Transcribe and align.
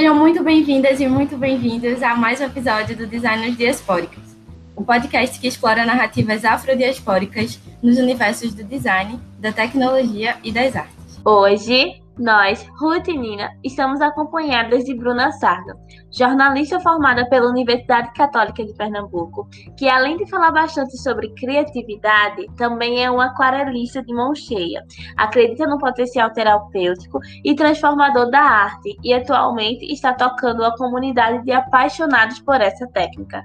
Sejam 0.00 0.14
muito 0.14 0.42
bem-vindas 0.42 0.98
e 0.98 1.06
muito 1.06 1.36
bem-vindos 1.36 2.02
a 2.02 2.16
mais 2.16 2.40
um 2.40 2.44
episódio 2.44 2.96
do 2.96 3.06
Designers 3.06 3.54
Diaspóricos, 3.54 4.34
o 4.74 4.80
um 4.80 4.82
podcast 4.82 5.38
que 5.38 5.46
explora 5.46 5.84
narrativas 5.84 6.42
afrodiaspóricas 6.42 7.60
nos 7.82 7.98
universos 7.98 8.54
do 8.54 8.64
design, 8.64 9.20
da 9.38 9.52
tecnologia 9.52 10.38
e 10.42 10.50
das 10.50 10.74
artes. 10.74 11.20
Hoje 11.22 12.00
nós, 12.20 12.68
Ruth 12.78 13.08
e 13.08 13.16
Nina, 13.16 13.50
estamos 13.64 14.00
acompanhadas 14.02 14.84
de 14.84 14.94
Bruna 14.94 15.32
Sarga, 15.32 15.74
jornalista 16.12 16.78
formada 16.78 17.26
pela 17.30 17.48
Universidade 17.48 18.12
Católica 18.12 18.62
de 18.64 18.74
Pernambuco, 18.74 19.48
que 19.76 19.88
além 19.88 20.18
de 20.18 20.28
falar 20.28 20.52
bastante 20.52 20.96
sobre 20.98 21.32
criatividade, 21.34 22.46
também 22.56 23.02
é 23.02 23.10
uma 23.10 23.26
aquarelista 23.26 24.02
de 24.02 24.12
mão 24.12 24.34
cheia. 24.34 24.84
Acredita 25.16 25.66
no 25.66 25.78
potencial 25.78 26.30
terapêutico 26.30 27.20
e 27.42 27.54
transformador 27.54 28.30
da 28.30 28.42
arte 28.42 28.96
e 29.02 29.14
atualmente 29.14 29.90
está 29.90 30.12
tocando 30.12 30.62
a 30.62 30.76
comunidade 30.76 31.42
de 31.44 31.52
apaixonados 31.52 32.38
por 32.40 32.60
essa 32.60 32.86
técnica. 32.88 33.42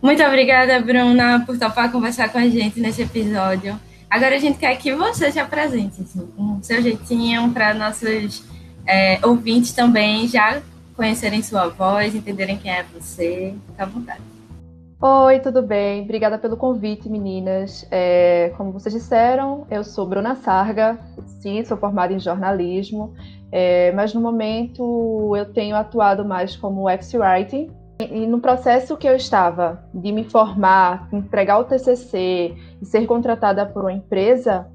Muito 0.00 0.22
obrigada, 0.22 0.80
Bruna, 0.80 1.44
por 1.44 1.58
topar 1.58 1.90
conversar 1.90 2.28
com 2.28 2.38
a 2.38 2.48
gente 2.48 2.78
nesse 2.80 3.02
episódio. 3.02 3.78
Agora 4.12 4.36
a 4.36 4.38
gente 4.38 4.58
quer 4.58 4.76
que 4.76 4.94
você 4.94 5.32
se 5.32 5.38
apresente, 5.38 6.02
assim, 6.02 6.26
com 6.36 6.58
o 6.58 6.62
seu 6.62 6.82
jeitinho, 6.82 7.50
para 7.50 7.72
nossos 7.72 8.44
é, 8.86 9.18
ouvintes 9.26 9.72
também 9.72 10.28
já 10.28 10.60
conhecerem 10.94 11.42
sua 11.42 11.68
voz, 11.68 12.14
entenderem 12.14 12.58
quem 12.58 12.70
é 12.70 12.82
você. 12.82 13.54
Fica 13.68 13.84
à 13.84 13.86
vontade. 13.86 14.20
Oi, 15.00 15.40
tudo 15.40 15.62
bem? 15.62 16.02
Obrigada 16.02 16.36
pelo 16.36 16.58
convite, 16.58 17.08
meninas. 17.08 17.88
É, 17.90 18.52
como 18.58 18.70
vocês 18.70 18.94
disseram, 18.94 19.66
eu 19.70 19.82
sou 19.82 20.06
Bruna 20.06 20.34
Sarga, 20.34 20.98
sim, 21.40 21.64
sou 21.64 21.78
formada 21.78 22.12
em 22.12 22.20
jornalismo, 22.20 23.14
é, 23.50 23.92
mas 23.92 24.12
no 24.12 24.20
momento 24.20 25.34
eu 25.34 25.46
tenho 25.46 25.74
atuado 25.74 26.22
mais 26.22 26.54
como 26.54 26.86
UX 26.86 27.14
Writing, 27.14 27.70
e 28.10 28.26
no 28.26 28.40
processo 28.40 28.96
que 28.96 29.08
eu 29.08 29.14
estava 29.14 29.84
de 29.92 30.12
me 30.12 30.24
formar, 30.24 31.08
entregar 31.12 31.58
o 31.58 31.64
TCC 31.64 32.54
e 32.80 32.86
ser 32.86 33.06
contratada 33.06 33.66
por 33.66 33.82
uma 33.82 33.92
empresa, 33.92 34.66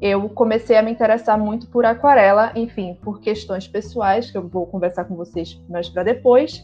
eu 0.00 0.28
comecei 0.28 0.76
a 0.76 0.82
me 0.82 0.90
interessar 0.90 1.38
muito 1.38 1.68
por 1.68 1.84
aquarela, 1.84 2.52
enfim, 2.54 2.98
por 3.02 3.20
questões 3.20 3.66
pessoais, 3.66 4.30
que 4.30 4.36
eu 4.36 4.46
vou 4.46 4.66
conversar 4.66 5.04
com 5.04 5.16
vocês 5.16 5.60
mais 5.68 5.88
para 5.88 6.02
depois. 6.02 6.62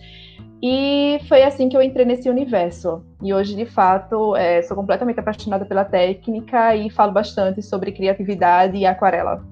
E 0.62 1.18
foi 1.28 1.42
assim 1.42 1.68
que 1.68 1.76
eu 1.76 1.82
entrei 1.82 2.04
nesse 2.04 2.30
universo. 2.30 3.02
E 3.20 3.34
hoje, 3.34 3.56
de 3.56 3.66
fato, 3.66 4.36
é, 4.36 4.62
sou 4.62 4.76
completamente 4.76 5.18
apaixonada 5.18 5.64
pela 5.64 5.84
técnica 5.84 6.76
e 6.76 6.88
falo 6.88 7.10
bastante 7.10 7.60
sobre 7.62 7.90
criatividade 7.90 8.76
e 8.76 8.86
aquarela. 8.86 9.42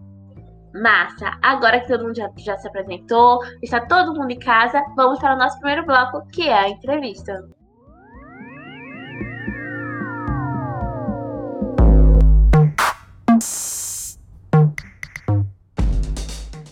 Massa! 0.75 1.37
Agora 1.43 1.81
que 1.81 1.89
todo 1.89 2.05
mundo 2.05 2.17
já, 2.17 2.31
já 2.39 2.57
se 2.57 2.69
apresentou, 2.69 3.41
está 3.61 3.81
todo 3.81 4.15
mundo 4.15 4.31
em 4.31 4.39
casa, 4.39 4.83
vamos 4.95 5.19
para 5.19 5.35
o 5.35 5.39
nosso 5.39 5.59
primeiro 5.59 5.85
bloco, 5.85 6.27
que 6.29 6.49
é 6.49 6.55
a 6.55 6.69
entrevista. 6.69 7.45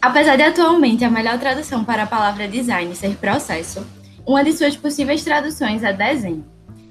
Apesar 0.00 0.36
de 0.36 0.42
atualmente 0.42 1.04
a 1.04 1.10
melhor 1.10 1.38
tradução 1.38 1.84
para 1.84 2.04
a 2.04 2.06
palavra 2.06 2.46
design 2.46 2.94
ser 2.94 3.16
processo, 3.16 3.84
uma 4.24 4.44
de 4.44 4.52
suas 4.52 4.76
possíveis 4.76 5.24
traduções 5.24 5.82
é 5.82 5.92
desenho. 5.92 6.46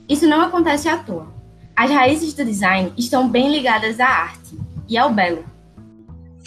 Isso 0.10 0.28
não 0.28 0.42
acontece 0.42 0.90
à 0.90 0.98
toa. 0.98 1.34
As 1.76 1.90
raízes 1.90 2.34
do 2.34 2.44
design 2.44 2.92
estão 2.98 3.30
bem 3.30 3.50
ligadas 3.50 4.00
à 4.00 4.08
arte 4.08 4.58
e 4.90 4.98
ao 4.98 5.14
belo, 5.14 5.46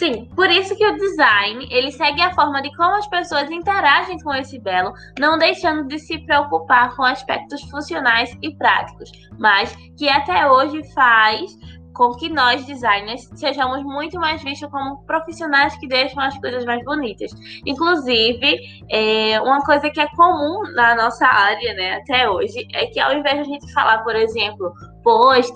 Sim, 0.01 0.25
por 0.35 0.49
isso 0.49 0.75
que 0.75 0.83
o 0.83 0.97
design, 0.97 1.67
ele 1.69 1.91
segue 1.91 2.23
a 2.23 2.33
forma 2.33 2.59
de 2.59 2.75
como 2.75 2.95
as 2.95 3.05
pessoas 3.05 3.51
interagem 3.51 4.17
com 4.21 4.33
esse 4.33 4.57
belo, 4.57 4.91
não 5.19 5.37
deixando 5.37 5.87
de 5.87 5.99
se 5.99 6.17
preocupar 6.25 6.95
com 6.95 7.03
aspectos 7.03 7.61
funcionais 7.69 8.35
e 8.41 8.49
práticos, 8.55 9.11
mas 9.37 9.75
que 9.95 10.09
até 10.09 10.49
hoje 10.49 10.81
faz 10.95 11.55
com 11.93 12.15
que 12.15 12.29
nós, 12.29 12.65
designers, 12.65 13.29
sejamos 13.35 13.83
muito 13.83 14.19
mais 14.19 14.41
vistos 14.41 14.71
como 14.71 15.05
profissionais 15.05 15.77
que 15.77 15.87
deixam 15.87 16.23
as 16.23 16.35
coisas 16.39 16.65
mais 16.65 16.83
bonitas. 16.83 17.29
Inclusive, 17.63 18.57
é, 18.89 19.39
uma 19.41 19.63
coisa 19.63 19.87
que 19.87 19.99
é 19.99 20.07
comum 20.15 20.63
na 20.73 20.95
nossa 20.95 21.27
área, 21.27 21.75
né, 21.75 21.97
até 21.97 22.27
hoje, 22.27 22.67
é 22.73 22.87
que 22.87 22.99
ao 22.99 23.13
invés 23.13 23.35
de 23.35 23.41
a 23.41 23.43
gente 23.43 23.71
falar, 23.71 23.99
por 23.99 24.15
exemplo, 24.15 24.73
post, 25.03 25.53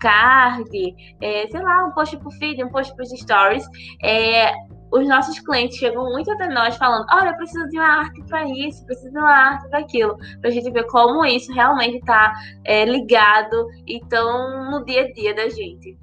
card, 0.00 0.94
é, 1.20 1.46
sei 1.48 1.60
lá, 1.60 1.86
um 1.86 1.92
post 1.92 2.16
pro 2.16 2.30
feed, 2.32 2.64
um 2.64 2.68
post 2.68 2.94
pros 2.96 3.10
stories, 3.10 3.64
é, 4.02 4.52
os 4.92 5.06
nossos 5.08 5.38
clientes 5.38 5.78
chegam 5.78 6.04
muito 6.10 6.30
até 6.32 6.48
nós 6.48 6.76
falando: 6.76 7.06
olha, 7.12 7.28
eu 7.30 7.36
preciso 7.36 7.68
de 7.68 7.78
uma 7.78 8.00
arte 8.00 8.22
para 8.24 8.44
isso, 8.48 8.84
preciso 8.84 9.10
de 9.10 9.18
uma 9.18 9.30
arte 9.30 9.68
para 9.68 9.78
aquilo, 9.78 10.16
para 10.40 10.50
a 10.50 10.52
gente 10.52 10.70
ver 10.70 10.84
como 10.86 11.24
isso 11.24 11.52
realmente 11.52 11.98
está 11.98 12.32
é, 12.64 12.84
ligado 12.84 13.68
e 13.86 14.00
tão 14.08 14.70
no 14.70 14.84
dia 14.84 15.02
a 15.02 15.12
dia 15.12 15.34
da 15.34 15.48
gente. 15.48 15.96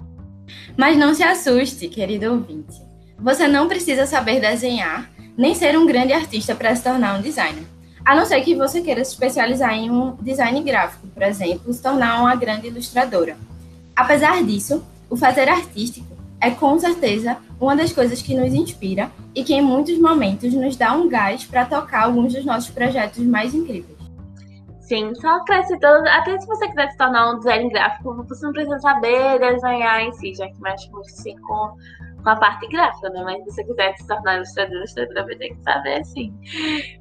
Mas 0.76 0.96
não 0.96 1.12
se 1.12 1.22
assuste, 1.22 1.88
querido 1.88 2.32
ouvinte. 2.32 2.80
Você 3.18 3.46
não 3.48 3.68
precisa 3.68 4.06
saber 4.06 4.40
desenhar, 4.40 5.10
nem 5.36 5.54
ser 5.54 5.76
um 5.76 5.86
grande 5.86 6.12
artista 6.12 6.54
para 6.54 6.74
se 6.74 6.82
tornar 6.82 7.18
um 7.18 7.22
designer. 7.22 7.64
A 8.04 8.14
não 8.14 8.24
ser 8.24 8.40
que 8.40 8.54
você 8.54 8.80
queira 8.80 9.04
se 9.04 9.12
especializar 9.12 9.74
em 9.74 9.90
um 9.90 10.16
design 10.16 10.62
gráfico, 10.62 11.08
por 11.08 11.22
exemplo, 11.22 11.70
se 11.72 11.82
tornar 11.82 12.20
uma 12.20 12.34
grande 12.36 12.68
ilustradora. 12.68 13.36
Apesar 13.98 14.44
disso, 14.44 14.86
o 15.10 15.16
fazer 15.16 15.48
artístico 15.48 16.16
é 16.40 16.52
com 16.52 16.78
certeza 16.78 17.36
uma 17.60 17.74
das 17.74 17.92
coisas 17.92 18.22
que 18.22 18.32
nos 18.32 18.54
inspira 18.54 19.10
e 19.34 19.42
que 19.42 19.52
em 19.52 19.60
muitos 19.60 19.98
momentos 19.98 20.54
nos 20.54 20.76
dá 20.76 20.92
um 20.92 21.08
gás 21.08 21.44
para 21.44 21.64
tocar 21.64 22.04
alguns 22.04 22.32
dos 22.32 22.44
nossos 22.44 22.70
projetos 22.70 23.18
mais 23.26 23.52
incríveis. 23.52 23.98
Sim, 24.82 25.12
só 25.16 25.38
acrescentando, 25.38 26.08
até 26.10 26.38
se 26.38 26.46
você 26.46 26.68
quiser 26.68 26.92
se 26.92 26.96
tornar 26.96 27.32
um 27.32 27.38
design 27.38 27.68
gráfico, 27.70 28.24
você 28.28 28.46
não 28.46 28.52
precisa 28.52 28.78
saber 28.78 29.40
desenhar 29.40 30.00
em 30.00 30.12
si, 30.12 30.32
já 30.32 30.46
que 30.46 30.62
mexe 30.62 30.88
muito 30.92 31.08
assim 31.08 31.36
com, 31.40 31.74
com 32.22 32.30
a 32.30 32.36
parte 32.36 32.68
gráfica, 32.68 33.10
né? 33.10 33.20
Mas 33.24 33.38
se 33.38 33.50
você 33.50 33.64
quiser 33.64 33.96
se 33.96 34.06
tornar 34.06 34.36
ilustrador, 34.36 34.76
ilustradora 34.76 35.24
vai 35.24 35.34
ter 35.34 35.48
que 35.48 35.62
saber 35.64 36.04
sim. 36.04 36.32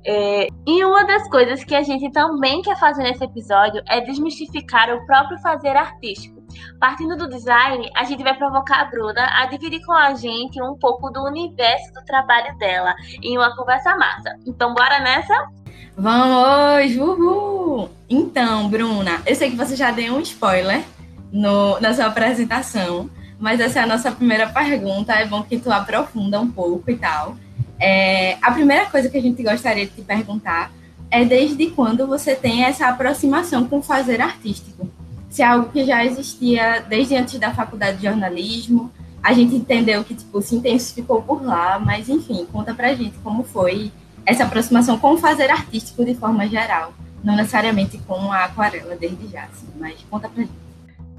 É, 0.03 0.47
e 0.65 0.83
uma 0.83 1.05
das 1.05 1.29
coisas 1.29 1.63
que 1.63 1.75
a 1.75 1.83
gente 1.83 2.11
também 2.11 2.63
quer 2.63 2.77
fazer 2.79 3.03
nesse 3.03 3.23
episódio 3.23 3.83
é 3.87 4.01
desmistificar 4.01 4.89
o 4.89 5.05
próprio 5.05 5.37
fazer 5.41 5.77
artístico 5.77 6.36
Partindo 6.79 7.15
do 7.15 7.29
design, 7.29 7.89
a 7.95 8.03
gente 8.03 8.23
vai 8.23 8.35
provocar 8.35 8.81
a 8.81 8.85
Bruna 8.85 9.27
a 9.41 9.45
dividir 9.45 9.83
com 9.85 9.93
a 9.93 10.13
gente 10.13 10.61
um 10.61 10.75
pouco 10.75 11.09
do 11.09 11.23
universo 11.23 11.93
do 11.93 12.03
trabalho 12.05 12.57
dela 12.57 12.95
em 13.21 13.37
uma 13.37 13.55
conversa 13.55 13.95
massa. 13.95 14.35
Então, 14.45 14.73
bora 14.73 14.99
nessa? 14.99 15.49
Vamos! 15.95 16.95
Uhul! 16.95 17.89
Então, 18.09 18.69
Bruna, 18.69 19.21
eu 19.25 19.35
sei 19.35 19.49
que 19.49 19.57
você 19.57 19.75
já 19.75 19.91
deu 19.91 20.15
um 20.15 20.21
spoiler 20.21 20.83
no, 21.31 21.79
na 21.79 21.93
sua 21.93 22.05
apresentação, 22.05 23.09
mas 23.39 23.59
essa 23.59 23.79
é 23.79 23.83
a 23.83 23.87
nossa 23.87 24.11
primeira 24.11 24.47
pergunta. 24.47 25.13
É 25.13 25.25
bom 25.25 25.43
que 25.43 25.57
tu 25.57 25.71
aprofunda 25.71 26.39
um 26.39 26.49
pouco 26.49 26.89
e 26.91 26.95
tal. 26.95 27.35
É, 27.79 28.37
a 28.41 28.51
primeira 28.51 28.85
coisa 28.87 29.09
que 29.09 29.17
a 29.17 29.21
gente 29.21 29.41
gostaria 29.43 29.85
de 29.85 29.91
te 29.91 30.01
perguntar 30.01 30.71
é 31.09 31.23
desde 31.23 31.67
quando 31.67 32.05
você 32.05 32.35
tem 32.35 32.63
essa 32.63 32.87
aproximação 32.87 33.67
com 33.67 33.79
o 33.79 33.83
fazer 33.83 34.21
artístico? 34.21 34.89
Se 35.37 35.43
é 35.43 35.45
algo 35.45 35.69
que 35.69 35.85
já 35.85 36.03
existia 36.03 36.83
desde 36.89 37.15
antes 37.15 37.37
da 37.37 37.53
faculdade 37.53 37.97
de 37.97 38.07
jornalismo. 38.07 38.91
A 39.21 39.33
gente 39.33 39.53
entendeu 39.53 40.03
que 40.03 40.15
tipo, 40.15 40.41
se 40.41 40.55
intensificou 40.55 41.21
por 41.21 41.45
lá, 41.45 41.77
mas 41.77 42.09
enfim, 42.09 42.47
conta 42.51 42.73
pra 42.73 42.95
gente 42.95 43.15
como 43.19 43.43
foi 43.43 43.91
essa 44.25 44.45
aproximação 44.45 44.97
com 44.97 45.13
o 45.13 45.17
fazer 45.17 45.51
artístico 45.51 46.03
de 46.03 46.15
forma 46.15 46.47
geral, 46.47 46.91
não 47.23 47.35
necessariamente 47.35 47.99
com 47.99 48.31
a 48.31 48.45
aquarela 48.45 48.95
desde 48.95 49.27
já, 49.27 49.43
assim, 49.43 49.67
mas 49.79 50.03
conta 50.09 50.27
pra 50.27 50.41
gente. 50.41 50.53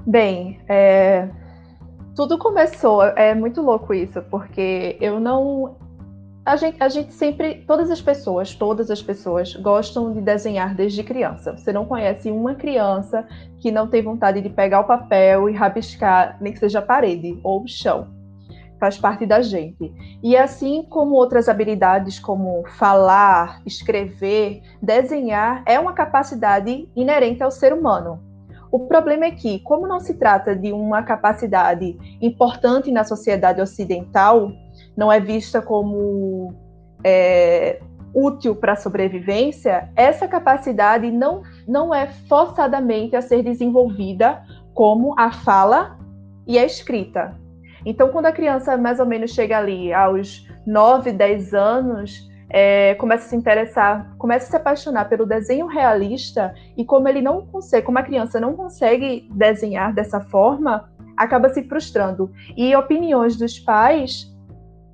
Bem, 0.05 0.59
é... 0.67 1.29
tudo 2.13 2.37
começou, 2.37 3.01
é 3.03 3.33
muito 3.33 3.61
louco 3.61 3.93
isso, 3.93 4.21
porque 4.23 4.97
eu 4.99 5.17
não 5.21 5.77
a 6.49 6.55
gente, 6.55 6.81
a 6.81 6.89
gente 6.89 7.13
sempre, 7.13 7.63
todas 7.67 7.91
as 7.91 8.01
pessoas, 8.01 8.55
todas 8.55 8.89
as 8.89 9.03
pessoas 9.03 9.55
gostam 9.55 10.11
de 10.11 10.19
desenhar 10.19 10.73
desde 10.73 11.03
criança. 11.03 11.55
Você 11.55 11.71
não 11.71 11.85
conhece 11.85 12.31
uma 12.31 12.55
criança 12.55 13.23
que 13.59 13.71
não 13.71 13.87
tem 13.87 14.01
vontade 14.01 14.41
de 14.41 14.49
pegar 14.49 14.79
o 14.79 14.87
papel 14.87 15.47
e 15.47 15.53
rabiscar, 15.53 16.39
nem 16.41 16.51
que 16.51 16.57
seja 16.57 16.79
a 16.79 16.81
parede 16.81 17.39
ou 17.43 17.61
o 17.61 17.67
chão. 17.67 18.07
Faz 18.79 18.97
parte 18.97 19.27
da 19.27 19.43
gente. 19.43 19.93
E 20.23 20.35
assim 20.35 20.81
como 20.89 21.13
outras 21.13 21.47
habilidades, 21.47 22.17
como 22.17 22.63
falar, 22.79 23.61
escrever, 23.63 24.63
desenhar, 24.81 25.61
é 25.67 25.79
uma 25.79 25.93
capacidade 25.93 26.89
inerente 26.95 27.43
ao 27.43 27.51
ser 27.51 27.73
humano. 27.73 28.27
O 28.71 28.87
problema 28.87 29.25
é 29.25 29.31
que, 29.31 29.59
como 29.59 29.87
não 29.87 29.99
se 29.99 30.15
trata 30.15 30.55
de 30.55 30.71
uma 30.71 31.03
capacidade 31.03 31.95
importante 32.19 32.91
na 32.91 33.03
sociedade 33.03 33.61
ocidental, 33.61 34.51
não 34.99 35.09
é 35.09 35.17
vista 35.17 35.61
como 35.61 36.53
é, 37.05 37.79
útil 38.13 38.53
para 38.53 38.73
a 38.73 38.75
sobrevivência, 38.75 39.89
essa 39.95 40.27
capacidade 40.27 41.09
não, 41.09 41.41
não 41.65 41.95
é 41.95 42.07
forçadamente 42.27 43.15
a 43.15 43.21
ser 43.21 43.41
desenvolvida 43.41 44.43
como 44.73 45.15
a 45.17 45.31
fala 45.31 45.97
e 46.45 46.59
a 46.59 46.65
escrita. 46.65 47.33
Então, 47.85 48.09
quando 48.09 48.25
a 48.25 48.33
criança 48.33 48.75
mais 48.75 48.99
ou 48.99 49.05
menos 49.05 49.31
chega 49.31 49.57
ali 49.57 49.93
aos 49.93 50.45
9, 50.67 51.13
10 51.13 51.53
anos, 51.53 52.29
é, 52.49 52.93
começa 52.95 53.25
a 53.25 53.29
se 53.29 53.35
interessar, 53.37 54.13
começa 54.17 54.47
a 54.47 54.49
se 54.49 54.55
apaixonar 54.57 55.07
pelo 55.07 55.25
desenho 55.25 55.67
realista 55.67 56.53
e 56.75 56.83
como 56.83 57.07
ele 57.07 57.21
não 57.21 57.45
consegue, 57.45 57.85
como 57.85 57.99
a 57.99 58.03
criança 58.03 58.37
não 58.37 58.53
consegue 58.53 59.29
desenhar 59.31 59.93
dessa 59.93 60.19
forma, 60.19 60.89
acaba 61.15 61.47
se 61.47 61.63
frustrando. 61.63 62.29
E 62.57 62.75
opiniões 62.75 63.37
dos 63.37 63.57
pais 63.59 64.28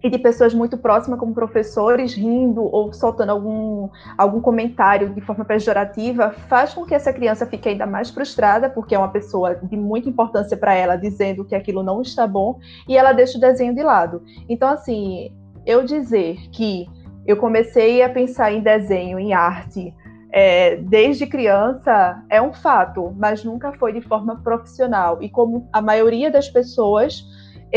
e 0.06 0.10
de 0.10 0.20
pessoas 0.20 0.54
muito 0.54 0.78
próximas, 0.78 1.20
como 1.20 1.34
professores, 1.34 2.14
rindo 2.14 2.64
ou 2.64 2.94
soltando 2.94 3.32
algum, 3.32 3.90
algum 4.16 4.40
comentário 4.40 5.10
de 5.10 5.20
forma 5.20 5.44
pejorativa, 5.44 6.30
faz 6.48 6.76
com 6.76 6.86
que 6.86 6.94
essa 6.94 7.12
criança 7.12 7.44
fique 7.48 7.68
ainda 7.68 7.88
mais 7.88 8.12
frustrada, 8.12 8.70
porque 8.70 8.94
é 8.94 9.00
uma 9.00 9.08
pessoa 9.08 9.56
de 9.56 9.76
muita 9.76 10.08
importância 10.08 10.56
para 10.56 10.76
ela, 10.76 10.96
dizendo 10.96 11.44
que 11.44 11.56
aquilo 11.56 11.82
não 11.82 12.04
está 12.04 12.28
bom, 12.28 12.60
e 12.88 12.96
ela 12.96 13.14
deixa 13.14 13.40
o 13.40 13.42
desenho 13.42 13.74
de 13.74 13.82
lado. 13.82 14.22
Então, 14.48 14.70
assim, 14.70 15.34
eu 15.66 15.84
dizer 15.84 16.38
que 16.52 16.86
eu 17.26 17.38
comecei 17.38 18.04
a 18.04 18.10
pensar 18.10 18.54
em 18.54 18.62
desenho, 18.62 19.18
em 19.18 19.34
arte, 19.34 19.92
é, 20.32 20.76
desde 20.76 21.26
criança 21.26 22.24
é 22.30 22.40
um 22.40 22.54
fato, 22.54 23.12
mas 23.18 23.44
nunca 23.44 23.74
foi 23.74 23.92
de 23.92 24.02
forma 24.02 24.36
profissional. 24.44 25.18
E 25.20 25.30
como 25.30 25.68
a 25.74 25.82
maioria 25.82 26.30
das 26.30 26.48
pessoas, 26.48 27.26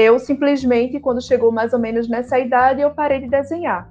eu 0.01 0.17
simplesmente, 0.21 1.01
quando 1.01 1.21
chegou 1.21 1.51
mais 1.51 1.73
ou 1.73 1.79
menos 1.81 2.09
nessa 2.09 2.39
idade, 2.39 2.81
eu 2.81 2.93
parei 2.93 3.19
de 3.19 3.29
desenhar. 3.29 3.91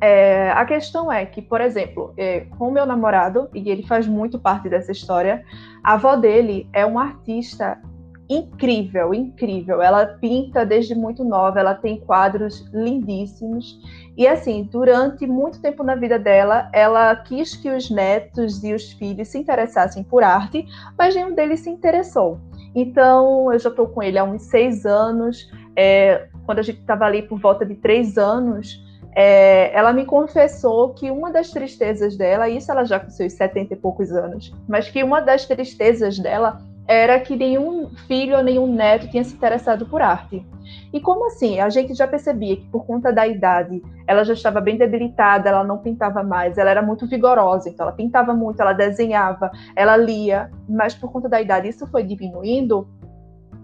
É, 0.00 0.50
a 0.50 0.64
questão 0.64 1.12
é 1.12 1.24
que, 1.24 1.40
por 1.40 1.60
exemplo, 1.60 2.12
é, 2.16 2.40
com 2.58 2.66
o 2.66 2.72
meu 2.72 2.84
namorado, 2.84 3.48
e 3.54 3.70
ele 3.70 3.86
faz 3.86 4.04
muito 4.08 4.36
parte 4.36 4.68
dessa 4.68 4.90
história, 4.90 5.44
a 5.84 5.92
avó 5.92 6.16
dele 6.16 6.68
é 6.72 6.84
uma 6.84 7.04
artista 7.04 7.80
incrível, 8.28 9.14
incrível. 9.14 9.80
Ela 9.80 10.06
pinta 10.06 10.66
desde 10.66 10.92
muito 10.92 11.22
nova, 11.22 11.60
ela 11.60 11.76
tem 11.76 12.00
quadros 12.00 12.68
lindíssimos. 12.72 13.78
E 14.16 14.26
assim, 14.26 14.64
durante 14.64 15.24
muito 15.24 15.60
tempo 15.60 15.84
na 15.84 15.94
vida 15.94 16.18
dela, 16.18 16.68
ela 16.72 17.14
quis 17.14 17.54
que 17.54 17.70
os 17.70 17.88
netos 17.88 18.64
e 18.64 18.74
os 18.74 18.90
filhos 18.90 19.28
se 19.28 19.38
interessassem 19.38 20.02
por 20.02 20.24
arte, 20.24 20.66
mas 20.98 21.14
nenhum 21.14 21.32
deles 21.32 21.60
se 21.60 21.70
interessou. 21.70 22.40
Então, 22.74 23.52
eu 23.52 23.58
já 23.58 23.68
estou 23.68 23.86
com 23.86 24.02
ele 24.02 24.18
há 24.18 24.24
uns 24.24 24.42
seis 24.42 24.86
anos. 24.86 25.50
É, 25.76 26.28
quando 26.46 26.58
a 26.58 26.62
gente 26.62 26.80
estava 26.80 27.04
ali 27.04 27.22
por 27.22 27.38
volta 27.38 27.64
de 27.64 27.74
três 27.74 28.16
anos, 28.18 28.82
é, 29.14 29.74
ela 29.76 29.92
me 29.92 30.04
confessou 30.04 30.94
que 30.94 31.10
uma 31.10 31.30
das 31.30 31.50
tristezas 31.50 32.16
dela, 32.16 32.48
isso 32.48 32.70
ela 32.70 32.84
já 32.84 32.98
com 32.98 33.10
seus 33.10 33.34
setenta 33.34 33.74
e 33.74 33.76
poucos 33.76 34.10
anos, 34.12 34.54
mas 34.66 34.88
que 34.88 35.02
uma 35.02 35.20
das 35.20 35.44
tristezas 35.44 36.18
dela 36.18 36.62
era 36.86 37.20
que 37.20 37.36
nenhum 37.36 37.90
filho 38.08 38.36
ou 38.36 38.42
nenhum 38.42 38.66
neto 38.66 39.08
tinha 39.08 39.22
se 39.22 39.34
interessado 39.34 39.86
por 39.86 40.02
arte. 40.02 40.44
E 40.92 41.00
como 41.00 41.26
assim? 41.26 41.60
A 41.60 41.68
gente 41.68 41.94
já 41.94 42.06
percebia 42.06 42.56
que 42.56 42.66
por 42.66 42.84
conta 42.86 43.12
da 43.12 43.26
idade, 43.26 43.82
ela 44.06 44.24
já 44.24 44.32
estava 44.32 44.60
bem 44.60 44.76
debilitada, 44.76 45.48
ela 45.48 45.64
não 45.64 45.78
pintava 45.78 46.22
mais, 46.22 46.58
ela 46.58 46.70
era 46.70 46.82
muito 46.82 47.06
vigorosa, 47.06 47.68
então 47.68 47.86
ela 47.86 47.94
pintava 47.94 48.34
muito, 48.34 48.60
ela 48.60 48.72
desenhava, 48.72 49.50
ela 49.74 49.96
lia, 49.96 50.50
mas 50.68 50.94
por 50.94 51.10
conta 51.10 51.28
da 51.28 51.40
idade 51.40 51.68
isso 51.68 51.86
foi 51.86 52.02
diminuindo. 52.02 52.88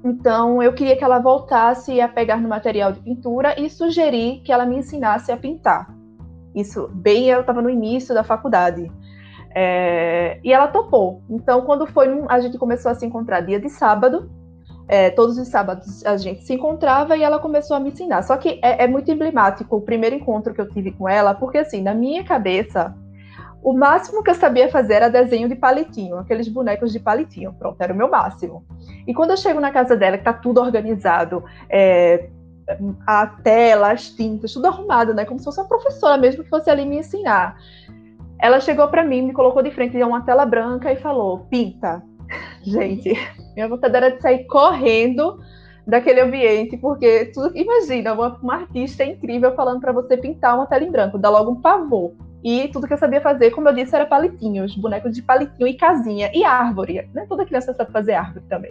Então 0.04 0.62
eu 0.62 0.72
queria 0.72 0.96
que 0.96 1.04
ela 1.04 1.18
voltasse 1.18 2.00
a 2.00 2.08
pegar 2.08 2.40
no 2.40 2.48
material 2.48 2.92
de 2.92 3.00
pintura 3.00 3.60
e 3.60 3.68
sugeri 3.68 4.40
que 4.44 4.52
ela 4.52 4.64
me 4.64 4.78
ensinasse 4.78 5.32
a 5.32 5.36
pintar. 5.36 5.92
Isso 6.54 6.88
bem 6.88 7.28
eu 7.28 7.40
estava 7.40 7.60
no 7.60 7.68
início 7.68 8.14
da 8.14 8.24
faculdade. 8.24 8.90
É, 9.54 10.38
e 10.42 10.52
ela 10.52 10.68
topou. 10.68 11.22
Então, 11.28 11.62
quando 11.62 11.86
foi, 11.86 12.06
a 12.28 12.40
gente 12.40 12.58
começou 12.58 12.90
a 12.90 12.94
se 12.94 13.06
encontrar 13.06 13.40
dia 13.40 13.60
de 13.60 13.68
sábado. 13.68 14.30
É, 14.90 15.10
todos 15.10 15.36
os 15.36 15.48
sábados 15.48 16.04
a 16.06 16.16
gente 16.16 16.42
se 16.44 16.54
encontrava 16.54 17.14
e 17.14 17.22
ela 17.22 17.38
começou 17.38 17.76
a 17.76 17.80
me 17.80 17.90
ensinar. 17.90 18.22
Só 18.22 18.36
que 18.38 18.58
é, 18.62 18.84
é, 18.84 18.86
muito 18.86 19.10
emblemático 19.10 19.76
o 19.76 19.80
primeiro 19.82 20.16
encontro 20.16 20.54
que 20.54 20.60
eu 20.60 20.68
tive 20.68 20.92
com 20.92 21.06
ela, 21.06 21.34
porque 21.34 21.58
assim, 21.58 21.82
na 21.82 21.92
minha 21.92 22.24
cabeça, 22.24 22.94
o 23.62 23.74
máximo 23.74 24.22
que 24.22 24.30
eu 24.30 24.34
sabia 24.34 24.70
fazer 24.70 24.94
era 24.94 25.10
desenho 25.10 25.48
de 25.48 25.56
palitinho, 25.56 26.16
aqueles 26.16 26.48
bonecos 26.48 26.90
de 26.90 27.00
palitinho. 27.00 27.52
Pronto, 27.52 27.80
era 27.80 27.92
o 27.92 27.96
meu 27.96 28.08
máximo. 28.08 28.64
E 29.06 29.12
quando 29.12 29.30
eu 29.30 29.36
chego 29.36 29.60
na 29.60 29.70
casa 29.70 29.94
dela, 29.94 30.16
que 30.16 30.24
tá 30.24 30.32
tudo 30.32 30.60
organizado, 30.60 31.44
é, 31.68 32.30
a 33.06 33.26
tela, 33.26 33.92
as 33.92 34.10
tintas, 34.10 34.52
tudo 34.52 34.66
arrumado, 34.66 35.14
né? 35.14 35.24
Como 35.24 35.38
se 35.38 35.44
fosse 35.44 35.60
uma 35.60 35.68
professora 35.68 36.16
mesmo 36.16 36.44
que 36.44 36.50
fosse 36.50 36.70
ali 36.70 36.84
me 36.84 36.98
ensinar. 36.98 37.56
Ela 38.40 38.60
chegou 38.60 38.88
para 38.88 39.04
mim, 39.04 39.22
me 39.22 39.32
colocou 39.32 39.62
de 39.62 39.70
frente 39.70 39.96
de 39.96 40.02
uma 40.02 40.22
tela 40.22 40.46
branca 40.46 40.92
e 40.92 40.96
falou: 40.96 41.46
pinta. 41.50 42.02
Gente, 42.62 43.12
minha 43.54 43.68
vontade 43.68 43.96
era 43.96 44.10
de 44.10 44.20
sair 44.20 44.44
correndo 44.46 45.40
daquele 45.86 46.20
ambiente, 46.20 46.76
porque 46.76 47.32
imagina 47.54 48.12
uma, 48.12 48.36
uma 48.42 48.54
artista 48.56 49.02
incrível 49.02 49.54
falando 49.54 49.80
para 49.80 49.92
você 49.92 50.16
pintar 50.16 50.54
uma 50.54 50.66
tela 50.66 50.84
em 50.84 50.90
branco, 50.90 51.18
dá 51.18 51.30
logo 51.30 51.52
um 51.52 51.60
pavor. 51.60 52.12
E 52.44 52.68
tudo 52.68 52.86
que 52.86 52.92
eu 52.92 52.98
sabia 52.98 53.20
fazer, 53.20 53.50
como 53.50 53.68
eu 53.68 53.74
disse, 53.74 53.96
era 53.96 54.06
palitinhos, 54.06 54.76
bonecos 54.76 55.12
de 55.12 55.22
palitinho 55.22 55.66
e 55.66 55.74
casinha 55.74 56.30
e 56.32 56.44
árvore. 56.44 57.08
Né? 57.12 57.26
Toda 57.28 57.44
criança 57.44 57.74
sabe 57.74 57.90
fazer 57.90 58.12
árvore 58.12 58.44
também. 58.48 58.70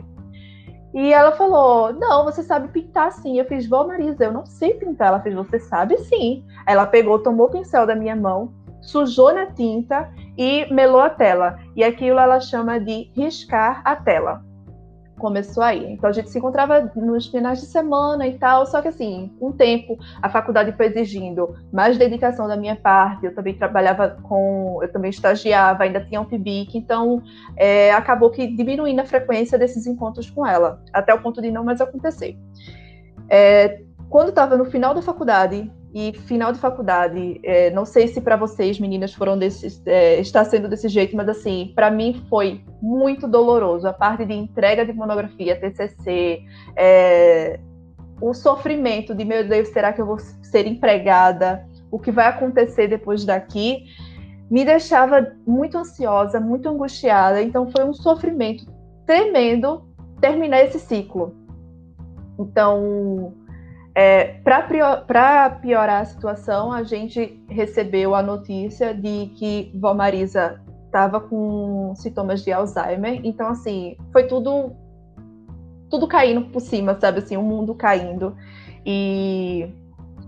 E 0.93 1.11
ela 1.11 1.33
falou: 1.33 1.91
Não, 1.91 2.23
você 2.23 2.41
sabe 2.43 2.69
pintar 2.69 3.11
sim. 3.11 3.37
Eu 3.37 3.45
fiz, 3.45 3.67
Vó 3.67 3.85
Marisa, 3.85 4.23
eu 4.23 4.31
não 4.31 4.45
sei 4.45 4.75
pintar. 4.75 5.09
Ela 5.09 5.19
fez, 5.19 5.35
Você 5.35 5.59
sabe 5.59 5.97
sim. 5.97 6.45
Ela 6.65 6.85
pegou, 6.85 7.19
tomou 7.19 7.47
o 7.47 7.51
pincel 7.51 7.85
da 7.85 7.95
minha 7.95 8.15
mão 8.15 8.53
sujou 8.87 9.33
na 9.33 9.47
tinta 9.47 10.09
e 10.37 10.65
melou 10.73 11.01
a 11.01 11.09
tela. 11.09 11.59
E 11.75 11.83
aquilo 11.83 12.19
ela 12.19 12.39
chama 12.39 12.79
de 12.79 13.11
riscar 13.13 13.81
a 13.83 13.95
tela. 13.95 14.41
Começou 15.19 15.63
aí. 15.63 15.93
Então 15.93 16.09
a 16.09 16.13
gente 16.13 16.29
se 16.29 16.37
encontrava 16.37 16.91
nos 16.95 17.27
finais 17.27 17.59
de 17.59 17.65
semana 17.65 18.27
e 18.27 18.37
tal, 18.37 18.65
só 18.67 18.81
que 18.81 18.87
assim, 18.87 19.35
um 19.41 19.51
tempo 19.51 19.97
a 20.21 20.29
faculdade 20.29 20.71
foi 20.73 20.85
exigindo 20.85 21.55
mais 21.73 21.97
dedicação 21.97 22.47
da 22.47 22.55
minha 22.55 22.75
parte. 22.75 23.25
Eu 23.25 23.35
também 23.35 23.55
trabalhava 23.55 24.17
com, 24.23 24.79
eu 24.81 24.91
também 24.91 25.09
estagiava, 25.09 25.83
ainda 25.83 25.99
tinha 26.05 26.21
um 26.21 26.25
PIBIC, 26.25 26.77
então 26.77 27.21
é, 27.57 27.91
acabou 27.91 28.29
que 28.29 28.47
diminuindo 28.47 29.01
a 29.01 29.05
frequência 29.05 29.57
desses 29.57 29.85
encontros 29.85 30.29
com 30.29 30.45
ela, 30.45 30.81
até 30.93 31.13
o 31.13 31.21
ponto 31.21 31.41
de 31.41 31.51
não 31.51 31.63
mais 31.63 31.81
acontecer. 31.81 32.37
É, 33.27 33.81
quando 34.07 34.29
estava 34.29 34.55
no 34.55 34.65
final 34.65 34.93
da 34.93 35.01
faculdade, 35.01 35.69
e 35.99 36.13
final 36.13 36.53
de 36.53 36.59
faculdade, 36.59 37.39
é, 37.41 37.71
não 37.71 37.83
sei 37.83 38.07
se 38.07 38.21
para 38.21 38.35
vocês, 38.35 38.79
meninas, 38.79 39.15
foram 39.15 39.35
desse, 39.35 39.81
é, 39.87 40.19
está 40.19 40.45
sendo 40.45 40.69
desse 40.69 40.87
jeito, 40.87 41.15
mas 41.15 41.27
assim, 41.27 41.71
para 41.73 41.89
mim 41.89 42.23
foi 42.29 42.63
muito 42.79 43.27
doloroso. 43.27 43.87
A 43.87 43.93
parte 43.93 44.23
de 44.23 44.31
entrega 44.31 44.85
de 44.85 44.93
monografia, 44.93 45.59
TCC, 45.59 46.43
é, 46.75 47.59
o 48.21 48.31
sofrimento 48.31 49.15
de 49.15 49.25
meu 49.25 49.47
Deus, 49.47 49.69
será 49.69 49.91
que 49.91 49.99
eu 49.99 50.05
vou 50.05 50.19
ser 50.19 50.67
empregada? 50.67 51.65
O 51.89 51.97
que 51.97 52.11
vai 52.11 52.27
acontecer 52.27 52.87
depois 52.87 53.25
daqui? 53.25 53.85
Me 54.51 54.63
deixava 54.63 55.33
muito 55.47 55.79
ansiosa, 55.79 56.39
muito 56.39 56.69
angustiada. 56.69 57.41
Então 57.41 57.71
foi 57.71 57.83
um 57.83 57.93
sofrimento 57.93 58.67
tremendo 59.03 59.83
terminar 60.21 60.61
esse 60.61 60.79
ciclo. 60.79 61.35
Então, 62.37 63.33
é, 63.97 64.25
Para 64.43 65.49
piorar 65.59 66.01
a 66.03 66.05
situação, 66.05 66.71
a 66.71 66.83
gente 66.83 67.43
recebeu 67.49 68.13
a 68.13 68.21
notícia 68.21 68.93
de 68.93 69.31
que 69.35 69.71
Vó 69.73 69.91
Marisa 69.95 70.61
estava 70.85 71.19
com 71.19 71.95
sintomas 71.95 72.43
de 72.43 72.51
Alzheimer. 72.51 73.19
Então, 73.23 73.47
assim, 73.47 73.97
foi 74.11 74.27
tudo 74.27 74.71
tudo 75.89 76.07
caindo 76.07 76.41
por 76.51 76.59
cima, 76.59 76.95
sabe? 77.01 77.19
Assim, 77.19 77.37
o 77.37 77.41
mundo 77.41 77.73
caindo. 77.73 78.37
E 78.85 79.67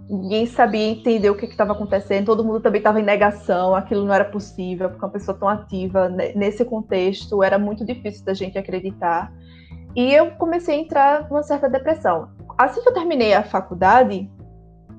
ninguém 0.10 0.48
sabia 0.48 0.88
entender 0.88 1.30
o 1.30 1.36
que 1.36 1.46
estava 1.46 1.74
acontecendo. 1.74 2.26
Todo 2.26 2.44
mundo 2.44 2.62
também 2.62 2.80
estava 2.80 3.00
em 3.00 3.04
negação. 3.04 3.76
Aquilo 3.76 4.04
não 4.04 4.14
era 4.16 4.26
possível, 4.26 4.90
porque 4.90 5.06
uma 5.06 5.12
pessoa 5.12 5.38
tão 5.38 5.48
ativa 5.48 6.10
nesse 6.10 6.66
contexto 6.66 7.44
era 7.44 7.60
muito 7.60 7.86
difícil 7.86 8.26
da 8.26 8.34
gente 8.34 8.58
acreditar. 8.58 9.32
E 9.96 10.12
eu 10.12 10.32
comecei 10.32 10.76
a 10.76 10.80
entrar 10.80 11.30
numa 11.30 11.44
certa 11.44 11.70
depressão 11.70 12.39
assim 12.60 12.82
que 12.82 12.90
eu 12.90 12.94
terminei 12.94 13.34
a 13.34 13.42
faculdade, 13.42 14.30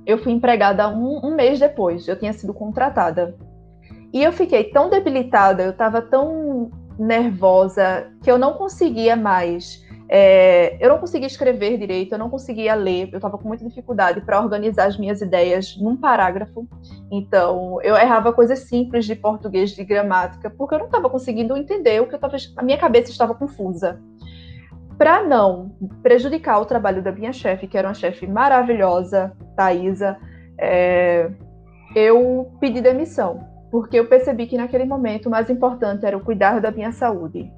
eu 0.07 0.17
fui 0.19 0.33
empregada 0.33 0.89
um, 0.89 1.21
um 1.27 1.35
mês 1.35 1.61
depois. 1.61 2.09
Eu 2.09 2.19
tinha 2.19 2.33
sido 2.33 2.55
contratada. 2.55 3.37
E 4.13 4.23
eu 4.23 4.33
fiquei 4.33 4.65
tão 4.65 4.89
debilitada, 4.89 5.63
eu 5.63 5.71
estava 5.71 6.01
tão 6.01 6.71
nervosa 6.99 8.11
que 8.23 8.31
eu 8.31 8.39
não 8.39 8.55
conseguia 8.55 9.15
mais. 9.15 9.85
É, 10.09 10.77
eu 10.85 10.89
não 10.89 10.99
conseguia 10.99 11.29
escrever 11.29 11.79
direito, 11.79 12.13
eu 12.13 12.19
não 12.19 12.29
conseguia 12.29 12.75
ler, 12.75 13.11
eu 13.13 13.19
estava 13.19 13.39
com 13.39 13.47
muita 13.47 13.65
dificuldade 13.65 14.21
para 14.23 14.41
organizar 14.41 14.89
as 14.89 14.99
minhas 14.99 15.21
ideias 15.21 15.77
num 15.77 15.97
parágrafo. 15.97 16.67
Então, 17.13 17.81
eu 17.83 17.95
errava 17.95 18.33
coisas 18.33 18.61
simples 18.61 19.05
de 19.05 19.15
português, 19.15 19.71
de 19.71 19.85
gramática, 19.85 20.51
porque 20.51 20.75
eu 20.75 20.81
não 20.81 20.87
estava 20.87 21.09
conseguindo 21.09 21.57
entender 21.57 22.03
o 22.03 22.09
que 22.09 22.15
eu 22.15 22.17
estava. 22.17 22.37
A 22.57 22.63
minha 22.63 22.79
cabeça 22.79 23.13
estava 23.13 23.35
confusa 23.35 24.01
para 25.01 25.23
não 25.23 25.71
prejudicar 26.03 26.61
o 26.61 26.67
trabalho 26.67 27.03
da 27.03 27.11
minha 27.11 27.33
chefe, 27.33 27.67
que 27.67 27.79
era 27.79 27.89
uma 27.89 27.95
chefe 27.95 28.27
maravilhosa, 28.27 29.33
Thaisa, 29.57 30.19
é, 30.59 31.31
eu 31.97 32.53
pedi 32.61 32.83
demissão, 32.83 33.41
porque 33.71 33.99
eu 33.99 34.09
percebi 34.11 34.47
que 34.47 34.59
naquele 34.59 34.85
momento 34.85 35.25
o 35.25 35.31
mais 35.31 35.49
importante 35.49 36.05
era 36.05 36.15
o 36.15 36.21
cuidar 36.21 36.61
da 36.61 36.71
minha 36.71 36.93
saúde. 36.93 37.51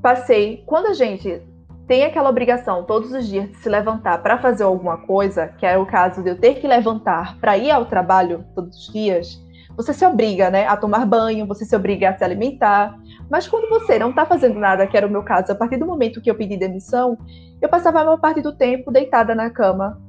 Passei, 0.00 0.62
quando 0.66 0.86
a 0.86 0.94
gente 0.94 1.42
tem 1.88 2.04
aquela 2.04 2.30
obrigação 2.30 2.84
todos 2.84 3.10
os 3.10 3.26
dias 3.26 3.48
de 3.48 3.56
se 3.56 3.68
levantar 3.68 4.22
para 4.22 4.38
fazer 4.38 4.62
alguma 4.62 4.98
coisa, 4.98 5.48
que 5.48 5.66
é 5.66 5.76
o 5.76 5.84
caso 5.84 6.22
de 6.22 6.30
eu 6.30 6.38
ter 6.38 6.60
que 6.60 6.68
levantar 6.68 7.36
para 7.40 7.58
ir 7.58 7.72
ao 7.72 7.86
trabalho 7.86 8.44
todos 8.54 8.86
os 8.86 8.92
dias, 8.92 9.44
você 9.78 9.92
se 9.92 10.04
obriga, 10.04 10.50
né, 10.50 10.66
a 10.66 10.76
tomar 10.76 11.06
banho, 11.06 11.46
você 11.46 11.64
se 11.64 11.74
obriga 11.74 12.10
a 12.10 12.16
se 12.16 12.24
alimentar. 12.24 12.96
Mas 13.30 13.46
quando 13.46 13.68
você 13.68 13.98
não 13.98 14.10
está 14.10 14.24
fazendo 14.24 14.58
nada, 14.58 14.86
que 14.86 14.96
era 14.96 15.06
o 15.06 15.10
meu 15.10 15.22
caso, 15.22 15.52
a 15.52 15.54
partir 15.54 15.76
do 15.76 15.86
momento 15.86 16.20
que 16.20 16.30
eu 16.30 16.34
pedi 16.34 16.56
demissão, 16.56 17.18
eu 17.60 17.68
passava 17.68 18.00
a 18.00 18.04
maior 18.04 18.18
parte 18.18 18.40
do 18.40 18.52
tempo 18.52 18.90
deitada 18.90 19.34
na 19.34 19.50
cama, 19.50 20.00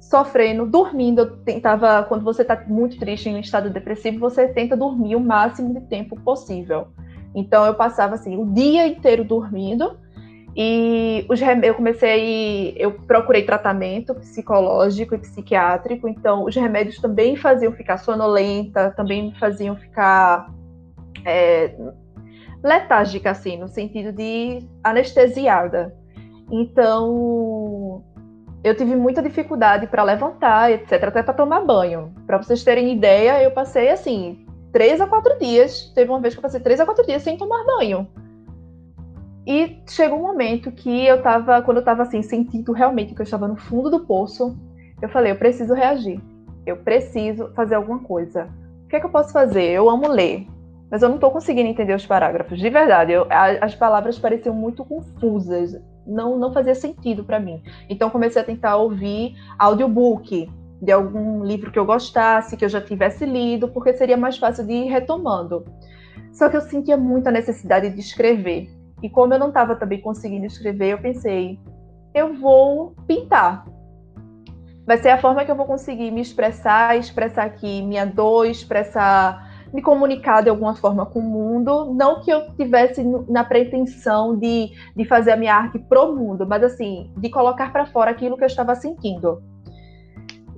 sofrendo, 0.00 0.66
dormindo. 0.66 1.20
Eu 1.20 1.36
tentava, 1.38 2.02
quando 2.04 2.24
você 2.24 2.42
está 2.42 2.62
muito 2.66 2.98
triste 2.98 3.28
em 3.28 3.34
um 3.34 3.40
estado 3.40 3.70
depressivo, 3.70 4.18
você 4.18 4.48
tenta 4.48 4.76
dormir 4.76 5.16
o 5.16 5.20
máximo 5.20 5.74
de 5.74 5.80
tempo 5.82 6.18
possível. 6.20 6.88
Então 7.34 7.66
eu 7.66 7.74
passava 7.74 8.14
assim 8.14 8.36
o 8.36 8.46
dia 8.46 8.86
inteiro 8.86 9.22
dormindo 9.22 9.98
e 10.56 11.26
os 11.28 11.38
eu 11.62 11.74
comecei, 11.74 12.74
eu 12.78 12.92
procurei 12.92 13.42
tratamento 13.42 14.14
psicológico 14.14 15.14
e 15.14 15.18
psiquiátrico, 15.18 16.08
então 16.08 16.44
os 16.44 16.56
remédios 16.56 16.98
também 16.98 17.36
faziam 17.36 17.72
ficar 17.72 17.98
sonolenta, 17.98 18.90
também 18.96 19.24
me 19.24 19.38
faziam 19.38 19.76
ficar 19.76 20.50
é, 21.26 21.76
letárgica, 22.66 23.30
assim, 23.30 23.56
no 23.56 23.68
sentido 23.68 24.12
de 24.12 24.66
anestesiada. 24.82 25.94
Então, 26.50 28.04
eu 28.62 28.76
tive 28.76 28.96
muita 28.96 29.22
dificuldade 29.22 29.86
para 29.86 30.02
levantar, 30.02 30.72
etc., 30.72 31.04
até 31.04 31.22
para 31.22 31.34
tomar 31.34 31.64
banho. 31.64 32.12
Para 32.26 32.42
vocês 32.42 32.64
terem 32.64 32.92
ideia, 32.92 33.42
eu 33.42 33.52
passei 33.52 33.88
assim, 33.88 34.44
três 34.72 35.00
a 35.00 35.06
quatro 35.06 35.38
dias. 35.38 35.92
Teve 35.94 36.10
uma 36.10 36.20
vez 36.20 36.34
que 36.34 36.38
eu 36.38 36.42
passei 36.42 36.60
três 36.60 36.80
a 36.80 36.84
quatro 36.84 37.06
dias 37.06 37.22
sem 37.22 37.38
tomar 37.38 37.64
banho. 37.64 38.08
E 39.46 39.80
chegou 39.88 40.18
um 40.18 40.22
momento 40.22 40.72
que 40.72 41.06
eu 41.06 41.22
tava, 41.22 41.62
quando 41.62 41.76
eu 41.76 41.84
tava 41.84 42.02
assim, 42.02 42.20
sentindo 42.20 42.72
realmente 42.72 43.14
que 43.14 43.20
eu 43.20 43.24
estava 43.24 43.46
no 43.46 43.56
fundo 43.56 43.88
do 43.88 44.00
poço, 44.00 44.58
eu 45.00 45.08
falei, 45.08 45.30
eu 45.30 45.36
preciso 45.36 45.72
reagir. 45.72 46.20
Eu 46.66 46.78
preciso 46.78 47.52
fazer 47.54 47.76
alguma 47.76 48.00
coisa. 48.00 48.48
O 48.84 48.88
que 48.88 48.96
é 48.96 49.00
que 49.00 49.06
eu 49.06 49.10
posso 49.10 49.32
fazer? 49.32 49.70
Eu 49.70 49.88
amo 49.88 50.08
ler, 50.08 50.48
mas 50.90 51.02
eu 51.02 51.08
não 51.08 51.16
estou 51.16 51.30
conseguindo 51.30 51.68
entender 51.68 51.94
os 51.94 52.06
parágrafos. 52.06 52.58
De 52.58 52.70
verdade, 52.70 53.12
eu, 53.12 53.26
as 53.60 53.74
palavras 53.74 54.18
pareciam 54.18 54.54
muito 54.54 54.84
confusas. 54.84 55.80
Não, 56.06 56.38
não 56.38 56.52
fazia 56.52 56.74
sentido 56.74 57.24
para 57.24 57.40
mim. 57.40 57.62
Então 57.88 58.10
comecei 58.10 58.40
a 58.40 58.44
tentar 58.44 58.76
ouvir 58.76 59.34
audiobook 59.58 60.48
de 60.80 60.92
algum 60.92 61.42
livro 61.44 61.72
que 61.72 61.78
eu 61.78 61.84
gostasse, 61.84 62.56
que 62.56 62.64
eu 62.64 62.68
já 62.68 62.80
tivesse 62.80 63.24
lido, 63.24 63.68
porque 63.68 63.94
seria 63.94 64.16
mais 64.16 64.38
fácil 64.38 64.64
de 64.66 64.72
ir 64.72 64.88
retomando. 64.88 65.64
Só 66.32 66.48
que 66.48 66.56
eu 66.56 66.60
sentia 66.60 66.96
muita 66.96 67.30
necessidade 67.30 67.90
de 67.90 68.00
escrever. 68.00 68.70
E 69.02 69.10
como 69.10 69.34
eu 69.34 69.38
não 69.38 69.48
estava 69.48 69.74
também 69.74 70.00
conseguindo 70.00 70.46
escrever, 70.46 70.92
eu 70.92 70.98
pensei, 70.98 71.58
eu 72.14 72.34
vou 72.34 72.94
pintar. 73.06 73.66
Vai 74.86 74.98
ser 74.98 75.08
a 75.08 75.18
forma 75.18 75.44
que 75.44 75.50
eu 75.50 75.56
vou 75.56 75.66
conseguir 75.66 76.10
me 76.10 76.20
expressar, 76.20 76.96
expressar 76.96 77.44
aqui 77.44 77.82
minha 77.82 78.06
dor, 78.06 78.46
expressar, 78.46 79.45
me 79.72 79.82
comunicar 79.82 80.42
de 80.42 80.48
alguma 80.48 80.74
forma 80.74 81.06
com 81.06 81.18
o 81.18 81.22
mundo. 81.22 81.94
Não 81.94 82.20
que 82.20 82.30
eu 82.30 82.50
tivesse 82.54 83.02
na 83.28 83.44
pretensão 83.44 84.36
de, 84.36 84.70
de 84.94 85.04
fazer 85.04 85.32
a 85.32 85.36
minha 85.36 85.54
arte 85.54 85.78
pro 85.78 86.14
mundo, 86.14 86.46
mas 86.46 86.62
assim, 86.62 87.10
de 87.16 87.28
colocar 87.28 87.72
para 87.72 87.86
fora 87.86 88.10
aquilo 88.10 88.36
que 88.36 88.44
eu 88.44 88.48
estava 88.48 88.74
sentindo. 88.74 89.42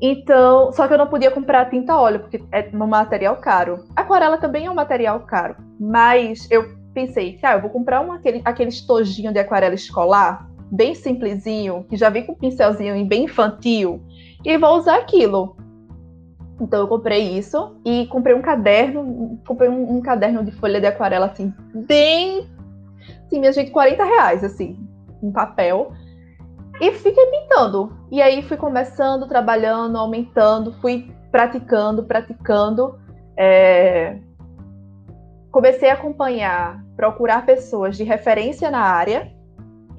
Então, 0.01 0.73
só 0.73 0.87
que 0.87 0.95
eu 0.95 0.99
não 0.99 1.09
podia 1.09 1.31
comprar 1.31 1.69
tinta 1.69 1.97
óleo, 1.97 2.21
porque 2.21 2.43
é 2.53 2.69
um 2.73 2.87
material 2.87 3.37
caro. 3.37 3.85
Aquarela 3.97 4.39
também 4.39 4.67
é 4.67 4.71
um 4.71 4.75
material 4.75 5.21
caro, 5.21 5.57
mas 5.79 6.49
eu 6.51 6.79
pensei, 6.95 7.39
ah, 7.43 7.55
eu 7.55 7.61
vou 7.61 7.71
comprar 7.71 8.01
um, 8.01 8.13
aquele, 8.13 8.41
aquele 8.45 8.71
estojinho 8.71 9.33
de 9.33 9.39
aquarela 9.39 9.75
escolar, 9.75 10.49
bem 10.71 10.95
simplesinho, 10.95 11.85
que 11.89 11.97
já 11.97 12.11
vem 12.11 12.25
com 12.25 12.33
um 12.33 12.37
pincelzinho 12.37 13.05
bem 13.07 13.25
infantil, 13.25 14.03
e 14.45 14.57
vou 14.57 14.77
usar 14.77 14.99
aquilo. 14.99 15.57
Então 16.61 16.81
eu 16.81 16.89
comprei 16.89 17.37
isso 17.39 17.77
e 17.85 18.07
comprei 18.07 18.35
um 18.35 18.43
caderno, 18.43 19.41
comprei 19.47 19.69
um, 19.69 19.97
um 19.97 20.01
caderno 20.01 20.45
de 20.45 20.51
folha 20.53 20.81
de 20.81 20.87
aquarela, 20.87 21.27
assim, 21.27 21.53
bem. 21.73 22.49
Assim, 23.27 23.39
minha 23.39 23.53
gente, 23.53 23.71
40 23.71 24.05
reais, 24.05 24.43
assim, 24.43 24.79
em 25.23 25.31
papel. 25.31 25.93
E 26.81 26.93
fiquei 26.93 27.27
pintando. 27.27 27.93
E 28.11 28.23
aí 28.23 28.43
fui 28.43 28.57
começando, 28.57 29.29
trabalhando, 29.29 29.97
aumentando, 29.97 30.73
fui 30.81 31.13
praticando, 31.31 32.05
praticando. 32.05 32.99
É 33.37 34.19
comecei 35.51 35.91
a 35.91 35.95
acompanhar, 35.95 36.85
procurar 36.97 37.45
pessoas 37.45 37.97
de 37.97 38.05
referência 38.05 38.71
na 38.71 38.81
área. 38.81 39.33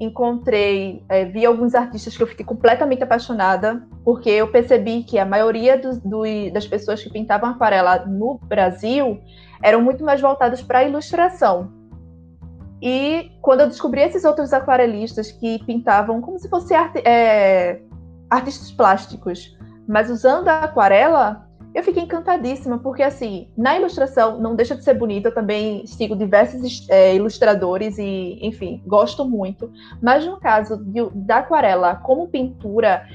Encontrei, 0.00 1.04
é, 1.10 1.26
vi 1.26 1.44
alguns 1.44 1.74
artistas 1.74 2.16
que 2.16 2.22
eu 2.22 2.26
fiquei 2.26 2.44
completamente 2.44 3.02
apaixonada, 3.02 3.86
porque 4.02 4.30
eu 4.30 4.50
percebi 4.50 5.02
que 5.02 5.18
a 5.18 5.26
maioria 5.26 5.76
do, 5.76 6.22
das 6.50 6.66
pessoas 6.66 7.02
que 7.02 7.10
pintavam 7.10 7.50
aquarela 7.50 8.06
no 8.06 8.38
Brasil 8.44 9.20
eram 9.62 9.82
muito 9.82 10.02
mais 10.02 10.20
voltadas 10.20 10.62
para 10.62 10.78
a 10.78 10.84
ilustração. 10.84 11.70
E 12.80 13.30
quando 13.42 13.60
eu 13.60 13.68
descobri 13.68 14.00
esses 14.00 14.24
outros 14.24 14.54
aquarelistas 14.54 15.30
que 15.30 15.62
pintavam 15.66 16.22
como 16.22 16.38
se 16.38 16.48
fossem 16.48 16.76
é, 17.04 17.82
artistas 18.30 18.72
plásticos, 18.72 19.54
mas 19.86 20.08
usando 20.08 20.48
a 20.48 20.60
aquarela, 20.60 21.46
eu 21.74 21.82
fiquei 21.82 22.02
encantadíssima, 22.02 22.78
porque 22.78 23.02
assim, 23.02 23.48
na 23.56 23.76
ilustração 23.76 24.40
não 24.40 24.56
deixa 24.56 24.74
de 24.74 24.82
ser 24.82 24.94
bonita, 24.94 25.28
eu 25.28 25.34
também 25.34 25.86
sigo 25.86 26.16
diversos 26.16 26.86
é, 26.88 27.14
ilustradores 27.14 27.96
e, 27.98 28.38
enfim, 28.42 28.82
gosto 28.86 29.24
muito. 29.24 29.70
Mas 30.02 30.26
no 30.26 30.38
caso 30.38 30.76
de, 30.84 31.08
da 31.14 31.38
aquarela 31.38 31.94
como 31.94 32.28
pintura, 32.28 33.06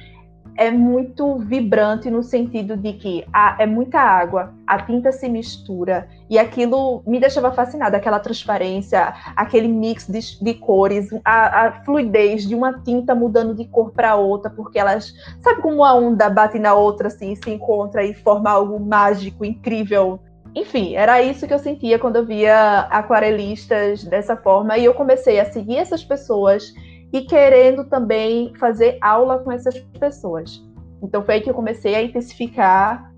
é 0.58 0.72
muito 0.72 1.38
vibrante 1.38 2.10
no 2.10 2.24
sentido 2.24 2.78
de 2.78 2.94
que 2.94 3.26
a, 3.34 3.58
é 3.60 3.66
muita 3.66 4.00
água, 4.00 4.54
a 4.66 4.82
tinta 4.82 5.12
se 5.12 5.28
mistura 5.28 6.08
e 6.30 6.40
aquilo 6.40 7.04
me 7.06 7.20
deixava 7.20 7.52
fascinada, 7.52 7.98
aquela 7.98 8.20
transparência, 8.20 9.14
aquele 9.36 9.68
mix 9.68 10.08
de, 10.08 10.20
de 10.42 10.54
cores, 10.56 11.10
a, 11.24 11.68
a, 11.68 11.72
fluidez 11.84 12.48
de 12.48 12.56
uma 12.56 12.80
tinta 12.82 13.14
mudando 13.14 13.54
de 13.54 13.66
cor 13.66 13.92
para 13.92 14.16
outra, 14.16 14.50
porque 14.50 14.80
elas, 14.80 15.14
sabe 15.44 15.62
como 15.62 15.78
uma 15.78 15.94
onda 15.94 16.30
bate 16.30 16.58
na 16.58 16.74
outra 16.74 17.08
assim, 17.08 17.36
se 17.36 17.52
encontra 17.52 18.04
e 18.04 18.14
forma 18.14 18.50
algo 18.50 18.80
mágico, 18.80 19.44
incrível. 19.44 20.20
Enfim, 20.56 20.96
era 20.96 21.22
isso 21.22 21.46
que 21.46 21.54
eu 21.54 21.60
sentia 21.60 22.00
quando 22.00 22.16
eu 22.16 22.26
via 22.26 22.80
aquarelistas 22.90 24.06
dessa 24.06 24.38
forma 24.38 24.78
e 24.78 24.86
eu 24.86 24.94
comecei 24.94 25.38
a 25.38 25.52
seguir 25.52 25.78
essas 25.78 26.04
pessoas 26.04 26.74
e 27.14 27.22
querendo 27.22 27.86
também 27.86 28.54
fazer 28.56 28.98
aula 29.02 29.40
com 29.40 29.52
essas 29.52 29.80
pessoas. 30.00 30.64
Então 31.02 31.24
foi 31.24 31.36
aí 31.36 31.42
que 31.42 31.50
eu 31.50 31.54
comecei 31.54 31.96
a 31.96 32.02
intensificar 32.02 33.12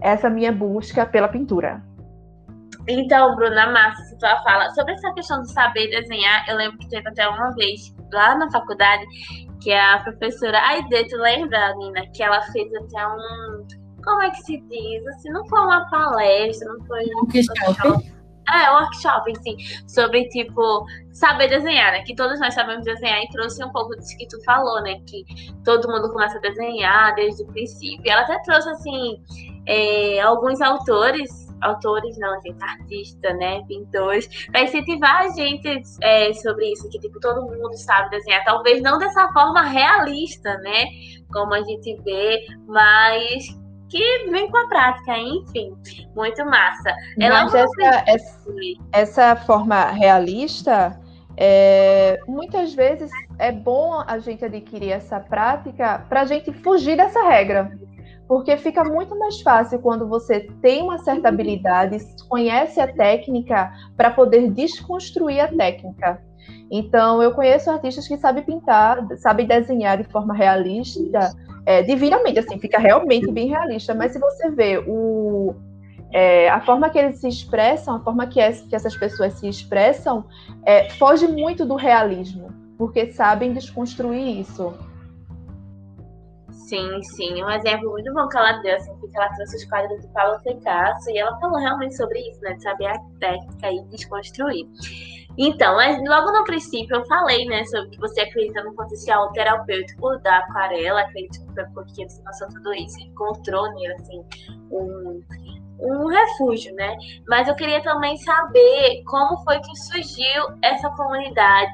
essa 0.00 0.30
minha 0.30 0.52
busca 0.52 1.04
pela 1.06 1.28
pintura. 1.28 1.82
Então, 2.88 3.36
Bruna, 3.36 3.70
massa 3.70 4.02
se 4.04 4.16
tu 4.16 4.26
fala 4.44 4.70
sobre 4.70 4.94
essa 4.94 5.12
questão 5.12 5.42
de 5.42 5.52
saber 5.52 5.88
desenhar. 5.88 6.48
Eu 6.48 6.56
lembro 6.56 6.78
que 6.78 6.88
teve 6.88 7.06
até 7.06 7.28
uma 7.28 7.50
vez 7.50 7.94
lá 8.12 8.34
na 8.34 8.50
faculdade 8.50 9.04
que 9.60 9.72
a 9.72 9.98
professora 9.98 10.58
Aide, 10.58 11.08
tu 11.08 11.16
lembra, 11.16 11.74
Nina, 11.76 12.02
que 12.14 12.22
ela 12.22 12.40
fez 12.52 12.72
até 12.74 13.06
um. 13.06 13.66
Como 14.02 14.22
é 14.22 14.30
que 14.30 14.38
se 14.42 14.58
diz? 14.70 15.06
Assim, 15.08 15.30
não 15.30 15.46
foi 15.48 15.60
uma 15.60 15.88
palestra, 15.90 16.72
não 16.72 16.86
foi 16.86 17.04
um. 17.04 17.26
workshop. 17.26 18.17
É, 18.50 18.70
workshop, 18.70 19.32
sim, 19.42 19.56
sobre, 19.86 20.26
tipo, 20.28 20.86
saber 21.12 21.48
desenhar, 21.48 21.92
né? 21.92 22.02
Que 22.02 22.14
todos 22.14 22.40
nós 22.40 22.54
sabemos 22.54 22.84
desenhar 22.84 23.22
e 23.22 23.28
trouxe 23.28 23.62
um 23.62 23.70
pouco 23.70 23.94
disso 23.96 24.16
que 24.16 24.26
tu 24.26 24.42
falou, 24.44 24.80
né? 24.82 25.00
Que 25.06 25.24
todo 25.64 25.88
mundo 25.88 26.10
começa 26.10 26.38
a 26.38 26.40
desenhar 26.40 27.14
desde 27.14 27.42
o 27.42 27.46
princípio. 27.46 28.10
Ela 28.10 28.22
até 28.22 28.38
trouxe, 28.40 28.70
assim, 28.70 29.22
é, 29.66 30.20
alguns 30.20 30.62
autores, 30.62 31.30
autores 31.60 32.16
não, 32.18 32.40
gente, 32.40 32.62
artista, 32.62 33.34
né? 33.34 33.62
Pintores, 33.68 34.46
para 34.46 34.62
incentivar 34.62 35.22
a 35.22 35.28
gente 35.30 35.82
é, 36.02 36.32
sobre 36.32 36.72
isso, 36.72 36.88
que, 36.88 36.98
tipo, 36.98 37.20
todo 37.20 37.42
mundo 37.42 37.76
sabe 37.76 38.08
desenhar. 38.10 38.44
Talvez 38.44 38.80
não 38.80 38.96
dessa 38.96 39.30
forma 39.32 39.62
realista, 39.62 40.56
né? 40.58 40.86
Como 41.30 41.52
a 41.52 41.62
gente 41.62 42.00
vê, 42.02 42.46
mas 42.66 43.58
que 43.88 44.30
vem 44.30 44.50
com 44.50 44.58
a 44.58 44.68
prática, 44.68 45.18
enfim, 45.18 45.76
muito 46.14 46.44
massa. 46.44 46.94
Ela 47.18 47.44
Mas 47.44 47.54
essa, 47.54 48.04
essa, 48.06 48.50
essa, 48.92 49.36
forma 49.36 49.86
realista, 49.86 51.00
é, 51.36 52.18
muitas 52.26 52.74
vezes 52.74 53.10
é 53.38 53.50
bom 53.50 54.02
a 54.06 54.18
gente 54.18 54.44
adquirir 54.44 54.90
essa 54.90 55.20
prática 55.20 56.04
para 56.08 56.22
a 56.22 56.24
gente 56.24 56.52
fugir 56.52 56.96
dessa 56.96 57.22
regra. 57.22 57.70
Porque 58.26 58.58
fica 58.58 58.84
muito 58.84 59.18
mais 59.18 59.40
fácil 59.40 59.78
quando 59.78 60.06
você 60.06 60.40
tem 60.60 60.82
uma 60.82 60.98
certa 60.98 61.28
habilidade, 61.30 61.98
conhece 62.28 62.78
a 62.78 62.86
técnica, 62.86 63.72
para 63.96 64.10
poder 64.10 64.50
desconstruir 64.50 65.40
a 65.40 65.48
técnica. 65.48 66.20
Então, 66.70 67.22
eu 67.22 67.32
conheço 67.32 67.70
artistas 67.70 68.06
que 68.06 68.18
sabem 68.18 68.44
pintar, 68.44 68.98
sabem 69.16 69.46
desenhar 69.46 69.96
de 69.96 70.04
forma 70.04 70.34
realista, 70.34 71.32
é, 71.68 71.82
divinamente, 71.82 72.38
assim, 72.38 72.58
fica 72.58 72.78
realmente 72.78 73.30
bem 73.30 73.48
realista. 73.48 73.94
Mas 73.94 74.12
se 74.12 74.18
você 74.18 74.50
vê 74.50 74.78
o, 74.78 75.54
é, 76.14 76.48
a 76.48 76.62
forma 76.62 76.88
que 76.88 76.98
eles 76.98 77.18
se 77.18 77.28
expressam, 77.28 77.96
a 77.96 78.00
forma 78.00 78.26
que, 78.26 78.40
que 78.70 78.74
essas 78.74 78.96
pessoas 78.96 79.34
se 79.34 79.46
expressam, 79.46 80.24
é, 80.64 80.88
foge 80.92 81.28
muito 81.28 81.66
do 81.66 81.76
realismo. 81.76 82.48
porque 82.78 83.12
sabem 83.12 83.52
desconstruir 83.52 84.40
isso. 84.40 84.72
Sim, 86.52 87.02
sim. 87.02 87.44
Um 87.44 87.50
exemplo 87.50 87.90
muito 87.90 88.14
bom 88.14 88.26
que 88.28 88.38
ela 88.38 88.52
deu, 88.62 88.74
assim, 88.74 88.94
que 89.00 89.16
ela 89.18 89.28
trouxe 89.34 89.56
os 89.56 89.64
quadros 89.66 90.00
do 90.00 90.08
Paulo 90.08 90.40
Picasso 90.42 91.10
e 91.10 91.18
ela 91.18 91.38
falou 91.38 91.58
realmente 91.58 91.94
sobre 91.98 92.18
isso, 92.30 92.40
né? 92.40 92.54
De 92.54 92.62
saber 92.62 92.86
a 92.86 92.98
técnica 93.20 93.70
e 93.70 93.84
desconstruir. 93.90 94.66
Então, 95.40 95.76
mas 95.76 95.96
logo 96.04 96.32
no 96.32 96.42
princípio 96.42 96.96
eu 96.96 97.06
falei, 97.06 97.46
né, 97.46 97.64
sobre 97.66 97.90
que 97.90 97.98
você 97.98 98.22
acredita 98.22 98.64
no 98.64 98.74
potencial 98.74 99.30
terapêutico 99.32 100.18
da 100.18 100.38
aquarela, 100.38 101.02
acredito 101.02 101.46
que 101.46 101.54
foi 101.54 101.64
porque 101.66 102.08
você 102.08 102.20
passou 102.24 102.48
tudo 102.48 102.74
isso, 102.74 102.98
encontrou 103.00 103.72
nele, 103.74 103.94
assim, 103.94 104.24
um, 104.72 105.22
um 105.78 106.08
refúgio, 106.08 106.74
né? 106.74 106.96
Mas 107.28 107.46
eu 107.46 107.54
queria 107.54 107.80
também 107.84 108.16
saber 108.16 109.04
como 109.06 109.38
foi 109.44 109.60
que 109.60 109.76
surgiu 109.76 110.58
essa 110.60 110.90
comunidade 110.90 111.72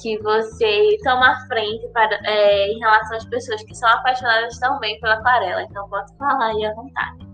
que 0.00 0.16
você 0.22 0.96
toma 1.02 1.34
frente 1.48 1.88
para, 1.88 2.16
é, 2.24 2.68
em 2.68 2.78
relação 2.78 3.16
às 3.16 3.24
pessoas 3.24 3.60
que 3.64 3.74
são 3.74 3.88
apaixonadas 3.88 4.56
também 4.60 5.00
pela 5.00 5.14
aquarela. 5.14 5.64
Então, 5.64 5.88
pode 5.88 6.16
falar 6.16 6.46
aí 6.46 6.64
à 6.64 6.74
vontade. 6.74 7.28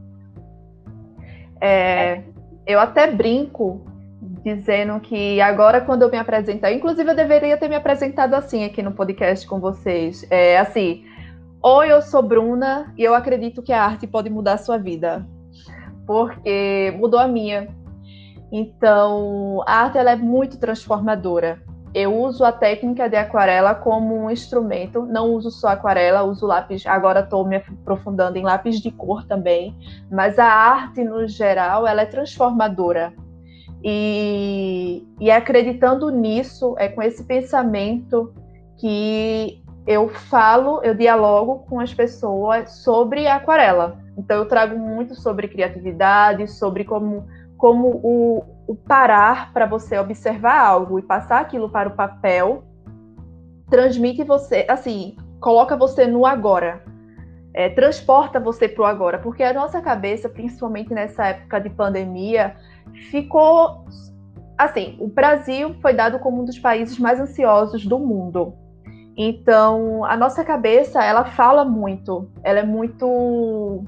É, 1.61 2.23
eu 2.67 2.81
até 2.81 3.11
brinco 3.11 3.86
dizendo 4.55 5.01
que 5.01 5.41
agora, 5.41 5.81
quando 5.81 6.03
eu 6.03 6.11
me 6.11 6.17
apresentar, 6.17 6.73
inclusive 6.73 7.11
eu 7.11 7.17
deveria 7.17 7.57
ter 7.57 7.69
me 7.69 7.75
apresentado 7.75 8.35
assim 8.35 8.65
aqui 8.65 8.81
no 8.81 8.93
podcast 8.93 9.45
com 9.45 9.59
vocês. 9.59 10.25
É 10.31 10.57
assim. 10.59 11.05
Oi, 11.61 11.91
eu 11.91 12.01
sou 12.01 12.23
Bruna 12.23 12.95
e 12.97 13.03
eu 13.03 13.13
acredito 13.13 13.61
que 13.61 13.73
a 13.73 13.83
arte 13.83 14.07
pode 14.07 14.31
mudar 14.31 14.53
a 14.53 14.59
sua 14.59 14.79
vida 14.79 15.27
porque 16.07 16.95
mudou 16.97 17.19
a 17.19 17.27
minha. 17.27 17.67
Então, 18.53 19.65
a 19.67 19.83
arte 19.83 19.99
ela 19.99 20.13
é 20.13 20.17
muito 20.17 20.61
transformadora. 20.61 21.61
Eu 21.93 22.15
uso 22.15 22.45
a 22.45 22.53
técnica 22.53 23.09
de 23.09 23.17
aquarela 23.17 23.75
como 23.75 24.15
um 24.15 24.31
instrumento, 24.31 25.05
não 25.07 25.33
uso 25.33 25.51
só 25.51 25.69
aquarela, 25.69 26.23
uso 26.23 26.47
lápis. 26.47 26.87
Agora 26.87 27.19
estou 27.19 27.45
me 27.45 27.57
aprofundando 27.57 28.39
em 28.39 28.45
lápis 28.45 28.81
de 28.81 28.93
cor 28.93 29.25
também, 29.27 29.77
mas 30.09 30.39
a 30.39 30.47
arte 30.47 31.03
no 31.03 31.27
geral 31.27 31.85
ela 31.85 32.03
é 32.03 32.07
transformadora. 32.07 33.13
E, 33.89 35.07
e 35.21 35.31
acreditando 35.31 36.11
nisso, 36.11 36.75
é 36.77 36.89
com 36.89 37.01
esse 37.01 37.23
pensamento 37.23 38.35
que 38.79 39.63
eu 39.87 40.09
falo, 40.09 40.81
eu 40.83 40.93
dialogo 40.93 41.61
com 41.69 41.79
as 41.79 41.95
pessoas 41.95 42.83
sobre 42.83 43.29
aquarela. 43.29 43.97
Então 44.19 44.39
eu 44.39 44.49
trago 44.49 44.77
muito 44.77 45.15
sobre 45.15 45.47
criatividade, 45.47 46.51
sobre 46.51 46.83
como, 46.83 47.29
como 47.57 48.01
o, 48.03 48.45
o 48.67 48.75
parar 48.75 49.53
para 49.53 49.67
você 49.67 49.97
observar 49.97 50.59
algo 50.59 50.99
e 50.99 51.03
passar 51.03 51.41
aquilo 51.41 51.71
para 51.71 51.89
o 51.89 51.95
papel 51.95 52.65
transmite 53.71 54.25
você, 54.25 54.67
assim, 54.69 55.17
coloca 55.41 55.77
você 55.77 56.09
no 56.09 56.27
agora. 56.27 56.83
É, 57.55 57.69
transporta 57.69 58.39
você 58.39 58.69
para 58.69 58.83
o 58.83 58.85
agora, 58.85 59.19
porque 59.19 59.43
a 59.43 59.53
nossa 59.53 59.81
cabeça, 59.81 60.29
principalmente 60.29 60.93
nessa 60.93 61.29
época 61.29 61.59
de 61.59 61.71
pandemia, 61.71 62.55
ficou 63.11 63.85
assim. 64.57 64.97
O 64.99 65.09
Brasil 65.09 65.75
foi 65.81 65.93
dado 65.93 66.19
como 66.19 66.43
um 66.43 66.45
dos 66.45 66.59
países 66.59 66.99
mais 66.99 67.21
ansiosos 67.21 67.87
do 67.87 67.99
mundo. 67.99 68.55
Então, 69.17 70.05
a 70.05 70.17
nossa 70.17 70.45
cabeça, 70.45 71.03
ela 71.03 71.25
fala 71.25 71.65
muito, 71.65 72.29
ela 72.43 72.59
é 72.59 72.63
muito 72.63 73.85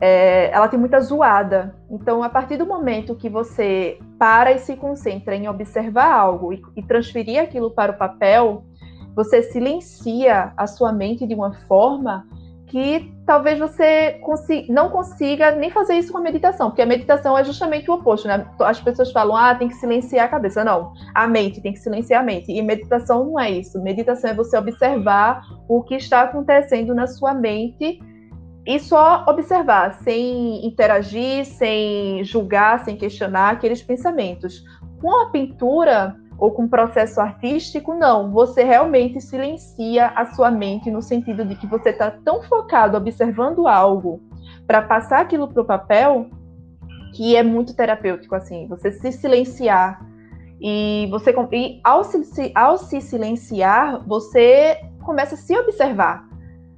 é, 0.00 0.50
ela 0.50 0.68
tem 0.68 0.78
muita 0.78 1.00
zoada. 1.00 1.74
Então, 1.90 2.22
a 2.22 2.28
partir 2.28 2.56
do 2.56 2.64
momento 2.64 3.14
que 3.14 3.28
você 3.28 3.98
para 4.18 4.52
e 4.52 4.58
se 4.58 4.76
concentra 4.76 5.34
em 5.34 5.48
observar 5.48 6.12
algo 6.12 6.52
e, 6.52 6.62
e 6.76 6.82
transferir 6.82 7.42
aquilo 7.42 7.70
para 7.70 7.92
o 7.92 7.98
papel, 7.98 8.64
você 9.14 9.42
silencia 9.42 10.52
a 10.56 10.66
sua 10.66 10.92
mente 10.92 11.26
de 11.26 11.34
uma 11.34 11.52
forma 11.66 12.26
que 12.70 13.12
talvez 13.26 13.58
você 13.58 14.12
consiga, 14.22 14.72
não 14.72 14.90
consiga 14.90 15.50
nem 15.50 15.70
fazer 15.70 15.94
isso 15.94 16.12
com 16.12 16.18
a 16.18 16.20
meditação, 16.20 16.68
porque 16.70 16.82
a 16.82 16.86
meditação 16.86 17.36
é 17.36 17.42
justamente 17.42 17.90
o 17.90 17.94
oposto, 17.94 18.28
né? 18.28 18.46
As 18.60 18.80
pessoas 18.80 19.10
falam, 19.10 19.36
ah, 19.36 19.54
tem 19.56 19.66
que 19.66 19.74
silenciar 19.74 20.26
a 20.26 20.28
cabeça. 20.28 20.62
Não, 20.62 20.92
a 21.12 21.26
mente 21.26 21.60
tem 21.60 21.72
que 21.72 21.80
silenciar 21.80 22.22
a 22.22 22.24
mente. 22.24 22.52
E 22.52 22.62
meditação 22.62 23.24
não 23.24 23.40
é 23.40 23.50
isso. 23.50 23.82
Meditação 23.82 24.30
é 24.30 24.34
você 24.34 24.56
observar 24.56 25.42
o 25.68 25.82
que 25.82 25.96
está 25.96 26.22
acontecendo 26.22 26.94
na 26.94 27.08
sua 27.08 27.34
mente 27.34 28.00
e 28.64 28.78
só 28.78 29.24
observar, 29.26 29.94
sem 30.04 30.64
interagir, 30.64 31.44
sem 31.44 32.22
julgar, 32.22 32.84
sem 32.84 32.96
questionar 32.96 33.50
aqueles 33.50 33.82
pensamentos. 33.82 34.62
Com 35.00 35.22
a 35.22 35.30
pintura 35.30 36.14
ou 36.40 36.50
com 36.50 36.66
processo 36.66 37.20
artístico, 37.20 37.92
não. 37.94 38.32
Você 38.32 38.64
realmente 38.64 39.20
silencia 39.20 40.08
a 40.16 40.24
sua 40.24 40.50
mente 40.50 40.90
no 40.90 41.02
sentido 41.02 41.44
de 41.44 41.54
que 41.54 41.66
você 41.66 41.90
está 41.90 42.10
tão 42.10 42.42
focado 42.42 42.96
observando 42.96 43.68
algo 43.68 44.22
para 44.66 44.80
passar 44.80 45.20
aquilo 45.20 45.46
para 45.46 45.60
o 45.60 45.66
papel 45.66 46.30
que 47.14 47.36
é 47.36 47.42
muito 47.42 47.76
terapêutico 47.76 48.34
assim. 48.34 48.66
Você 48.68 48.90
se 48.90 49.12
silenciar 49.12 50.00
e 50.58 51.06
você 51.10 51.34
e 51.52 51.80
ao 51.84 52.04
se, 52.04 52.52
ao 52.54 52.78
se 52.78 53.00
silenciar 53.02 54.02
você 54.06 54.78
começa 55.02 55.34
a 55.34 55.38
se 55.38 55.54
observar 55.58 56.29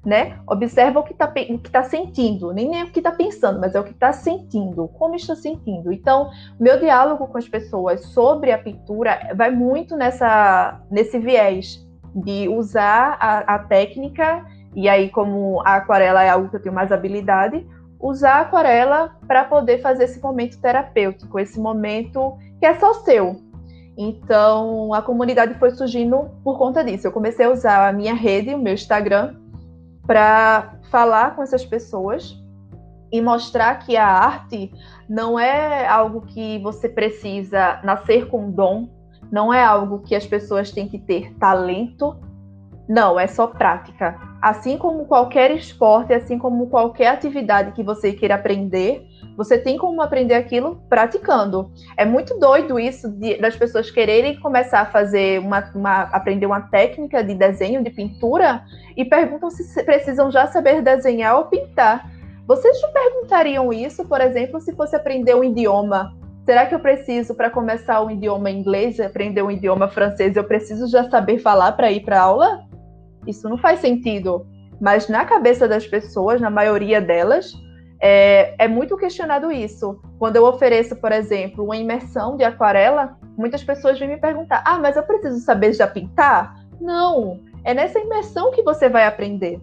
né? 0.05 0.39
Observa 0.47 0.99
o 0.99 1.03
que 1.05 1.13
está 1.13 1.33
tá 1.71 1.83
sentindo, 1.85 2.53
nem 2.53 2.81
é 2.81 2.85
o 2.85 2.91
que 2.91 2.99
está 2.99 3.13
pensando, 3.13 3.61
mas 3.61 3.75
é 3.75 3.81
o 3.81 3.85
que 3.85 3.93
está 3.93 4.13
sentindo, 4.13 4.89
como 4.89 5.15
está 5.15 5.37
sentindo. 5.37 5.93
Então, 5.93 6.31
meu 6.59 6.79
diálogo 6.79 7.29
com 7.29 7.39
as 7.39 7.49
pessoas 7.49 8.05
sobre 8.07 8.51
a 8.51 8.59
pintura 8.59 9.33
vai 9.37 9.51
muito 9.51 9.97
nessa, 9.97 10.81
nesse 10.91 11.19
viés 11.19 11.87
de 12.15 12.49
usar 12.49 13.17
a, 13.21 13.55
a 13.55 13.59
técnica, 13.61 14.45
e 14.75 14.89
aí, 14.89 15.09
como 15.09 15.61
a 15.61 15.77
aquarela 15.77 16.25
é 16.25 16.31
algo 16.31 16.49
que 16.49 16.57
eu 16.57 16.63
tenho 16.63 16.75
mais 16.75 16.91
habilidade, 16.91 17.67
usar 18.01 18.37
a 18.37 18.41
aquarela 18.41 19.17
para 19.27 19.45
poder 19.45 19.81
fazer 19.81 20.05
esse 20.05 20.21
momento 20.21 20.61
terapêutico, 20.61 21.39
esse 21.39 21.61
momento 21.61 22.37
que 22.59 22.67
é 22.67 22.75
só 22.75 22.95
seu. 22.95 23.37
Então, 23.97 24.93
a 24.95 25.03
comunidade 25.03 25.55
foi 25.55 25.71
surgindo 25.71 26.31
por 26.43 26.59
conta 26.59 26.83
disso. 26.83 27.07
Eu 27.07 27.13
comecei 27.13 27.45
a 27.45 27.51
usar 27.51 27.89
a 27.89 27.93
minha 27.93 28.15
rede, 28.15 28.55
o 28.55 28.59
meu 28.59 28.73
Instagram, 28.73 29.37
para 30.07 30.79
falar 30.91 31.37
com 31.37 31.43
essas 31.43 31.65
pessoas 31.65 32.37
e 33.13 33.21
mostrar 33.21 33.77
que 33.77 33.97
a 33.97 34.07
arte 34.07 34.73
não 35.09 35.39
é 35.39 35.87
algo 35.87 36.23
que 36.23 36.59
você 36.61 36.89
precisa 36.89 37.81
nascer 37.85 38.29
com 38.29 38.51
dom, 38.51 38.89
não 39.31 39.53
é 39.53 39.63
algo 39.63 40.01
que 40.01 40.15
as 40.15 40.27
pessoas 40.27 40.71
têm 40.71 40.89
que 40.89 40.99
ter 40.99 41.35
talento, 41.35 42.17
não, 42.89 43.19
é 43.19 43.27
só 43.27 43.47
prática. 43.47 44.19
Assim 44.41 44.77
como 44.77 45.07
qualquer 45.07 45.51
esporte, 45.53 46.13
assim 46.13 46.39
como 46.39 46.69
qualquer 46.69 47.09
atividade 47.09 47.73
que 47.73 47.83
você 47.83 48.13
queira 48.13 48.35
aprender, 48.35 49.07
você 49.37 49.59
tem 49.59 49.79
como 49.79 50.03
aprender 50.03 50.35
aquilo 50.35 50.81
praticando. 50.89 51.71
É 51.97 52.05
muito 52.05 52.39
doido 52.39 52.79
isso 52.79 53.09
de, 53.09 53.39
das 53.39 53.57
pessoas 53.57 53.91
quererem 53.91 54.39
começar 54.41 54.81
a 54.81 54.87
fazer 54.87 55.41
uma, 55.41 55.71
uma, 55.75 56.03
aprender 56.03 56.47
uma 56.47 56.61
técnica 56.61 57.23
de 57.23 57.35
desenho, 57.35 57.83
de 57.83 57.91
pintura, 57.91 58.63
e 58.97 59.05
perguntam 59.05 59.51
se 59.51 59.83
precisam 59.85 60.31
já 60.31 60.47
saber 60.47 60.83
desenhar 60.83 61.37
ou 61.37 61.45
pintar. 61.47 62.11
Vocês 62.47 62.81
não 62.83 62.93
perguntariam 62.93 63.73
isso, 63.73 64.05
por 64.05 64.21
exemplo, 64.21 64.61
se 64.61 64.75
fosse 64.75 64.95
aprender 64.97 65.35
um 65.35 65.45
idioma? 65.45 66.13
Será 66.45 66.67
que 66.67 66.75
eu 66.75 66.81
preciso, 66.81 67.35
para 67.35 67.49
começar 67.49 68.03
um 68.03 68.11
idioma 68.11 68.51
inglês, 68.51 68.99
aprender 68.99 69.43
um 69.43 69.51
idioma 69.51 69.89
francês, 69.89 70.35
eu 70.35 70.45
preciso 70.45 70.89
já 70.89 71.09
saber 71.09 71.39
falar 71.39 71.73
para 71.73 71.91
ir 71.93 72.01
para 72.01 72.21
aula? 72.21 72.65
Isso 73.27 73.49
não 73.49 73.57
faz 73.57 73.79
sentido. 73.79 74.45
Mas 74.81 75.09
na 75.09 75.25
cabeça 75.25 75.69
das 75.69 75.87
pessoas, 75.87 76.41
na 76.41 76.51
maioria 76.51 77.01
delas, 77.01 77.53
é, 78.05 78.57
é, 78.59 78.67
muito 78.67 78.97
questionado 78.97 79.53
isso. 79.53 80.01
Quando 80.19 80.35
eu 80.35 80.45
ofereço, 80.45 80.97
por 80.97 81.13
exemplo, 81.13 81.65
uma 81.65 81.77
imersão 81.77 82.37
de 82.37 82.43
aquarela, 82.43 83.17
muitas 83.39 83.63
pessoas 83.63 83.97
vêm 83.97 84.09
me 84.09 84.17
perguntar: 84.17 84.61
ah, 84.67 84.77
mas 84.77 84.97
eu 84.97 85.05
preciso 85.05 85.39
saber 85.39 85.73
já 85.73 85.87
pintar? 85.87 86.61
Não, 86.81 87.39
é 87.63 87.73
nessa 87.73 88.01
imersão 88.01 88.51
que 88.51 88.63
você 88.63 88.89
vai 88.89 89.07
aprender. 89.07 89.61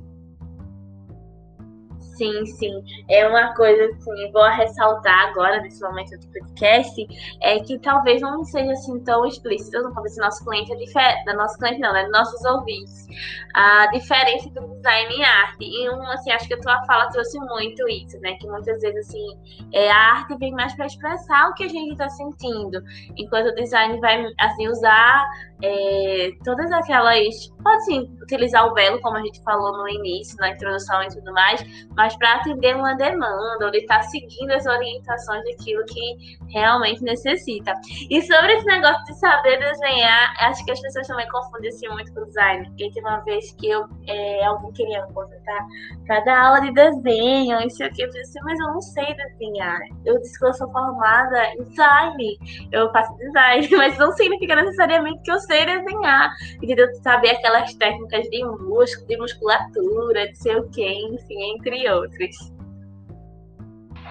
Sim, 2.20 2.46
sim. 2.46 2.84
É 3.10 3.26
uma 3.26 3.56
coisa 3.56 3.86
assim, 3.86 4.32
vou 4.34 4.44
ressaltar 4.50 5.30
agora, 5.30 5.62
nesse 5.62 5.82
momento 5.82 6.20
do 6.20 6.28
podcast, 6.28 7.08
é 7.42 7.62
que 7.62 7.80
talvez 7.80 8.22
não 8.22 8.44
seja 8.44 8.74
assim 8.74 9.00
tão 9.06 9.26
explícito 9.26 9.82
cabeça 9.94 10.16
do 10.16 10.26
nosso 10.26 10.44
cliente, 10.44 10.74
a 10.74 11.26
da 11.26 11.34
nosso 11.34 11.58
cliente 11.58 11.80
não, 11.80 11.94
né? 11.94 12.10
Nossos 12.10 12.44
ouvintes. 12.44 13.08
A 13.54 13.88
diferença 13.88 14.50
do 14.50 14.68
design 14.68 15.16
e 15.18 15.24
arte. 15.24 15.64
E 15.64 15.90
um, 15.90 16.04
assim, 16.12 16.32
acho 16.32 16.46
que 16.46 16.56
a 16.56 16.60
tua 16.60 16.84
fala 16.86 17.10
trouxe 17.10 17.40
muito 17.40 17.88
isso, 17.88 18.20
né? 18.20 18.34
Que 18.34 18.48
muitas 18.48 18.82
vezes, 18.82 19.08
assim, 19.08 19.26
é, 19.72 19.90
a 19.90 19.98
arte 20.16 20.38
vem 20.38 20.52
mais 20.52 20.76
para 20.76 20.88
expressar 20.88 21.50
o 21.50 21.54
que 21.54 21.64
a 21.64 21.70
gente 21.70 21.94
está 21.94 22.10
sentindo, 22.10 22.84
enquanto 23.16 23.48
o 23.48 23.56
design 23.56 23.98
vai, 24.02 24.26
assim, 24.42 24.68
usar 24.68 25.26
é, 25.64 26.32
todas 26.44 26.70
aquelas. 26.74 27.48
Pode 27.64 27.86
sim, 27.86 28.19
utilizar 28.30 28.66
o 28.68 28.74
Belo, 28.74 29.02
como 29.02 29.18
a 29.18 29.22
gente 29.22 29.42
falou 29.44 29.78
no 29.78 29.90
início, 29.90 30.38
na 30.38 30.52
introdução 30.52 31.02
e 31.04 31.08
tudo 31.08 31.34
mais, 31.34 31.64
mas 31.96 32.16
para 32.18 32.36
atender 32.36 32.76
uma 32.76 32.94
demanda, 32.96 33.58
ou 33.62 33.68
ele 33.70 33.80
está 33.80 34.02
seguindo 34.04 34.52
as 34.52 34.66
orientações 34.66 35.44
daquilo 35.44 35.84
que 35.86 36.38
realmente 36.50 37.02
necessita. 37.02 37.74
E 38.10 38.22
sobre 38.22 38.54
esse 38.54 38.66
negócio 38.66 39.04
de 39.06 39.20
saber 39.20 39.58
desenhar, 39.58 40.34
acho 40.40 40.64
que 40.64 40.72
as 40.72 40.82
pessoas 40.82 41.08
também 41.08 41.28
confundem 41.30 41.70
assim, 41.70 41.88
muito 41.90 42.14
com 42.14 42.26
design, 42.26 42.66
porque 42.68 42.92
teve 42.92 43.08
uma 43.08 43.20
vez 43.22 43.52
que 43.54 43.70
eu, 43.70 43.86
é, 44.08 44.46
alguém 44.46 44.72
queria 44.74 45.06
me 45.06 45.14
contratar 45.14 45.66
para 46.06 46.20
dar 46.22 46.46
aula 46.46 46.62
de 46.62 46.74
desenho, 46.74 47.60
isso 47.62 47.84
aqui, 47.84 48.04
eu 48.04 48.10
disse, 48.10 48.20
assim, 48.22 48.40
mas 48.44 48.60
eu 48.60 48.68
não 48.68 48.82
sei 48.82 49.16
desenhar. 49.16 49.80
Eu 50.06 50.20
disse 50.20 50.38
que 50.38 50.46
eu 50.46 50.54
sou 50.54 50.72
formada 50.72 51.46
em 51.54 51.64
design, 51.64 52.38
eu 52.72 52.92
faço 52.92 53.16
design, 53.18 53.68
mas 53.78 53.98
não 53.98 54.12
significa 54.14 54.56
necessariamente 54.56 55.22
que 55.24 55.32
eu 55.32 55.40
sei 55.40 55.66
desenhar, 55.66 56.32
entendeu? 56.62 56.88
Saber 57.02 57.32
aquelas 57.32 57.74
técnicas 57.76 58.19
de 58.24 58.44
músculo, 58.44 59.08
de 59.08 59.18
musculatura, 59.18 60.28
de 60.28 60.38
sei 60.38 60.56
o 60.58 60.70
quê, 60.70 60.92
enfim, 61.12 61.56
entre 61.56 61.90
outros. 61.90 62.54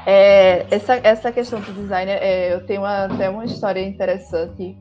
É, 0.06 0.66
essa, 0.70 0.94
essa 1.02 1.32
questão 1.32 1.60
do 1.60 1.72
design, 1.72 2.10
é, 2.10 2.54
eu 2.54 2.64
tenho 2.66 2.82
uma, 2.82 3.04
até 3.04 3.28
uma 3.28 3.44
história 3.44 3.80
interessante 3.80 4.76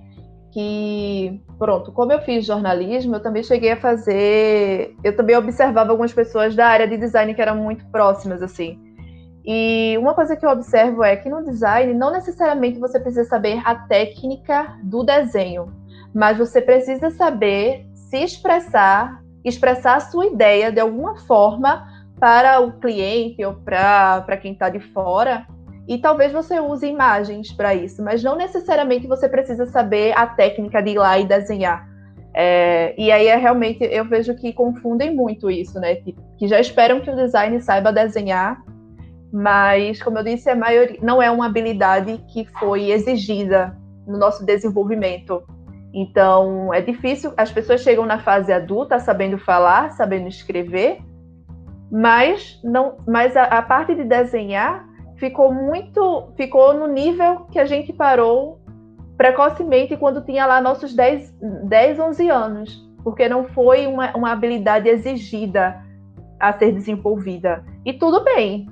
que, 0.52 1.42
pronto, 1.60 1.92
como 1.92 2.12
eu 2.12 2.20
fiz 2.22 2.46
jornalismo, 2.46 3.16
eu 3.16 3.20
também 3.20 3.44
cheguei 3.44 3.72
a 3.72 3.78
fazer, 3.78 4.96
eu 5.04 5.16
também 5.16 5.36
observava 5.36 5.92
algumas 5.92 6.14
pessoas 6.14 6.56
da 6.56 6.68
área 6.68 6.88
de 6.88 6.98
design 6.98 7.34
que 7.34 7.42
eram 7.42 7.58
muito 7.58 7.86
próximas, 7.88 8.42
assim. 8.42 8.80
E 9.46 9.98
uma 9.98 10.14
coisa 10.14 10.36
que 10.36 10.46
eu 10.46 10.50
observo 10.50 11.04
é 11.04 11.16
que 11.16 11.30
no 11.30 11.44
design, 11.44 11.94
não 11.94 12.12
necessariamente 12.12 12.80
você 12.80 13.00
precisa 13.00 13.24
saber 13.24 13.62
a 13.64 13.76
técnica 13.76 14.78
do 14.84 15.04
desenho, 15.04 15.74
mas 16.14 16.38
você 16.38 16.62
precisa 16.62 17.10
saber 17.12 17.86
se 18.10 18.18
expressar, 18.18 19.22
expressar 19.44 19.96
a 19.96 20.00
sua 20.02 20.28
ideia 20.28 20.72
de 20.72 20.80
alguma 20.80 21.18
forma 21.20 21.88
para 22.20 22.60
o 22.60 22.80
cliente 22.80 23.44
ou 23.46 23.54
para 23.54 24.38
quem 24.38 24.54
está 24.54 24.70
de 24.70 24.80
fora 24.80 25.46
e 25.88 25.98
talvez 25.98 26.34
você 26.34 26.60
use 26.60 26.86
imagens 26.86 27.52
para 27.54 27.74
isso, 27.74 28.04
mas 28.04 28.22
não 28.22 28.36
necessariamente 28.36 29.08
você 29.08 29.30
precisa 29.30 29.66
saber 29.66 30.18
a 30.18 30.28
técnica 30.28 30.82
de 30.82 30.92
ir 30.92 30.98
lá 30.98 31.18
e 31.18 31.26
desenhar. 31.26 31.88
É, 32.34 32.94
e 32.98 33.12
aí 33.12 33.28
é 33.28 33.36
realmente 33.36 33.84
eu 33.84 34.06
vejo 34.06 34.36
que 34.36 34.52
confundem 34.52 35.16
muito 35.16 35.50
isso, 35.50 35.80
né? 35.80 35.96
Que, 35.96 36.16
que, 36.38 36.48
já 36.48 36.60
esperam 36.60 37.00
que 37.00 37.10
o 37.10 37.16
design 37.16 37.60
saiba 37.62 37.92
desenhar, 37.92 38.62
mas 39.32 40.04
como 40.04 40.20
eu 40.20 40.24
disse, 40.24 40.54
maioria 40.54 41.00
não 41.02 41.22
é 41.22 41.32
uma 41.32 41.46
habilidade 41.46 42.22
que 42.32 42.46
foi 42.60 42.92
exigida 42.92 43.76
no 44.06 44.18
nosso 44.18 44.46
desenvolvimento. 44.46 45.42
Então 45.94 46.74
é 46.74 46.82
difícil. 46.82 47.34
As 47.38 47.52
pessoas 47.52 47.82
chegam 47.82 48.06
na 48.06 48.20
fase 48.20 48.52
adulta 48.52 49.00
sabendo 49.00 49.38
falar, 49.38 49.92
sabendo 49.92 50.28
escrever, 50.28 51.00
mas 51.92 52.60
não, 52.64 52.98
mas 53.08 53.36
a, 53.36 53.44
a 53.44 53.62
parte 53.62 53.96
de 53.96 54.04
desenhar 54.04 54.86
ficou 55.16 55.54
muito, 55.54 56.32
ficou 56.36 56.74
no 56.74 56.88
nível 56.88 57.48
que 57.52 57.60
a 57.60 57.66
gente 57.66 57.92
parou 57.94 58.60
precocemente 59.18 59.98
quando 59.98 60.24
tinha 60.24 60.46
lá 60.46 60.62
nossos 60.62 60.94
10, 60.94 61.34
10 61.64 62.00
11 62.00 62.30
anos, 62.30 62.90
porque 63.04 63.28
não 63.28 63.46
foi 63.46 63.88
uma, 63.88 64.16
uma 64.16 64.32
habilidade 64.32 64.88
exigida 64.88 65.84
a 66.40 66.54
ser 66.54 66.72
desenvolvida. 66.72 67.64
E 67.84 67.94
tudo 67.94 68.24
bem. 68.24 68.68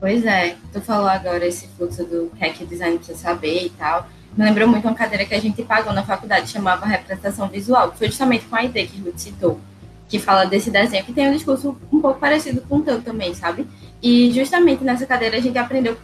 Pois 0.00 0.24
é, 0.26 0.56
tu 0.72 0.80
falou 0.80 1.06
agora 1.06 1.46
esse 1.46 1.68
fluxo 1.68 2.04
do 2.04 2.24
o 2.24 2.66
design 2.66 2.96
precisa 2.96 3.18
saber 3.18 3.66
e 3.66 3.70
tal. 3.70 4.08
Me 4.36 4.44
lembrou 4.44 4.66
muito 4.66 4.86
uma 4.86 4.94
cadeira 4.94 5.24
que 5.24 5.34
a 5.34 5.40
gente 5.40 5.62
pagou 5.62 5.92
na 5.92 6.02
faculdade, 6.02 6.50
chamava 6.50 6.86
representação 6.86 7.48
visual, 7.48 7.90
que 7.90 7.98
foi 7.98 8.06
justamente 8.06 8.44
com 8.46 8.56
a 8.56 8.64
ideia 8.64 8.86
que 8.86 9.00
Ruth 9.00 9.18
citou, 9.18 9.60
que 10.08 10.18
fala 10.18 10.44
desse 10.44 10.70
desenho, 10.70 11.04
que 11.04 11.12
tem 11.12 11.28
um 11.28 11.32
discurso 11.32 11.76
um 11.92 12.00
pouco 12.00 12.18
parecido 12.18 12.62
com 12.62 12.78
o 12.78 12.82
teu 12.82 13.02
também, 13.02 13.34
sabe? 13.34 13.66
E 14.02 14.30
justamente 14.32 14.82
nessa 14.82 15.06
cadeira 15.06 15.36
a 15.36 15.40
gente 15.40 15.58
aprendeu 15.58 15.96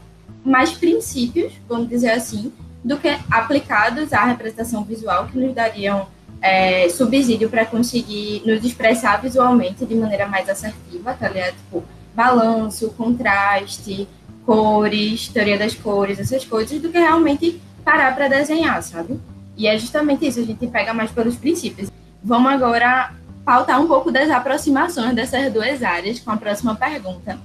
mais 0.44 0.72
princípios, 0.72 1.52
vamos 1.68 1.88
dizer 1.88 2.10
assim, 2.10 2.52
do 2.84 2.98
que 2.98 3.08
aplicados 3.30 4.12
à 4.12 4.24
representação 4.24 4.84
visual 4.84 5.26
que 5.26 5.38
nos 5.38 5.54
dariam 5.54 6.06
é, 6.40 6.88
subsídio 6.88 7.48
para 7.48 7.64
conseguir 7.64 8.42
nos 8.46 8.64
expressar 8.64 9.20
visualmente 9.20 9.84
de 9.84 9.94
maneira 9.94 10.26
mais 10.26 10.48
assertiva, 10.48 11.14
tá 11.14 11.28
ligado? 11.28 11.54
Tipo, 11.54 11.84
balanço, 12.14 12.90
contraste, 12.90 14.08
cores, 14.44 15.28
teoria 15.28 15.58
das 15.58 15.74
cores, 15.74 16.18
essas 16.18 16.44
coisas, 16.44 16.80
do 16.80 16.88
que 16.88 16.98
realmente 16.98 17.60
parar 17.88 18.14
para 18.14 18.28
desenhar, 18.28 18.82
sabe? 18.82 19.18
E 19.56 19.66
é 19.66 19.78
justamente 19.78 20.26
isso, 20.26 20.38
a 20.38 20.44
gente 20.44 20.66
pega 20.66 20.92
mais 20.92 21.10
pelos 21.10 21.36
princípios. 21.36 21.90
Vamos 22.22 22.52
agora 22.52 23.14
pautar 23.46 23.80
um 23.80 23.86
pouco 23.86 24.12
das 24.12 24.28
aproximações 24.28 25.14
dessas 25.14 25.50
duas 25.50 25.82
áreas 25.82 26.20
com 26.20 26.30
a 26.30 26.36
próxima 26.36 26.74
pergunta 26.74 27.38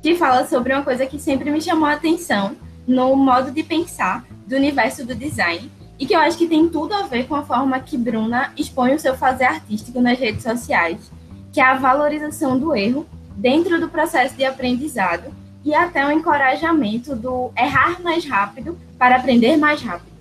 que 0.00 0.14
fala 0.14 0.46
sobre 0.46 0.72
uma 0.72 0.84
coisa 0.84 1.04
que 1.06 1.18
sempre 1.18 1.50
me 1.50 1.60
chamou 1.60 1.86
a 1.86 1.94
atenção 1.94 2.56
no 2.86 3.16
modo 3.16 3.50
de 3.50 3.64
pensar 3.64 4.24
do 4.46 4.54
universo 4.54 5.04
do 5.04 5.12
design 5.12 5.68
e 5.98 6.06
que 6.06 6.14
eu 6.14 6.20
acho 6.20 6.38
que 6.38 6.46
tem 6.46 6.68
tudo 6.68 6.94
a 6.94 7.02
ver 7.02 7.26
com 7.26 7.34
a 7.34 7.42
forma 7.42 7.80
que 7.80 7.98
Bruna 7.98 8.52
expõe 8.56 8.94
o 8.94 9.00
seu 9.00 9.16
fazer 9.16 9.44
artístico 9.44 10.00
nas 10.00 10.20
redes 10.20 10.44
sociais, 10.44 11.10
que 11.52 11.60
é 11.60 11.64
a 11.64 11.74
valorização 11.74 12.56
do 12.56 12.76
erro 12.76 13.04
dentro 13.36 13.80
do 13.80 13.88
processo 13.88 14.36
de 14.36 14.44
aprendizado 14.44 15.34
e 15.64 15.74
até 15.74 16.06
o 16.06 16.12
encorajamento 16.12 17.16
do 17.16 17.50
errar 17.58 18.00
mais 18.00 18.24
rápido 18.24 18.78
para 19.00 19.16
aprender 19.16 19.56
mais 19.56 19.80
rápido. 19.80 20.12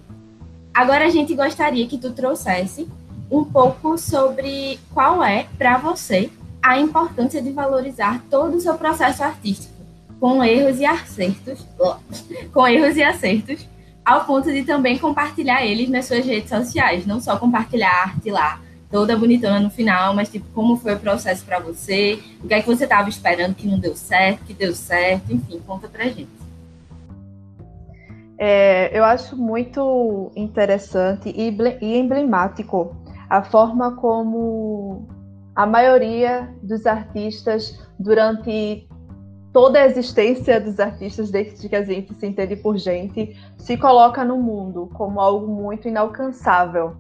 Agora 0.74 1.06
a 1.06 1.10
gente 1.10 1.36
gostaria 1.36 1.86
que 1.86 1.98
tu 1.98 2.14
trouxesse 2.14 2.88
um 3.30 3.44
pouco 3.44 3.98
sobre 3.98 4.80
qual 4.94 5.22
é 5.22 5.48
para 5.58 5.78
você 5.78 6.30
a 6.64 6.80
importância 6.80 7.42
de 7.42 7.52
valorizar 7.52 8.24
todo 8.30 8.56
o 8.56 8.62
seu 8.62 8.76
processo 8.76 9.22
artístico, 9.22 9.74
com 10.18 10.42
erros 10.42 10.80
e 10.80 10.86
acertos, 10.86 11.60
com 12.54 12.66
erros 12.66 12.96
e 12.96 13.04
acertos, 13.04 13.68
ao 14.06 14.24
ponto 14.24 14.50
de 14.50 14.64
também 14.64 14.98
compartilhar 14.98 15.66
eles 15.66 15.90
nas 15.90 16.06
suas 16.06 16.26
redes 16.26 16.48
sociais, 16.48 17.06
não 17.06 17.20
só 17.20 17.36
compartilhar 17.36 17.92
a 17.92 18.04
arte 18.04 18.32
lá, 18.32 18.62
toda 18.90 19.18
bonitona 19.18 19.60
no 19.60 19.70
final, 19.70 20.14
mas 20.14 20.30
tipo, 20.30 20.46
como 20.54 20.78
foi 20.78 20.96
o 20.96 21.00
processo 21.00 21.44
para 21.44 21.60
você, 21.60 22.18
o 22.42 22.48
que 22.48 22.54
é 22.54 22.62
que 22.62 22.68
você 22.68 22.86
estava 22.86 23.10
esperando 23.10 23.56
que 23.56 23.68
não 23.68 23.78
deu 23.78 23.94
certo, 23.94 24.46
que 24.46 24.54
deu 24.54 24.74
certo, 24.74 25.34
enfim, 25.34 25.62
conta 25.68 25.90
pra 25.90 26.06
gente. 26.06 26.49
É, 28.42 28.98
eu 28.98 29.04
acho 29.04 29.36
muito 29.36 30.32
interessante 30.34 31.30
e 31.30 31.98
emblemático 32.00 32.96
a 33.30 33.44
forma 33.44 33.98
como 33.98 35.06
a 35.54 35.66
maioria 35.66 36.50
dos 36.64 36.86
artistas, 36.88 37.78
durante 38.00 38.88
toda 39.52 39.80
a 39.80 39.86
existência 39.86 40.58
dos 40.62 40.80
artistas, 40.80 41.30
desde 41.30 41.68
que 41.68 41.76
a 41.76 41.84
gente 41.84 42.14
se 42.14 42.26
entende 42.26 42.56
por 42.56 42.78
gente, 42.78 43.36
se 43.58 43.76
coloca 43.76 44.24
no 44.24 44.38
mundo 44.38 44.90
como 44.94 45.20
algo 45.20 45.46
muito 45.46 45.90
inalcançável. 45.90 46.96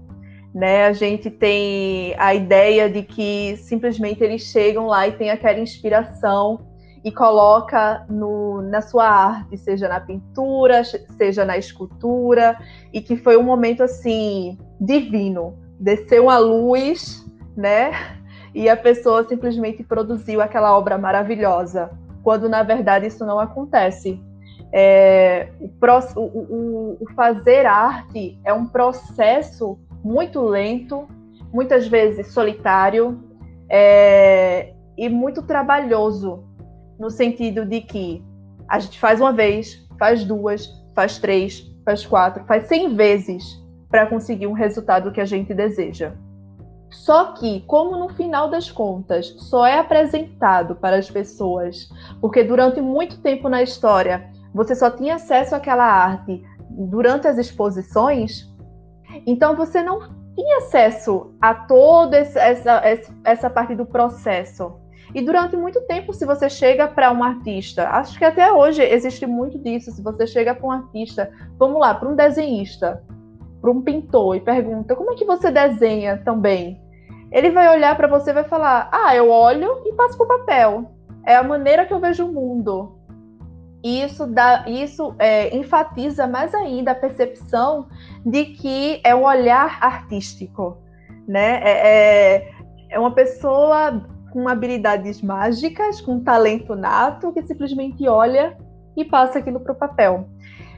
Né? 0.54 0.88
A 0.88 0.92
gente 0.92 1.30
tem 1.30 2.16
a 2.18 2.36
ideia 2.36 2.90
de 2.90 3.04
que 3.04 3.56
simplesmente 3.58 4.22
eles 4.22 4.42
chegam 4.42 4.88
lá 4.88 5.08
e 5.08 5.14
têm 5.14 5.30
aquela 5.30 5.60
inspiração 5.60 6.69
e 7.04 7.12
coloca 7.12 8.06
no, 8.10 8.62
na 8.62 8.82
sua 8.82 9.08
arte, 9.08 9.58
seja 9.58 9.88
na 9.88 10.00
pintura, 10.00 10.84
seja 10.84 11.46
na 11.46 11.58
escultura, 11.58 12.58
e 12.92 13.02
que 13.02 13.16
foi 13.16 13.38
um 13.38 13.44
momento 13.44 13.84
assim 13.84 14.58
divino, 14.80 15.58
desceu 15.80 16.30
a 16.30 16.38
luz, 16.38 17.26
né? 17.56 17.92
e 18.54 18.70
a 18.70 18.76
pessoa 18.76 19.28
simplesmente 19.28 19.84
produziu 19.84 20.42
aquela 20.42 20.78
obra 20.78 20.98
maravilhosa, 20.98 21.92
quando 22.24 22.50
na 22.50 22.64
verdade 22.64 23.08
isso 23.08 23.26
não 23.26 23.40
acontece. 23.40 24.22
É, 24.72 25.50
o, 25.60 26.20
o, 26.20 26.98
o, 27.02 27.14
fazer 27.16 27.66
arte 27.66 28.40
é 28.44 28.54
um 28.54 28.68
processo 28.68 29.80
muito 30.04 30.42
lento, 30.42 31.08
muitas 31.52 31.88
vezes 31.88 32.28
solitário 32.28 33.20
é, 33.68 34.74
e 34.96 35.10
muito 35.10 35.42
trabalhoso, 35.42 36.44
no 37.00 37.10
sentido 37.10 37.66
de 37.66 37.82
que 37.82 38.24
a 38.68 38.78
gente 38.80 39.00
faz 39.00 39.20
uma 39.20 39.32
vez, 39.32 39.88
faz 39.98 40.24
duas, 40.24 40.68
faz 40.94 41.18
três, 41.18 41.66
faz 41.86 42.06
quatro, 42.06 42.44
faz 42.46 42.68
cem 42.68 42.96
vezes 42.96 43.44
para 43.90 44.06
conseguir 44.06 44.48
um 44.48 44.54
resultado 44.54 45.12
que 45.12 45.22
a 45.22 45.26
gente 45.26 45.54
deseja. 45.54 46.14
Só 46.92 47.34
que, 47.34 47.62
como 47.62 47.98
no 47.98 48.10
final 48.10 48.50
das 48.50 48.70
contas 48.70 49.28
só 49.40 49.66
é 49.66 49.80
apresentado 49.80 50.76
para 50.76 50.98
as 50.98 51.10
pessoas, 51.10 51.90
porque 52.20 52.44
durante 52.44 52.82
muito 52.82 53.22
tempo 53.22 53.48
na 53.48 53.62
história 53.62 54.30
você 54.54 54.76
só 54.76 54.90
tinha 54.90 55.16
acesso 55.16 55.56
àquela 55.56 55.86
arte 55.86 56.44
durante 56.70 57.28
as 57.28 57.38
exposições, 57.38 58.52
então 59.26 59.56
você 59.56 59.84
não 59.84 60.00
tinha 60.36 60.58
acesso 60.58 61.32
a 61.40 61.54
toda 61.54 62.18
essa, 62.18 62.82
essa 63.24 63.50
parte 63.50 63.76
do 63.76 63.86
processo. 63.86 64.74
E 65.14 65.22
durante 65.22 65.58
muito 65.58 65.82
tempo, 65.82 66.14
se 66.14 66.26
você 66.26 66.50
chega 66.50 66.88
para 66.88 67.12
um 67.12 67.24
artista, 67.24 67.90
acho 67.90 68.18
que 68.18 68.26
até 68.26 68.52
hoje 68.52 68.84
existe 68.84 69.26
muito 69.26 69.58
disso, 69.58 69.92
se 69.92 70.02
você 70.02 70.28
chega 70.28 70.54
para 70.54 70.68
um 70.68 70.72
artista, 70.72 71.32
vamos 71.58 71.80
lá, 71.80 71.96
para 71.96 72.10
um 72.10 72.16
desenhista, 72.16 73.04
para 73.60 73.72
um 73.72 73.82
pintor 73.82 74.36
e 74.36 74.40
pergunta 74.40 74.96
como 74.96 75.12
é 75.12 75.16
que 75.16 75.26
você 75.26 75.52
desenha 75.52 76.18
também. 76.18 76.80
ele 77.32 77.50
vai 77.52 77.76
olhar 77.76 77.96
para 77.98 78.08
você 78.08 78.32
e 78.32 78.34
vai 78.34 78.44
falar: 78.44 78.90
Ah, 78.92 79.16
eu 79.16 79.30
olho 79.30 79.82
e 79.86 79.94
passo 79.94 80.18
para 80.18 80.26
o 80.26 80.40
papel. 80.40 80.92
É 81.26 81.36
a 81.36 81.44
maneira 81.44 81.86
que 81.86 81.94
eu 81.94 82.00
vejo 82.00 82.26
o 82.26 82.32
mundo. 82.32 83.00
E 83.84 84.04
isso, 84.04 84.28
dá, 84.28 84.66
isso 84.68 85.16
é, 85.20 85.56
enfatiza 85.56 86.28
mais 86.28 86.54
ainda 86.54 86.92
a 86.92 86.96
percepção 86.96 87.88
de 88.26 88.46
que 88.46 89.00
é 89.04 89.16
um 89.16 89.24
olhar 89.24 89.78
artístico. 89.82 90.78
Né? 91.28 91.62
É, 91.64 91.88
é, 91.88 92.52
é 92.90 93.00
uma 93.00 93.12
pessoa 93.12 94.04
com 94.32 94.48
habilidades 94.48 95.22
mágicas, 95.22 96.02
com 96.02 96.20
talento 96.20 96.76
nato, 96.76 97.32
que 97.34 97.42
simplesmente 97.44 98.08
olha 98.08 98.58
e 98.96 99.06
passa 99.06 99.40
aquilo 99.40 99.60
para 99.60 99.74
o 99.74 99.76
papel. 99.76 100.28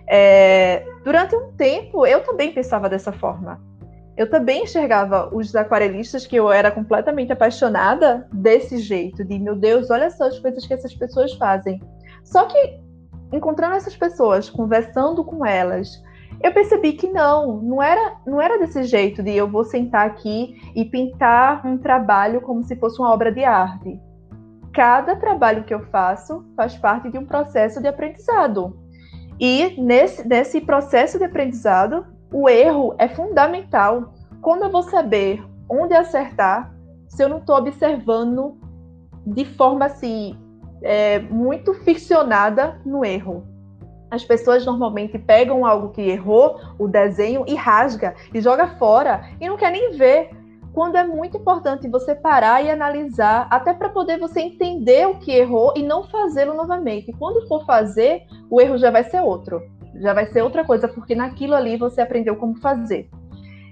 É, 0.08 0.86
durante 1.04 1.36
um 1.36 1.52
tempo, 1.54 2.06
eu 2.06 2.24
também 2.24 2.52
pensava 2.52 2.90
dessa 2.90 3.12
forma. 3.12 3.60
Eu 4.18 4.30
também 4.30 4.64
enxergava 4.64 5.30
os 5.34 5.56
aquarelistas 5.56 6.28
que 6.28 6.36
eu 6.36 6.52
era 6.52 6.70
completamente 6.70 7.32
apaixonada 7.32 8.28
desse 8.32 8.78
jeito, 8.78 9.24
de 9.24 9.40
meu 9.40 9.56
Deus, 9.56 9.90
olha 9.90 10.10
só 10.10 10.26
as 10.26 10.38
coisas 10.38 10.66
que 10.68 10.74
essas 10.74 10.94
pessoas 10.94 11.34
fazem. 11.34 11.82
Só 12.24 12.46
que 12.46 12.80
encontrando 13.32 13.76
essas 13.76 13.96
pessoas, 13.96 14.50
conversando 14.50 15.24
com 15.24 15.46
elas, 15.46 16.04
eu 16.44 16.52
percebi 16.54 16.94
que 16.94 17.08
não, 17.08 17.58
não 17.62 17.82
era, 17.82 18.18
não 18.26 18.42
era 18.42 18.58
desse 18.58 18.84
jeito 18.84 19.22
de 19.22 19.32
eu 19.32 19.48
vou 19.48 19.64
sentar 19.64 20.08
aqui 20.08 20.56
e 20.76 20.86
pintar 20.86 21.66
um 21.66 21.78
trabalho 21.78 22.42
como 22.42 22.64
se 22.64 22.76
fosse 22.76 23.00
uma 23.00 23.12
obra 23.12 23.32
de 23.32 23.44
arte. 23.44 24.00
Cada 24.74 25.16
trabalho 25.16 25.64
que 25.64 25.74
eu 25.74 25.82
faço 25.88 26.46
faz 26.56 26.76
parte 26.78 27.10
de 27.10 27.18
um 27.18 27.26
processo 27.26 27.82
de 27.82 27.88
aprendizado. 27.88 28.78
E 29.40 29.80
nesse, 29.82 30.28
nesse 30.28 30.62
processo 30.62 31.18
de 31.18 31.26
aprendizado, 31.26 32.06
o 32.34 32.48
erro 32.48 32.96
é 32.98 33.08
fundamental. 33.08 34.14
Como 34.42 34.64
eu 34.64 34.72
vou 34.72 34.84
saber 34.84 35.44
onde 35.70 35.94
acertar 35.94 36.74
se 37.08 37.24
eu 37.24 37.30
não 37.30 37.38
estou 37.38 37.58
observando 37.58 38.58
de 39.26 39.46
forma 39.46 39.86
assim 39.86 40.40
é, 40.82 41.20
muito 41.20 41.74
ficcionada 41.74 42.80
no 42.86 43.04
erro? 43.04 43.51
As 44.12 44.26
pessoas 44.26 44.66
normalmente 44.66 45.18
pegam 45.18 45.66
algo 45.66 45.90
que 45.90 46.02
errou, 46.02 46.60
o 46.78 46.86
desenho, 46.86 47.46
e 47.48 47.56
rasga 47.56 48.14
e 48.34 48.42
joga 48.42 48.68
fora 48.78 49.30
e 49.40 49.48
não 49.48 49.56
quer 49.56 49.72
nem 49.72 49.92
ver. 49.92 50.30
Quando 50.74 50.98
é 50.98 51.06
muito 51.06 51.38
importante 51.38 51.88
você 51.88 52.14
parar 52.14 52.64
e 52.64 52.70
analisar, 52.70 53.48
até 53.50 53.74
para 53.74 53.90
poder 53.90 54.20
você 54.20 54.42
entender 54.42 55.08
o 55.08 55.18
que 55.18 55.32
errou 55.32 55.74
e 55.76 55.84
não 55.84 56.04
fazê-lo 56.04 56.54
novamente. 56.54 57.12
Quando 57.14 57.46
for 57.48 57.66
fazer, 57.66 58.24
o 58.50 58.60
erro 58.62 58.78
já 58.78 58.90
vai 58.90 59.04
ser 59.04 59.22
outro, 59.22 59.62
já 59.96 60.14
vai 60.14 60.26
ser 60.28 60.42
outra 60.42 60.64
coisa, 60.64 60.88
porque 60.88 61.16
naquilo 61.16 61.56
ali 61.56 61.76
você 61.76 62.00
aprendeu 62.02 62.38
como 62.38 62.56
fazer. 62.56 63.10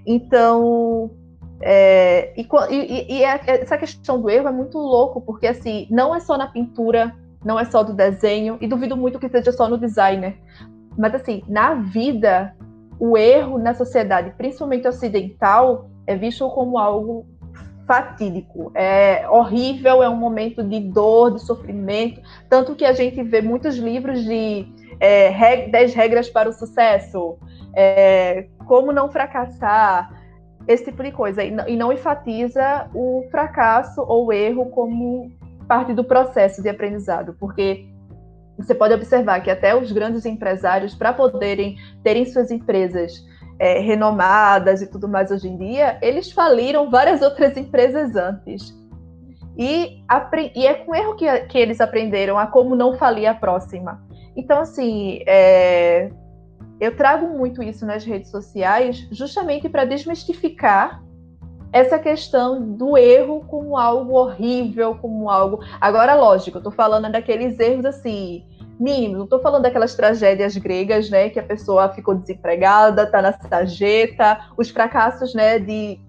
Então, 0.06 1.10
é, 1.62 2.32
e, 2.38 2.46
e, 2.70 3.18
e, 3.18 3.22
essa 3.22 3.78
questão 3.78 4.20
do 4.20 4.28
erro 4.28 4.48
é 4.48 4.52
muito 4.52 4.78
louco, 4.78 5.20
porque 5.20 5.46
assim, 5.46 5.86
não 5.90 6.14
é 6.14 6.20
só 6.20 6.36
na 6.36 6.48
pintura, 6.48 7.14
não 7.44 7.58
é 7.58 7.64
só 7.64 7.82
do 7.82 7.92
desenho, 7.92 8.58
e 8.60 8.66
duvido 8.66 8.96
muito 8.96 9.18
que 9.18 9.28
seja 9.28 9.52
só 9.52 9.68
no 9.68 9.78
designer. 9.78 10.36
Mas 10.96 11.14
assim, 11.14 11.42
na 11.48 11.74
vida, 11.74 12.54
o 12.98 13.16
erro 13.16 13.58
na 13.58 13.74
sociedade, 13.74 14.34
principalmente 14.36 14.86
ocidental, 14.86 15.90
é 16.06 16.16
visto 16.16 16.48
como 16.50 16.78
algo 16.78 17.26
fatídico, 17.86 18.70
é 18.74 19.28
horrível, 19.28 20.00
é 20.02 20.08
um 20.08 20.16
momento 20.16 20.62
de 20.62 20.78
dor, 20.78 21.34
de 21.34 21.40
sofrimento, 21.42 22.20
tanto 22.48 22.76
que 22.76 22.84
a 22.84 22.92
gente 22.92 23.20
vê 23.22 23.42
muitos 23.42 23.76
livros 23.76 24.22
de 24.24 24.64
é, 25.00 25.66
10 25.68 25.94
regras 25.94 26.28
para 26.28 26.48
o 26.48 26.52
sucesso, 26.52 27.36
é, 27.74 28.46
como 28.66 28.92
não 28.92 29.10
fracassar, 29.10 30.20
esse 30.68 30.84
tipo 30.84 31.02
de 31.02 31.10
coisa, 31.10 31.42
e 31.42 31.50
não, 31.50 31.68
e 31.68 31.76
não 31.76 31.92
enfatiza 31.92 32.88
o 32.94 33.26
fracasso 33.30 34.02
ou 34.02 34.26
o 34.26 34.32
erro 34.32 34.66
como 34.66 35.32
parte 35.70 35.94
do 35.94 36.02
processo 36.02 36.60
de 36.60 36.68
aprendizado, 36.68 37.36
porque 37.38 37.86
você 38.58 38.74
pode 38.74 38.92
observar 38.92 39.38
que 39.38 39.48
até 39.48 39.72
os 39.72 39.92
grandes 39.92 40.26
empresários, 40.26 40.96
para 40.96 41.12
poderem 41.12 41.76
terem 42.02 42.26
suas 42.26 42.50
empresas 42.50 43.24
é, 43.56 43.78
renomadas 43.78 44.82
e 44.82 44.88
tudo 44.88 45.08
mais 45.08 45.30
hoje 45.30 45.46
em 45.46 45.56
dia, 45.56 45.96
eles 46.02 46.32
faliram 46.32 46.90
várias 46.90 47.22
outras 47.22 47.56
empresas 47.56 48.16
antes. 48.16 48.76
E, 49.56 50.02
e 50.56 50.66
é 50.66 50.74
com 50.74 50.92
erro 50.92 51.14
que, 51.14 51.38
que, 51.42 51.56
eles 51.56 51.80
aprenderam 51.80 52.36
a 52.36 52.48
como 52.48 52.74
não 52.74 52.94
falir 52.94 53.28
a 53.28 53.34
próxima. 53.34 54.02
Então, 54.34 54.58
assim, 54.58 55.20
é, 55.24 56.10
eu 56.80 56.96
trago 56.96 57.28
muito 57.28 57.62
isso 57.62 57.86
nas 57.86 58.04
redes 58.04 58.28
sociais 58.28 59.06
justamente 59.12 59.68
para 59.68 59.84
desmistificar 59.84 61.00
essa 61.72 61.98
questão 61.98 62.60
do 62.60 62.96
erro 62.96 63.44
como 63.48 63.76
algo 63.76 64.14
horrível, 64.14 64.96
como 64.96 65.30
algo. 65.30 65.60
Agora, 65.80 66.14
lógico, 66.14 66.56
eu 66.56 66.60
estou 66.60 66.72
falando 66.72 67.10
daqueles 67.10 67.58
erros 67.58 67.84
assim, 67.84 68.44
mínimos, 68.78 69.18
não 69.18 69.24
estou 69.24 69.40
falando 69.40 69.62
daquelas 69.62 69.94
tragédias 69.94 70.56
gregas, 70.56 71.10
né, 71.10 71.28
que 71.28 71.38
a 71.38 71.42
pessoa 71.42 71.90
ficou 71.90 72.14
desempregada, 72.14 73.02
está 73.02 73.20
na 73.20 73.32
sarjeta, 73.32 74.40
os 74.56 74.70
fracassos, 74.70 75.34
né, 75.34 75.58
de 75.58 76.00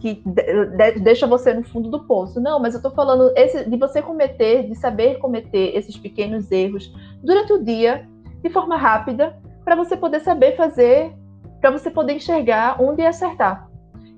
que 0.00 0.22
de, 0.24 1.00
deixa 1.00 1.26
você 1.26 1.54
no 1.54 1.64
fundo 1.64 1.90
do 1.90 2.04
poço. 2.04 2.40
Não, 2.40 2.58
mas 2.60 2.74
eu 2.74 2.78
estou 2.78 2.92
falando 2.92 3.32
esse, 3.36 3.68
de 3.68 3.76
você 3.76 4.02
cometer, 4.02 4.68
de 4.68 4.74
saber 4.74 5.18
cometer 5.18 5.76
esses 5.76 5.96
pequenos 5.96 6.50
erros 6.50 6.92
durante 7.22 7.52
o 7.52 7.62
dia, 7.62 8.06
de 8.42 8.50
forma 8.50 8.76
rápida, 8.76 9.36
para 9.64 9.74
você 9.74 9.96
poder 9.96 10.20
saber 10.20 10.56
fazer, 10.56 11.12
para 11.60 11.70
você 11.70 11.90
poder 11.90 12.14
enxergar 12.14 12.80
onde 12.82 13.02
acertar. 13.02 13.68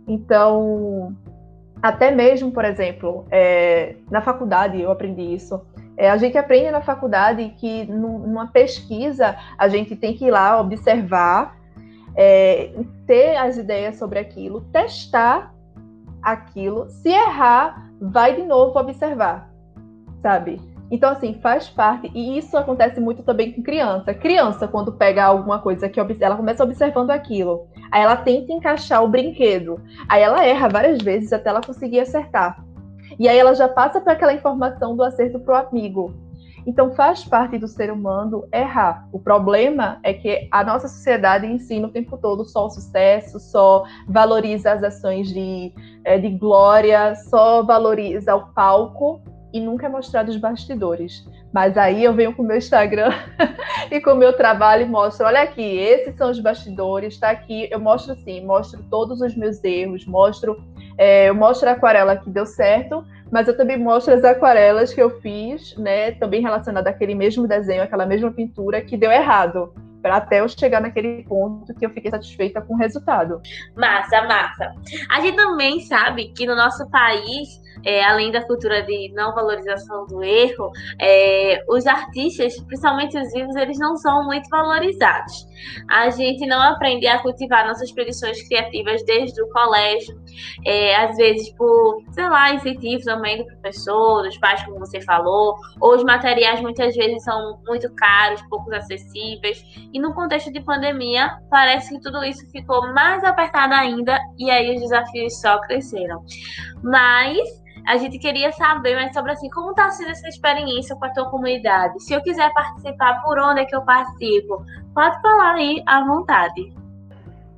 Então, 0.07 1.17
até 1.83 2.11
mesmo, 2.11 2.53
por 2.53 2.65
exemplo, 2.65 3.27
é, 3.31 3.97
na 4.11 4.21
faculdade 4.21 4.81
eu 4.81 4.91
aprendi 4.91 5.23
isso. 5.35 5.61
É, 5.97 6.11
a 6.11 6.17
gente 6.17 6.37
aprende 6.37 6.71
na 6.71 6.81
faculdade 6.81 7.55
que 7.59 7.87
numa 7.87 8.49
pesquisa 8.49 9.37
a 9.57 9.69
gente 9.69 9.97
tem 9.97 10.15
que 10.15 10.27
ir 10.27 10.31
lá 10.31 10.61
observar, 10.61 11.57
é, 12.15 12.71
ter 13.07 13.37
as 13.37 13.57
ideias 13.57 13.97
sobre 13.97 14.19
aquilo, 14.19 14.61
testar 14.73 15.55
aquilo. 16.23 16.89
Se 16.91 17.09
errar, 17.09 17.91
vai 18.01 18.37
de 18.37 18.43
novo 18.43 18.79
observar, 18.79 19.51
sabe? 20.23 20.61
Então, 20.91 21.11
assim, 21.11 21.35
faz 21.35 21.69
parte, 21.69 22.11
e 22.15 22.39
isso 22.39 22.57
acontece 22.57 23.01
muito 23.01 23.23
também 23.23 23.53
com 23.53 23.63
criança. 23.63 24.15
Criança, 24.15 24.69
quando 24.69 24.93
pega 24.93 25.25
alguma 25.25 25.59
coisa 25.59 25.89
que 25.89 25.99
ela 25.99 26.37
começa 26.37 26.63
observando 26.63 27.11
aquilo, 27.11 27.67
aí 27.91 28.03
ela 28.03 28.17
tenta 28.17 28.53
encaixar 28.53 29.03
o 29.03 29.09
brinquedo, 29.09 29.81
aí 30.09 30.23
ela 30.23 30.45
erra 30.45 30.69
várias 30.69 30.99
vezes 31.03 31.33
até 31.33 31.49
ela 31.49 31.61
conseguir 31.61 32.01
acertar. 32.01 32.65
E 33.19 33.29
aí 33.29 33.39
ela 33.39 33.55
já 33.55 33.69
passa 33.69 34.01
para 34.01 34.13
aquela 34.13 34.35
informação 34.35 34.97
do 34.97 35.03
acerto 35.03 35.41
para 35.41 35.55
o 35.55 35.69
amigo. 35.69 36.15
Então, 36.67 36.91
faz 36.91 37.25
parte 37.25 37.57
do 37.59 37.69
ser 37.69 37.93
humano 37.93 38.45
errar. 38.53 39.07
O 39.13 39.21
problema 39.21 40.01
é 40.03 40.13
que 40.13 40.49
a 40.51 40.65
nossa 40.65 40.89
sociedade 40.89 41.47
ensina 41.47 41.87
o 41.87 41.93
tempo 41.93 42.19
todo 42.19 42.45
só 42.45 42.67
o 42.67 42.71
sucesso, 42.71 43.39
só 43.39 43.85
valoriza 44.09 44.73
as 44.73 44.83
ações 44.83 45.29
de, 45.29 45.73
eh, 46.05 46.19
de 46.19 46.29
glória, 46.31 47.15
só 47.15 47.63
valoriza 47.63 48.35
o 48.35 48.53
palco 48.53 49.23
e 49.53 49.61
nunca 49.61 49.87
é 49.87 49.89
mostrado 49.89 50.31
os 50.31 50.37
bastidores. 50.37 51.27
Mas 51.53 51.77
aí 51.77 52.05
eu 52.05 52.13
venho 52.13 52.35
com 52.35 52.43
o 52.43 52.47
meu 52.47 52.57
Instagram 52.57 53.11
e 53.91 54.01
com 54.01 54.11
o 54.11 54.17
meu 54.17 54.33
trabalho 54.37 54.83
e 54.83 54.89
mostro, 54.89 55.27
olha 55.27 55.43
aqui, 55.43 55.79
esses 55.79 56.17
são 56.17 56.31
os 56.31 56.41
bastidores, 56.41 57.15
está 57.15 57.31
aqui, 57.31 57.69
eu 57.71 57.81
mostro 57.81 58.13
assim, 58.13 58.45
mostro 58.45 58.83
todos 58.91 59.21
os 59.21 59.35
meus 59.37 59.63
erros, 59.65 60.07
mostro, 60.07 60.63
é, 60.99 61.29
eu 61.29 61.35
mostro 61.35 61.69
a 61.69 61.73
aquarela 61.73 62.17
que 62.17 62.29
deu 62.31 62.47
certo, 62.47 63.05
mas 63.31 63.49
eu 63.49 63.57
também 63.57 63.79
mostro 63.79 64.15
as 64.15 64.25
aquarelas 64.25 64.93
que 64.93 65.03
eu 65.03 65.21
fiz, 65.21 65.77
né, 65.77 66.13
também 66.13 66.43
relacionada 66.43 66.91
àquele 66.91 67.15
mesmo 67.15 67.47
desenho, 67.47 67.83
aquela 67.83 68.07
mesma 68.07 68.31
pintura 68.31 68.81
que 68.81 68.97
deu 68.97 69.11
errado 69.11 69.73
até 70.05 70.41
eu 70.41 70.49
chegar 70.49 70.81
naquele 70.81 71.25
ponto 71.25 71.75
que 71.75 71.85
eu 71.85 71.91
fiquei 71.91 72.11
satisfeita 72.11 72.61
com 72.61 72.75
o 72.75 72.77
resultado. 72.77 73.41
Massa, 73.77 74.23
massa. 74.23 74.75
A 75.11 75.21
gente 75.21 75.37
também 75.37 75.81
sabe 75.81 76.29
que 76.29 76.47
no 76.47 76.55
nosso 76.55 76.89
país 76.91 77.61
é, 77.85 78.05
além 78.05 78.31
da 78.31 78.43
cultura 78.43 78.83
de 78.83 79.13
não 79.15 79.35
valorização 79.35 80.07
do 80.07 80.23
erro, 80.23 80.71
é, 81.01 81.63
os 81.69 81.87
artistas, 81.87 82.59
principalmente 82.61 83.19
os 83.19 83.33
vivos, 83.33 83.57
eles 83.57 83.79
não 83.79 83.97
são 83.97 84.25
muito 84.25 84.49
valorizados. 84.49 85.47
A 85.89 86.11
gente 86.11 86.47
não 86.47 86.61
aprende 86.63 87.07
a 87.07 87.21
cultivar 87.21 87.67
nossas 87.67 87.91
predições 87.93 88.47
criativas 88.49 89.05
desde 89.05 89.41
o 89.43 89.49
colégio, 89.51 90.19
é, 90.65 90.97
às 90.97 91.17
vezes 91.17 91.51
por, 91.55 92.03
sei 92.13 92.29
lá, 92.29 92.53
incentivo 92.53 93.05
também 93.05 93.39
do 93.39 93.45
professor, 93.47 94.23
dos 94.23 94.39
pais, 94.39 94.63
como 94.65 94.79
você 94.79 95.01
falou, 95.01 95.55
ou 95.81 95.95
os 95.95 96.05
materiais 96.05 96.61
muitas 96.61 96.95
vezes 96.95 97.23
são 97.25 97.59
muito 97.67 97.93
caros, 97.95 98.43
poucos 98.49 98.73
acessíveis, 98.73 99.63
e 99.93 99.99
no 99.99 100.15
contexto 100.15 100.53
de 100.53 100.61
pandemia, 100.61 101.39
parece 101.51 101.95
que 101.95 102.01
tudo 102.01 102.23
isso 102.25 102.49
ficou 102.51 102.93
mais 102.93 103.23
apertado 103.25 103.75
ainda, 103.75 104.19
e 104.39 104.51
aí 104.51 104.75
os 104.75 104.81
desafios 104.81 105.41
só 105.41 105.61
cresceram. 105.61 106.23
Mas 106.83 107.66
a 107.87 107.97
gente 107.97 108.19
queria 108.19 108.51
saber 108.53 108.97
mais 108.97 109.13
sobre 109.13 109.33
assim, 109.33 109.49
como 109.51 109.71
está 109.71 109.91
sendo 109.91 110.11
essa 110.11 110.29
experiência 110.29 110.97
com 110.97 111.05
a 111.05 111.11
tua 111.11 111.31
comunidade. 111.31 112.03
Se 112.03 112.13
eu 112.13 112.21
quiser 112.21 112.53
participar, 112.53 113.23
por 113.23 113.39
onde 113.39 113.61
é 113.61 113.65
que 113.65 113.77
eu 113.77 113.83
participo? 113.83 114.65
Pode 114.93 115.21
falar 115.23 115.55
aí 115.55 115.83
à 115.87 116.05
vontade. 116.05 116.73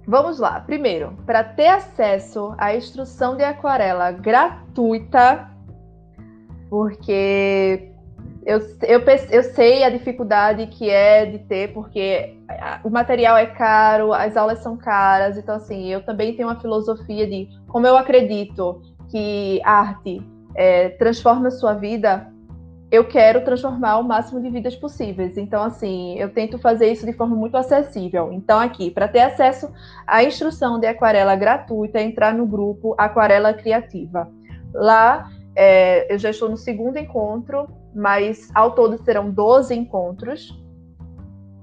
Vamos 0.07 0.38
lá. 0.38 0.61
Primeiro, 0.61 1.17
para 1.25 1.43
ter 1.43 1.69
acesso 1.69 2.55
à 2.59 2.75
instrução 2.75 3.37
de 3.37 3.45
aquarela 3.45 4.11
gratuita, 4.12 5.49
porque 6.69 7.91
eu, 8.45 8.59
eu, 8.83 9.01
eu 9.31 9.43
sei 9.43 9.83
a 9.85 9.91
dificuldade 9.91 10.67
que 10.67 10.91
é 10.91 11.25
de 11.25 11.38
ter, 11.38 11.73
porque 11.73 12.37
o 12.85 12.91
material 12.91 13.37
é 13.37 13.47
caro, 13.47 14.12
as 14.12 14.37
aulas 14.37 14.59
são 14.59 14.77
caras, 14.77 15.38
então 15.38 15.55
assim, 15.55 15.88
eu 15.88 16.03
também 16.03 16.35
tenho 16.35 16.49
uma 16.49 16.61
filosofia 16.61 17.27
de 17.27 17.49
como 17.67 17.87
eu 17.87 17.97
acredito 17.97 18.83
que 19.09 19.61
arte 19.64 20.23
é, 20.55 20.90
transforma 20.90 21.49
a 21.49 21.51
sua 21.51 21.75
vida, 21.75 22.33
eu 22.90 23.07
quero 23.07 23.44
transformar 23.44 23.99
o 23.99 24.05
máximo 24.05 24.40
de 24.40 24.49
vidas 24.49 24.75
possíveis. 24.75 25.37
Então, 25.37 25.62
assim, 25.62 26.18
eu 26.18 26.31
tento 26.31 26.59
fazer 26.59 26.90
isso 26.90 27.05
de 27.05 27.12
forma 27.12 27.37
muito 27.37 27.57
acessível. 27.57 28.33
Então, 28.33 28.59
aqui, 28.59 28.90
para 28.90 29.07
ter 29.07 29.21
acesso 29.21 29.71
à 30.07 30.25
instrução 30.25 30.81
de 30.81 30.87
aquarela 30.87 31.37
gratuita, 31.37 32.01
entrar 32.01 32.33
no 32.33 32.47
grupo 32.47 32.94
Aquarela 32.97 33.53
Criativa. 33.53 34.31
Lá, 34.73 35.31
é, 35.55 36.12
eu 36.12 36.18
já 36.18 36.31
estou 36.31 36.49
no 36.49 36.57
segundo 36.57 36.97
encontro, 36.97 37.68
mas 37.94 38.49
ao 38.55 38.73
todo 38.73 39.03
serão 39.05 39.31
12 39.31 39.75
encontros, 39.75 40.59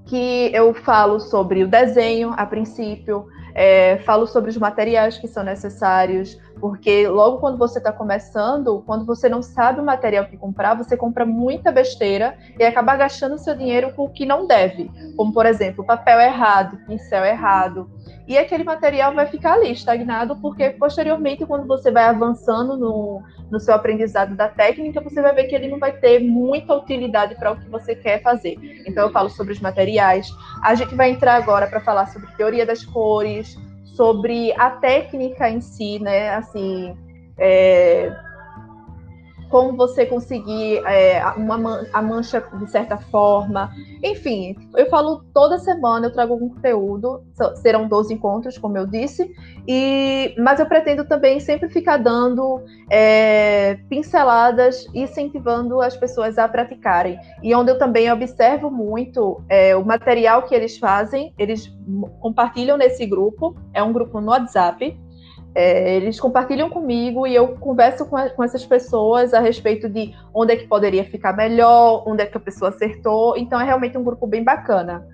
que 0.04 0.50
eu 0.54 0.72
falo 0.72 1.18
sobre 1.18 1.64
o 1.64 1.68
desenho, 1.68 2.32
a 2.36 2.46
princípio, 2.46 3.26
é, 3.52 3.98
falo 3.98 4.26
sobre 4.26 4.50
os 4.50 4.56
materiais 4.56 5.18
que 5.18 5.26
são 5.26 5.42
necessários, 5.42 6.38
porque 6.60 7.06
logo 7.08 7.38
quando 7.38 7.58
você 7.58 7.78
está 7.78 7.92
começando, 7.92 8.82
quando 8.86 9.04
você 9.04 9.28
não 9.28 9.42
sabe 9.42 9.80
o 9.80 9.84
material 9.84 10.26
que 10.26 10.36
comprar, 10.36 10.74
você 10.74 10.96
compra 10.96 11.26
muita 11.26 11.70
besteira 11.70 12.36
e 12.58 12.64
acaba 12.64 12.96
gastando 12.96 13.38
seu 13.38 13.54
dinheiro 13.54 13.92
com 13.94 14.04
o 14.04 14.10
que 14.10 14.24
não 14.24 14.46
deve. 14.46 14.90
Como, 15.16 15.32
por 15.32 15.46
exemplo, 15.46 15.84
papel 15.84 16.20
errado, 16.20 16.78
pincel 16.86 17.24
errado. 17.24 17.90
E 18.26 18.36
aquele 18.36 18.64
material 18.64 19.14
vai 19.14 19.26
ficar 19.26 19.54
ali, 19.54 19.70
estagnado, 19.70 20.36
porque 20.36 20.70
posteriormente, 20.70 21.46
quando 21.46 21.66
você 21.66 21.92
vai 21.92 22.04
avançando 22.04 22.76
no, 22.76 23.22
no 23.48 23.60
seu 23.60 23.72
aprendizado 23.72 24.34
da 24.34 24.48
técnica, 24.48 25.00
você 25.00 25.22
vai 25.22 25.32
ver 25.32 25.44
que 25.44 25.54
ele 25.54 25.68
não 25.68 25.78
vai 25.78 25.92
ter 25.92 26.18
muita 26.20 26.74
utilidade 26.74 27.36
para 27.36 27.52
o 27.52 27.56
que 27.56 27.68
você 27.68 27.94
quer 27.94 28.20
fazer. 28.22 28.56
Então, 28.84 29.04
eu 29.04 29.12
falo 29.12 29.28
sobre 29.28 29.52
os 29.52 29.60
materiais. 29.60 30.28
A 30.64 30.74
gente 30.74 30.94
vai 30.96 31.10
entrar 31.10 31.36
agora 31.36 31.68
para 31.68 31.80
falar 31.80 32.06
sobre 32.06 32.28
teoria 32.36 32.66
das 32.66 32.84
cores, 32.84 33.56
sobre 33.96 34.52
a 34.52 34.70
técnica 34.70 35.48
em 35.48 35.60
si, 35.60 35.98
né? 35.98 36.30
Assim, 36.30 36.94
é, 37.38 38.14
como 39.48 39.76
você 39.76 40.04
conseguir 40.04 40.78
é, 40.86 41.24
uma, 41.36 41.86
a 41.92 42.02
mancha 42.02 42.42
de 42.58 42.70
certa 42.70 42.96
forma. 42.96 43.70
Enfim, 44.02 44.56
eu 44.76 44.88
falo 44.88 45.24
toda 45.32 45.58
semana, 45.58 46.06
eu 46.06 46.12
trago 46.12 46.32
algum 46.32 46.48
conteúdo, 46.48 47.22
serão 47.56 47.88
12 47.88 48.14
encontros, 48.14 48.58
como 48.58 48.76
eu 48.76 48.86
disse, 48.86 49.30
e, 49.66 50.34
mas 50.38 50.60
eu 50.60 50.66
pretendo 50.66 51.04
também 51.04 51.40
sempre 51.40 51.68
ficar 51.68 51.96
dando 51.96 52.60
é, 52.90 53.78
pinceladas 53.88 54.86
incentivando 54.94 55.80
as 55.80 55.96
pessoas 55.96 56.38
a 56.38 56.48
praticarem. 56.48 57.18
E 57.42 57.54
onde 57.54 57.70
eu 57.70 57.78
também 57.78 58.10
observo 58.10 58.70
muito 58.70 59.42
é, 59.48 59.76
o 59.76 59.84
material 59.84 60.42
que 60.42 60.54
eles 60.54 60.78
fazem, 60.78 61.32
eles 61.38 61.72
compartilham 62.20 62.76
nesse 62.76 63.06
grupo, 63.06 63.56
é 63.72 63.82
um 63.82 63.92
grupo 63.92 64.20
no 64.20 64.30
WhatsApp, 64.30 64.98
é, 65.56 65.96
eles 65.96 66.20
compartilham 66.20 66.68
comigo 66.68 67.26
e 67.26 67.34
eu 67.34 67.56
converso 67.56 68.04
com, 68.04 68.14
a, 68.14 68.28
com, 68.28 68.44
essas 68.44 68.66
pessoas 68.66 69.32
a 69.32 69.40
respeito 69.40 69.88
de 69.88 70.14
onde 70.34 70.52
é 70.52 70.56
que 70.56 70.66
poderia 70.66 71.02
ficar 71.02 71.34
melhor, 71.34 72.06
onde 72.06 72.22
é 72.22 72.26
que 72.26 72.36
a 72.36 72.40
pessoa 72.40 72.68
acertou. 72.68 73.38
Então 73.38 73.58
é 73.58 73.64
realmente 73.64 73.96
um 73.96 74.04
grupo 74.04 74.26
bem 74.26 74.44
bacana. 74.44 75.08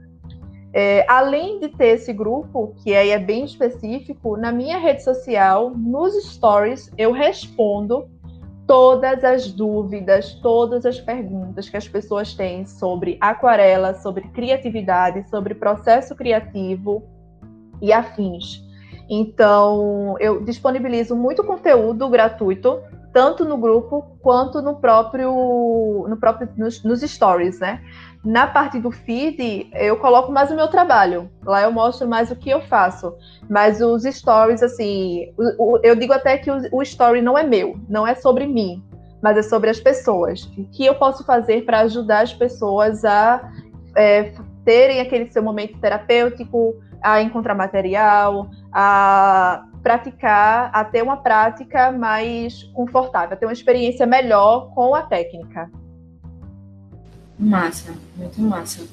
É, 0.75 1.07
além 1.09 1.61
de 1.61 1.69
ter 1.69 1.95
esse 1.95 2.13
grupo, 2.13 2.75
que 2.83 2.93
aí 2.93 3.11
é 3.11 3.21
bem 3.21 3.45
específico, 3.45 4.37
na 4.37 4.51
minha 4.51 4.79
rede 4.79 5.05
social, 5.05 5.71
nos 5.71 6.13
stories, 6.25 6.91
eu 6.99 7.13
respondo 7.13 8.11
todas 8.67 9.23
as 9.23 9.53
dúvidas, 9.53 10.35
todas 10.43 10.85
as 10.85 10.99
perguntas 10.99 11.69
que 11.69 11.77
as 11.77 11.87
pessoas 11.87 12.35
têm 12.35 12.67
sobre 12.67 13.17
aquarela, 13.21 13.95
sobre 13.95 14.23
criatividade, 14.31 15.25
sobre 15.31 15.55
processo 15.55 16.17
criativo 16.17 17.05
e 17.81 17.93
afins. 17.93 18.72
Então, 19.09 20.17
eu 20.21 20.43
disponibilizo 20.45 21.15
muito 21.15 21.45
conteúdo 21.45 22.09
gratuito, 22.09 22.81
tanto 23.13 23.45
no 23.45 23.59
grupo 23.59 24.17
quanto 24.23 24.63
no 24.63 24.77
próprio, 24.77 26.07
no 26.09 26.17
próprio 26.17 26.49
nos, 26.57 26.83
nos 26.83 27.01
stories, 27.03 27.61
né? 27.61 27.81
Na 28.25 28.47
parte 28.47 28.79
do 28.79 28.91
feed, 28.91 29.69
eu 29.75 29.97
coloco 29.97 30.31
mais 30.31 30.51
o 30.51 30.55
meu 30.55 30.69
trabalho. 30.69 31.29
Lá 31.45 31.63
eu 31.63 31.73
mostro 31.73 32.09
mais 32.09 32.31
o 32.31 32.37
que 32.37 32.49
eu 32.49 32.61
faço. 32.63 33.15
Mas 33.51 33.81
os 33.81 34.05
stories, 34.05 34.63
assim, 34.63 35.33
o, 35.37 35.75
o, 35.75 35.81
eu 35.83 35.97
digo 35.97 36.13
até 36.13 36.39
que 36.39 36.51
o, 36.51 36.57
o 36.73 36.83
story 36.83 37.21
não 37.21 37.37
é 37.37 37.43
meu, 37.43 37.77
não 37.89 38.07
é 38.07 38.15
sobre 38.15 38.47
mim, 38.47 38.83
mas 39.21 39.37
é 39.37 39.43
sobre 39.43 39.69
as 39.69 39.81
pessoas. 39.81 40.45
O 40.57 40.65
que 40.71 40.87
eu 40.87 40.95
posso 40.95 41.25
fazer 41.25 41.65
para 41.65 41.81
ajudar 41.81 42.23
as 42.23 42.33
pessoas 42.33 43.05
a 43.05 43.51
é, 43.97 44.33
terem 44.65 45.01
aquele 45.01 45.31
seu 45.31 45.43
momento 45.43 45.79
terapêutico, 45.81 46.75
a 47.03 47.21
encontrar 47.21 47.55
material, 47.55 48.49
a 48.73 49.65
praticar, 49.83 50.71
a 50.73 50.85
ter 50.85 51.03
uma 51.03 51.17
prática 51.17 51.93
mais 51.93 52.63
confortável, 52.73 53.35
a 53.35 53.37
ter 53.37 53.47
uma 53.47 53.53
experiência 53.53 54.07
melhor 54.07 54.71
com 54.75 54.95
a 54.95 55.03
técnica. 55.03 55.71
Massa, 57.39 57.93
muito 58.17 58.41
massa. 58.41 58.87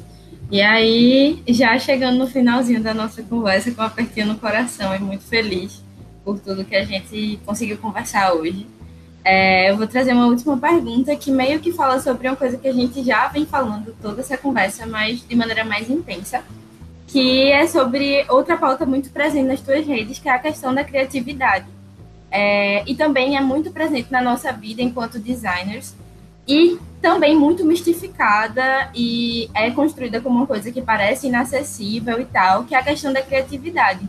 E 0.52 0.62
aí, 0.62 1.44
já 1.48 1.78
chegando 1.78 2.18
no 2.18 2.26
finalzinho 2.26 2.82
da 2.82 2.94
nossa 2.94 3.22
conversa, 3.22 3.72
com 3.72 3.82
um 3.82 3.86
apertinho 3.86 4.28
no 4.28 4.40
coração 4.40 4.96
e 4.96 5.00
muito 5.00 5.24
feliz 5.24 5.84
por 6.26 6.40
tudo 6.40 6.66
que 6.66 6.76
a 6.76 6.84
gente 6.84 7.40
conseguiu 7.46 7.78
conversar 7.78 8.34
hoje. 8.34 8.66
É, 9.24 9.70
eu 9.70 9.78
vou 9.78 9.86
trazer 9.86 10.14
uma 10.14 10.26
última 10.26 10.58
pergunta 10.58 11.16
que 11.16 11.30
meio 11.30 11.60
que 11.60 11.72
fala 11.72 12.00
sobre 12.00 12.28
uma 12.28 12.36
coisa 12.36 12.58
que 12.58 12.68
a 12.68 12.74
gente 12.74 13.04
já 13.04 13.28
vem 13.28 13.46
falando 13.46 13.96
toda 14.02 14.22
essa 14.22 14.38
conversa, 14.38 14.88
mas 14.88 15.28
de 15.28 15.36
maneira 15.36 15.64
mais 15.64 15.88
intensa, 15.88 16.44
que 17.10 17.52
é 17.52 17.66
sobre 17.66 18.24
outra 18.30 18.56
pauta 18.56 18.86
muito 18.86 19.10
presente 19.10 19.48
nas 19.48 19.62
tuas 19.62 19.86
redes, 19.86 20.20
que 20.20 20.30
é 20.30 20.32
a 20.32 20.38
questão 20.40 20.74
da 20.74 20.84
criatividade. 20.84 21.66
É, 22.32 22.84
e 22.86 22.96
também 22.96 23.36
é 23.36 23.42
muito 23.42 23.72
presente 23.72 24.12
na 24.12 24.22
nossa 24.22 24.52
vida 24.54 24.84
enquanto 24.84 25.18
designers, 25.18 25.96
e 26.48 26.78
também 27.02 27.36
muito 27.36 27.66
mistificada 27.66 28.92
e 28.94 29.50
é 29.56 29.72
construída 29.72 30.22
como 30.22 30.38
uma 30.38 30.46
coisa 30.46 30.72
que 30.72 30.82
parece 30.82 31.28
inacessível 31.28 32.20
e 32.20 32.26
tal, 32.26 32.66
que 32.66 32.76
é 32.76 32.78
a 32.78 32.84
questão 32.84 33.12
da 33.12 33.24
criatividade. 33.24 34.08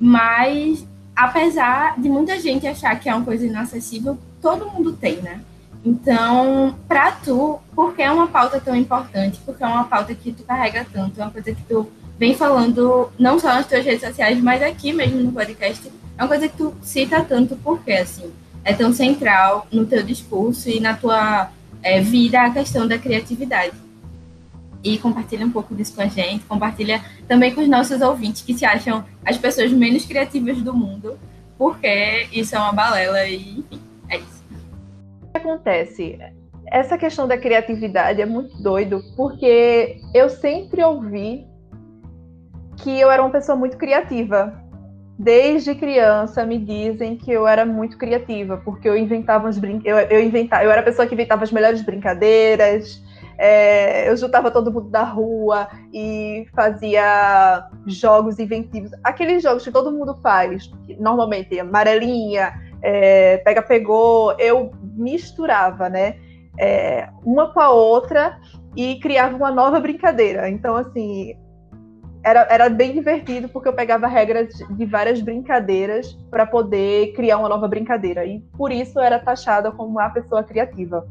Mas, 0.00 0.86
apesar 1.14 2.00
de 2.00 2.08
muita 2.08 2.40
gente 2.40 2.66
achar 2.66 2.98
que 2.98 3.10
é 3.10 3.14
uma 3.14 3.24
coisa 3.24 3.44
inacessível, 3.44 4.16
todo 4.40 4.70
mundo 4.70 4.94
tem, 4.94 5.16
né? 5.16 5.40
Então, 5.84 6.74
para 6.88 7.12
tu, 7.12 7.58
por 7.74 7.94
que 7.94 8.02
é 8.02 8.10
uma 8.10 8.28
pauta 8.28 8.58
tão 8.58 8.74
importante? 8.74 9.38
Porque 9.44 9.62
é 9.62 9.66
uma 9.66 9.84
pauta 9.84 10.14
que 10.14 10.32
tu 10.32 10.44
carrega 10.44 10.86
tanto, 10.90 11.20
é 11.20 11.24
uma 11.24 11.30
coisa 11.30 11.52
que 11.52 11.62
tu 11.64 11.90
vem 12.22 12.36
falando 12.36 13.10
não 13.18 13.36
só 13.36 13.48
nas 13.48 13.66
tuas 13.66 13.84
redes 13.84 14.06
sociais, 14.08 14.40
mas 14.40 14.62
aqui 14.62 14.92
mesmo 14.92 15.18
no 15.18 15.32
podcast. 15.32 15.90
É 16.16 16.22
uma 16.22 16.28
coisa 16.28 16.48
que 16.48 16.56
tu 16.56 16.72
cita 16.80 17.20
tanto 17.24 17.56
porque, 17.56 17.90
assim, 17.90 18.30
é 18.62 18.72
tão 18.72 18.92
central 18.92 19.66
no 19.72 19.84
teu 19.84 20.04
discurso 20.04 20.70
e 20.70 20.78
na 20.78 20.94
tua 20.94 21.50
é, 21.82 22.00
vida 22.00 22.40
a 22.40 22.50
questão 22.50 22.86
da 22.86 22.96
criatividade. 22.96 23.72
E 24.84 24.98
compartilha 24.98 25.44
um 25.44 25.50
pouco 25.50 25.74
disso 25.74 25.96
com 25.96 26.02
a 26.02 26.06
gente, 26.06 26.44
compartilha 26.44 27.04
também 27.26 27.52
com 27.52 27.60
os 27.60 27.68
nossos 27.68 28.00
ouvintes 28.00 28.42
que 28.42 28.54
se 28.54 28.64
acham 28.64 29.04
as 29.26 29.36
pessoas 29.36 29.72
menos 29.72 30.04
criativas 30.04 30.62
do 30.62 30.72
mundo, 30.72 31.18
porque 31.58 32.28
isso 32.32 32.54
é 32.54 32.58
uma 32.60 32.72
balela 32.72 33.26
e, 33.26 33.58
enfim, 33.58 33.80
é 34.08 34.18
isso. 34.18 34.44
O 35.22 35.32
que 35.32 35.38
acontece? 35.38 36.20
Essa 36.68 36.96
questão 36.96 37.26
da 37.26 37.36
criatividade 37.36 38.22
é 38.22 38.26
muito 38.26 38.62
doido, 38.62 39.02
porque 39.16 40.00
eu 40.14 40.28
sempre 40.28 40.84
ouvi 40.84 41.50
que 42.82 43.00
eu 43.00 43.10
era 43.10 43.22
uma 43.22 43.30
pessoa 43.30 43.56
muito 43.56 43.76
criativa. 43.76 44.60
Desde 45.18 45.74
criança 45.74 46.44
me 46.44 46.58
dizem 46.58 47.16
que 47.16 47.30
eu 47.30 47.46
era 47.46 47.64
muito 47.64 47.96
criativa, 47.96 48.56
porque 48.64 48.88
eu 48.88 48.96
inventava 48.96 49.48
uns 49.48 49.58
brin... 49.58 49.80
eu, 49.84 49.96
eu 49.96 50.20
inventava, 50.20 50.64
eu 50.64 50.70
era 50.70 50.80
a 50.80 50.84
pessoa 50.84 51.06
que 51.06 51.14
inventava 51.14 51.44
as 51.44 51.52
melhores 51.52 51.80
brincadeiras, 51.82 53.00
é, 53.38 54.08
eu 54.10 54.16
juntava 54.16 54.50
todo 54.50 54.72
mundo 54.72 54.90
da 54.90 55.04
rua 55.04 55.68
e 55.92 56.46
fazia 56.54 57.68
jogos 57.86 58.38
inventivos. 58.38 58.90
Aqueles 59.04 59.42
jogos 59.42 59.64
que 59.64 59.70
todo 59.70 59.92
mundo 59.92 60.16
faz, 60.22 60.70
normalmente 60.98 61.58
amarelinha, 61.58 62.52
é, 62.82 63.38
pega-pegou, 63.38 64.34
eu 64.38 64.72
misturava, 64.96 65.88
né? 65.88 66.16
É, 66.58 67.08
uma 67.24 67.52
com 67.52 67.60
a 67.60 67.70
outra 67.70 68.38
e 68.76 68.98
criava 69.00 69.36
uma 69.36 69.50
nova 69.50 69.80
brincadeira. 69.80 70.48
Então, 70.48 70.76
assim, 70.76 71.34
era, 72.24 72.46
era 72.50 72.68
bem 72.68 72.92
divertido 72.92 73.48
porque 73.48 73.68
eu 73.68 73.72
pegava 73.72 74.06
regras 74.06 74.48
de 74.70 74.86
várias 74.86 75.20
brincadeiras 75.20 76.12
para 76.30 76.46
poder 76.46 77.12
criar 77.14 77.38
uma 77.38 77.48
nova 77.48 77.66
brincadeira. 77.66 78.24
E 78.24 78.40
por 78.56 78.70
isso 78.70 79.00
era 79.00 79.18
taxada 79.18 79.72
como 79.72 79.90
uma 79.90 80.10
pessoa 80.10 80.42
criativa. 80.42 81.06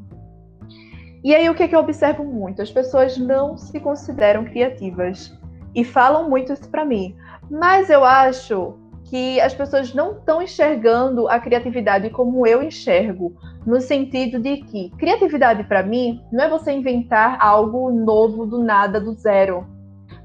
E 1.23 1.35
aí 1.35 1.49
o 1.49 1.53
que, 1.53 1.63
é 1.63 1.67
que 1.67 1.75
eu 1.75 1.79
observo 1.79 2.23
muito? 2.23 2.61
As 2.61 2.71
pessoas 2.71 3.17
não 3.17 3.57
se 3.57 3.79
consideram 3.79 4.45
criativas 4.45 5.37
e 5.75 5.83
falam 5.83 6.29
muito 6.29 6.53
isso 6.53 6.67
para 6.69 6.85
mim. 6.85 7.15
Mas 7.49 7.89
eu 7.89 8.03
acho 8.03 8.77
que 9.05 9.39
as 9.41 9.53
pessoas 9.53 9.93
não 9.93 10.13
estão 10.13 10.41
enxergando 10.41 11.27
a 11.27 11.37
criatividade 11.37 12.09
como 12.09 12.47
eu 12.47 12.63
enxergo, 12.63 13.35
no 13.67 13.81
sentido 13.81 14.39
de 14.39 14.57
que 14.57 14.89
criatividade 14.91 15.65
para 15.65 15.83
mim 15.83 16.23
não 16.31 16.45
é 16.45 16.49
você 16.49 16.71
inventar 16.71 17.37
algo 17.39 17.91
novo 17.91 18.45
do 18.45 18.63
nada, 18.63 19.01
do 19.01 19.13
zero, 19.13 19.67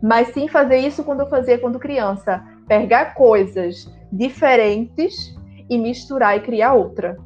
mas 0.07 0.29
sim 0.29 0.47
fazer 0.47 0.77
isso 0.77 1.03
quando 1.03 1.21
eu 1.21 1.27
fazia 1.27 1.59
quando 1.59 1.81
criança, 1.81 2.41
pegar 2.69 3.15
coisas 3.15 3.93
diferentes 4.13 5.37
e 5.69 5.77
misturar 5.77 6.37
e 6.37 6.41
criar 6.43 6.75
outra. 6.75 7.17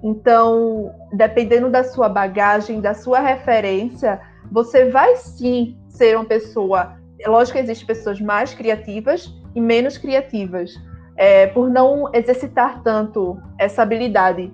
Então, 0.00 0.94
dependendo 1.12 1.68
da 1.68 1.82
sua 1.82 2.08
bagagem, 2.08 2.80
da 2.80 2.94
sua 2.94 3.18
referência, 3.18 4.20
você 4.52 4.90
vai 4.90 5.16
sim 5.16 5.76
ser 5.88 6.14
uma 6.14 6.24
pessoa. 6.24 6.96
Lógico 7.26 7.58
que 7.58 7.64
existem 7.64 7.86
pessoas 7.88 8.20
mais 8.20 8.54
criativas 8.54 9.28
e 9.52 9.60
menos 9.60 9.98
criativas, 9.98 10.72
é, 11.16 11.48
por 11.48 11.68
não 11.68 12.14
exercitar 12.14 12.80
tanto 12.84 13.36
essa 13.58 13.82
habilidade. 13.82 14.52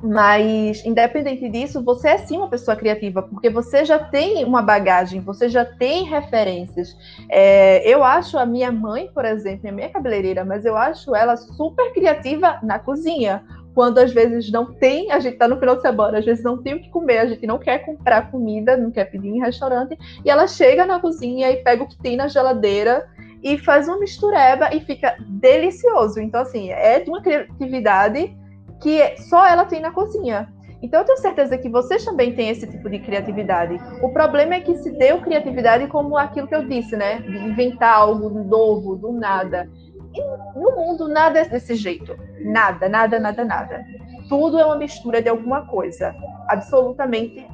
Mas, 0.00 0.84
independente 0.84 1.48
disso, 1.48 1.82
você 1.82 2.10
é 2.10 2.18
sim 2.18 2.36
uma 2.36 2.48
pessoa 2.48 2.76
criativa, 2.76 3.20
porque 3.20 3.50
você 3.50 3.84
já 3.84 3.98
tem 3.98 4.44
uma 4.44 4.62
bagagem, 4.62 5.20
você 5.20 5.48
já 5.48 5.64
tem 5.64 6.04
referências. 6.04 6.96
É, 7.28 7.82
eu 7.88 8.04
acho 8.04 8.38
a 8.38 8.46
minha 8.46 8.70
mãe, 8.70 9.10
por 9.12 9.24
exemplo, 9.24 9.72
minha 9.72 9.90
cabeleireira, 9.90 10.44
mas 10.44 10.64
eu 10.64 10.76
acho 10.76 11.16
ela 11.16 11.36
super 11.36 11.92
criativa 11.92 12.60
na 12.62 12.78
cozinha. 12.78 13.42
Quando 13.74 13.98
às 13.98 14.12
vezes 14.12 14.50
não 14.52 14.72
tem, 14.72 15.10
a 15.10 15.18
gente 15.18 15.34
está 15.34 15.48
no 15.48 15.58
final 15.58 15.76
de 15.76 15.82
semana, 15.82 16.18
às 16.18 16.24
vezes 16.24 16.44
não 16.44 16.62
tem 16.62 16.74
o 16.74 16.80
que 16.80 16.90
comer, 16.90 17.18
a 17.18 17.26
gente 17.26 17.46
não 17.46 17.58
quer 17.58 17.78
comprar 17.80 18.30
comida, 18.30 18.76
não 18.76 18.92
quer 18.92 19.04
pedir 19.06 19.28
em 19.28 19.40
restaurante, 19.40 19.98
e 20.24 20.30
ela 20.30 20.46
chega 20.46 20.86
na 20.86 21.00
cozinha 21.00 21.50
e 21.50 21.56
pega 21.56 21.82
o 21.82 21.88
que 21.88 21.98
tem 21.98 22.16
na 22.16 22.28
geladeira 22.28 23.08
e 23.42 23.58
faz 23.58 23.88
uma 23.88 23.98
mistureba 23.98 24.74
e 24.74 24.80
fica 24.80 25.16
delicioso. 25.26 26.20
Então, 26.20 26.40
assim, 26.40 26.70
é 26.70 27.00
de 27.00 27.10
uma 27.10 27.22
criatividade 27.22 28.36
que 28.80 29.16
só 29.22 29.46
ela 29.46 29.64
tem 29.64 29.80
na 29.80 29.90
cozinha. 29.90 30.48
Então, 30.80 31.00
eu 31.00 31.06
tenho 31.06 31.18
certeza 31.18 31.58
que 31.58 31.68
vocês 31.68 32.04
também 32.04 32.34
têm 32.34 32.50
esse 32.50 32.66
tipo 32.66 32.88
de 32.88 33.00
criatividade. 33.00 33.80
O 34.00 34.10
problema 34.10 34.54
é 34.54 34.60
que 34.60 34.76
se 34.76 34.90
deu 34.92 35.20
criatividade 35.20 35.88
como 35.88 36.16
aquilo 36.16 36.46
que 36.46 36.54
eu 36.54 36.68
disse, 36.68 36.96
né? 36.96 37.18
De 37.20 37.36
inventar 37.36 37.96
algo 37.96 38.30
novo, 38.30 38.94
do 38.94 39.12
nada. 39.12 39.68
E 40.14 40.58
no 40.58 40.76
mundo, 40.76 41.08
nada 41.08 41.40
é 41.40 41.44
desse 41.44 41.74
jeito. 41.74 42.16
Nada, 42.44 42.88
nada, 42.88 43.18
nada, 43.18 43.44
nada. 43.44 43.84
Tudo 44.28 44.58
é 44.58 44.64
uma 44.64 44.76
mistura 44.76 45.20
de 45.20 45.28
alguma 45.28 45.66
coisa. 45.66 46.14
Absolutamente 46.46 47.44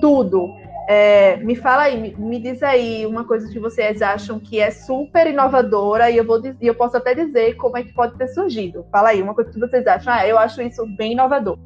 tudo. 0.00 0.52
É, 0.86 1.38
me 1.38 1.56
fala 1.56 1.84
aí, 1.84 1.98
me, 1.98 2.14
me, 2.14 2.38
diz 2.38 2.62
aí 2.62 3.06
uma 3.06 3.24
coisa 3.24 3.50
que 3.50 3.58
vocês 3.58 4.02
acham 4.02 4.38
que 4.38 4.60
é 4.60 4.70
super 4.70 5.26
inovadora 5.26 6.10
e 6.10 6.18
eu 6.18 6.26
vou 6.26 6.42
e 6.60 6.66
eu 6.66 6.74
posso 6.74 6.94
até 6.96 7.14
dizer 7.14 7.56
como 7.56 7.78
é 7.78 7.82
que 7.82 7.94
pode 7.94 8.18
ter 8.18 8.28
surgido. 8.28 8.86
Fala 8.92 9.08
aí, 9.10 9.22
uma 9.22 9.34
coisa 9.34 9.50
que 9.50 9.58
vocês 9.58 9.86
acham. 9.86 10.12
Ah, 10.12 10.26
eu 10.26 10.38
acho 10.38 10.60
isso 10.60 10.86
bem 10.96 11.12
inovador. 11.12 11.58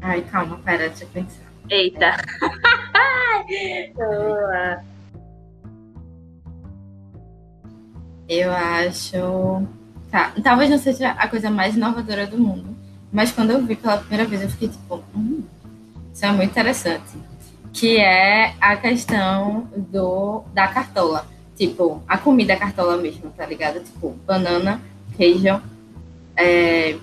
Ai, 0.00 0.22
calma, 0.22 0.58
pera, 0.58 0.88
deixa 0.88 1.04
eu 1.04 1.08
pensar. 1.08 1.42
Eita. 1.68 2.16
eu 8.28 8.52
acho. 8.52 9.66
Tá, 10.10 10.32
talvez 10.44 10.70
não 10.70 10.78
seja 10.78 11.10
a 11.10 11.26
coisa 11.26 11.50
mais 11.50 11.74
inovadora 11.74 12.24
do 12.24 12.38
mundo 12.38 12.73
mas 13.14 13.30
quando 13.30 13.52
eu 13.52 13.64
vi 13.64 13.76
pela 13.76 13.98
primeira 13.98 14.24
vez, 14.24 14.42
eu 14.42 14.50
fiquei 14.50 14.68
tipo, 14.68 15.04
hum, 15.16 15.44
isso 16.12 16.26
é 16.26 16.32
muito 16.32 16.50
interessante. 16.50 17.16
Que 17.72 17.98
é 17.98 18.56
a 18.60 18.76
questão 18.76 19.68
do, 19.76 20.42
da 20.52 20.66
cartola. 20.66 21.24
Tipo, 21.56 22.02
a 22.08 22.18
comida 22.18 22.56
cartola 22.56 22.96
mesmo, 22.96 23.30
tá 23.30 23.46
ligado? 23.46 23.78
Tipo, 23.78 24.10
banana, 24.26 24.80
queijo, 25.16 25.62
é, 26.36 26.96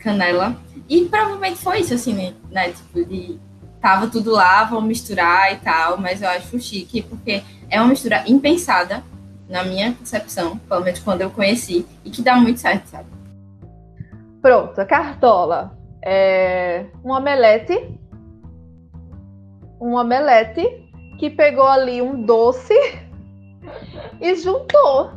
canela. 0.00 0.56
E 0.88 1.04
provavelmente 1.04 1.60
foi 1.60 1.78
isso, 1.78 1.94
assim, 1.94 2.34
né? 2.50 2.72
Tipo, 2.72 3.04
de 3.04 3.38
tava 3.80 4.08
tudo 4.08 4.32
lá, 4.32 4.64
vamos 4.64 4.88
misturar 4.88 5.52
e 5.52 5.56
tal, 5.56 5.96
mas 5.96 6.22
eu 6.22 6.28
acho 6.28 6.58
chique, 6.58 7.02
porque 7.02 7.42
é 7.70 7.80
uma 7.80 7.88
mistura 7.88 8.24
impensada, 8.26 9.04
na 9.48 9.62
minha 9.64 9.92
concepção, 9.92 10.56
pelo 10.56 10.82
menos 10.82 11.00
quando 11.00 11.20
eu 11.20 11.30
conheci, 11.30 11.86
e 12.04 12.10
que 12.10 12.22
dá 12.22 12.36
muito 12.36 12.58
certo, 12.58 12.86
sabe? 12.86 13.11
Pronto, 14.42 14.80
a 14.80 14.84
cartola. 14.84 15.78
É 16.04 16.86
um 17.04 17.12
omelete. 17.12 17.96
Um 19.80 19.94
omelete 19.94 20.90
que 21.18 21.30
pegou 21.30 21.66
ali 21.66 22.02
um 22.02 22.22
doce 22.22 22.74
e 24.20 24.34
juntou. 24.34 25.12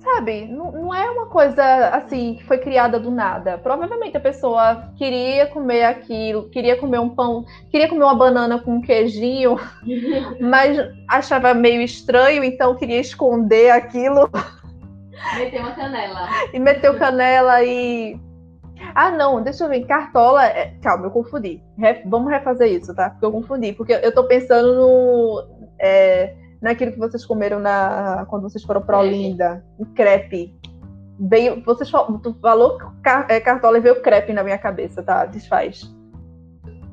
Sabe? 0.00 0.46
Não, 0.46 0.72
não 0.72 0.94
é 0.94 1.08
uma 1.10 1.26
coisa 1.26 1.64
assim 1.88 2.34
que 2.34 2.44
foi 2.44 2.58
criada 2.58 3.00
do 3.00 3.10
nada. 3.10 3.56
Provavelmente 3.56 4.16
a 4.16 4.20
pessoa 4.20 4.92
queria 4.96 5.46
comer 5.46 5.84
aquilo, 5.84 6.50
queria 6.50 6.76
comer 6.76 6.98
um 6.98 7.08
pão, 7.08 7.46
queria 7.70 7.88
comer 7.88 8.04
uma 8.04 8.14
banana 8.14 8.58
com 8.58 8.74
um 8.74 8.80
queijinho, 8.82 9.56
mas 10.40 10.76
achava 11.08 11.54
meio 11.54 11.80
estranho, 11.80 12.42
então 12.42 12.74
queria 12.74 13.00
esconder 13.00 13.70
aquilo 13.70 14.28
Meteu 15.36 15.60
uma 15.60 15.72
canela. 15.72 16.28
E 16.52 16.58
meteu 16.58 16.98
canela 16.98 17.62
e. 17.62 18.20
Ah, 18.94 19.10
não, 19.10 19.42
deixa 19.42 19.64
eu 19.64 19.68
ver. 19.68 19.84
Cartola. 19.86 20.44
É... 20.46 20.74
Calma, 20.82 21.06
eu 21.06 21.10
confundi. 21.10 21.62
Re... 21.78 22.02
Vamos 22.06 22.30
refazer 22.30 22.70
isso, 22.70 22.94
tá? 22.94 23.10
Porque 23.10 23.24
eu 23.24 23.32
confundi. 23.32 23.72
Porque 23.72 23.92
eu 23.92 24.14
tô 24.14 24.24
pensando 24.24 24.74
no. 24.74 25.46
É... 25.80 26.34
Naquilo 26.60 26.92
que 26.92 26.98
vocês 26.98 27.24
comeram 27.24 27.58
na... 27.58 28.24
quando 28.28 28.42
vocês 28.42 28.62
foram 28.64 28.82
pra 28.82 28.98
Olinda. 29.00 29.64
Um 29.78 29.84
crepe. 29.84 30.54
Bem, 31.18 31.62
vocês 31.62 31.90
tu 31.90 32.36
falou 32.40 32.78
car... 33.02 33.26
é, 33.28 33.40
cartola 33.40 33.78
e 33.78 33.80
veio 33.80 34.00
crepe 34.00 34.32
na 34.32 34.42
minha 34.42 34.58
cabeça, 34.58 35.02
tá? 35.02 35.24
Desfaz. 35.24 35.82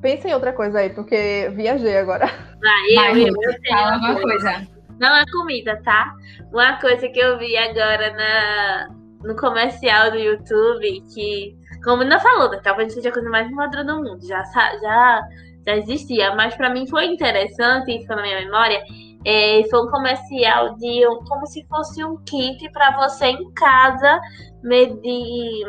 Pensa 0.02 0.28
em 0.28 0.34
outra 0.34 0.54
coisa 0.54 0.80
aí, 0.80 0.90
porque 0.90 1.52
viajei 1.56 1.98
agora. 1.98 2.26
Ah, 2.26 2.90
eu, 2.90 2.96
Vai, 2.96 3.22
eu, 3.22 3.28
eu, 3.28 3.52
eu 3.52 3.60
fala 3.68 3.94
alguma 3.94 4.22
coisa. 4.22 4.79
Não 5.00 5.16
é 5.16 5.26
comida, 5.32 5.82
tá? 5.84 6.14
Uma 6.52 6.80
coisa 6.80 7.08
que 7.08 7.20
eu 7.20 7.38
vi 7.38 7.56
agora 7.56 8.12
na, 8.14 8.90
no 9.24 9.36
comercial 9.36 10.12
do 10.12 10.18
YouTube, 10.18 11.02
que, 11.14 11.56
como 11.84 12.04
não 12.04 12.20
falou, 12.20 12.50
né, 12.52 12.60
talvez 12.64 12.94
seja 12.94 13.10
a 13.10 13.14
coisa 13.14 13.30
mais 13.30 13.48
inovadora 13.48 13.84
do 13.84 13.98
mundo, 13.98 14.26
já, 14.28 14.44
já, 14.44 15.22
já 15.66 15.76
existia, 15.76 16.36
mas 16.36 16.56
para 16.56 16.70
mim 16.70 16.88
foi 16.88 17.06
interessante, 17.06 17.92
e 17.92 18.02
ficou 18.02 18.16
na 18.16 18.24
minha 18.24 18.40
memória, 18.40 18.84
é, 19.26 19.64
foi 19.70 19.86
um 19.86 19.90
comercial 19.90 20.76
de 20.78 21.08
um, 21.08 21.24
como 21.26 21.46
se 21.46 21.66
fosse 21.68 22.04
um 22.04 22.18
kit 22.24 22.70
para 22.72 22.96
você 22.98 23.28
em 23.28 23.52
casa 23.54 24.20
medir 24.64 25.66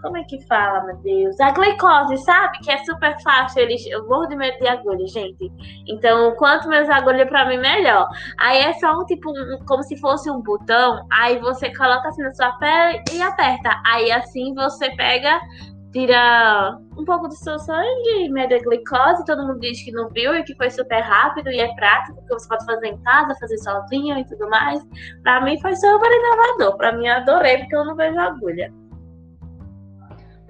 como 0.00 0.16
é 0.16 0.24
que 0.24 0.40
fala, 0.46 0.84
meu 0.84 0.96
Deus? 0.98 1.38
A 1.40 1.50
glicose, 1.50 2.16
sabe? 2.18 2.58
Que 2.60 2.70
é 2.70 2.78
super 2.84 3.20
fácil. 3.22 3.62
Eles, 3.62 3.84
eu 3.86 4.06
morro 4.08 4.26
de 4.26 4.36
medo 4.36 4.58
de 4.58 4.68
agulha, 4.68 5.06
gente. 5.06 5.50
Então, 5.86 6.34
quanto 6.36 6.68
menos 6.68 6.88
agulha, 6.88 7.26
pra 7.26 7.46
mim, 7.46 7.58
melhor. 7.58 8.08
Aí 8.38 8.58
é 8.58 8.72
só 8.74 8.98
um 8.98 9.04
tipo, 9.04 9.30
um, 9.30 9.64
como 9.66 9.82
se 9.82 9.96
fosse 9.98 10.30
um 10.30 10.40
botão. 10.40 11.06
Aí 11.12 11.38
você 11.38 11.74
coloca 11.74 12.08
assim 12.08 12.22
na 12.22 12.32
sua 12.34 12.52
pele 12.52 13.02
e 13.12 13.22
aperta. 13.22 13.80
Aí 13.86 14.10
assim 14.10 14.54
você 14.54 14.90
pega, 14.96 15.40
tira 15.92 16.78
um 16.96 17.04
pouco 17.04 17.28
do 17.28 17.34
seu 17.34 17.58
sangue, 17.58 18.28
mede 18.30 18.54
a 18.54 18.58
glicose. 18.58 19.24
Todo 19.24 19.46
mundo 19.46 19.60
diz 19.60 19.82
que 19.84 19.92
não 19.92 20.08
viu 20.08 20.34
e 20.34 20.42
que 20.44 20.54
foi 20.56 20.70
super 20.70 21.00
rápido 21.00 21.50
e 21.50 21.60
é 21.60 21.74
prático, 21.74 22.16
porque 22.16 22.34
você 22.34 22.48
pode 22.48 22.64
fazer 22.64 22.86
em 22.88 23.02
casa, 23.02 23.38
fazer 23.38 23.58
sozinho 23.58 24.18
e 24.18 24.24
tudo 24.26 24.48
mais. 24.48 24.82
Pra 25.22 25.40
mim 25.42 25.60
foi 25.60 25.74
super 25.76 26.10
inovador. 26.10 26.76
Pra 26.76 26.92
mim, 26.92 27.08
adorei, 27.08 27.58
porque 27.58 27.76
eu 27.76 27.84
não 27.84 27.96
vejo 27.96 28.18
agulha. 28.18 28.79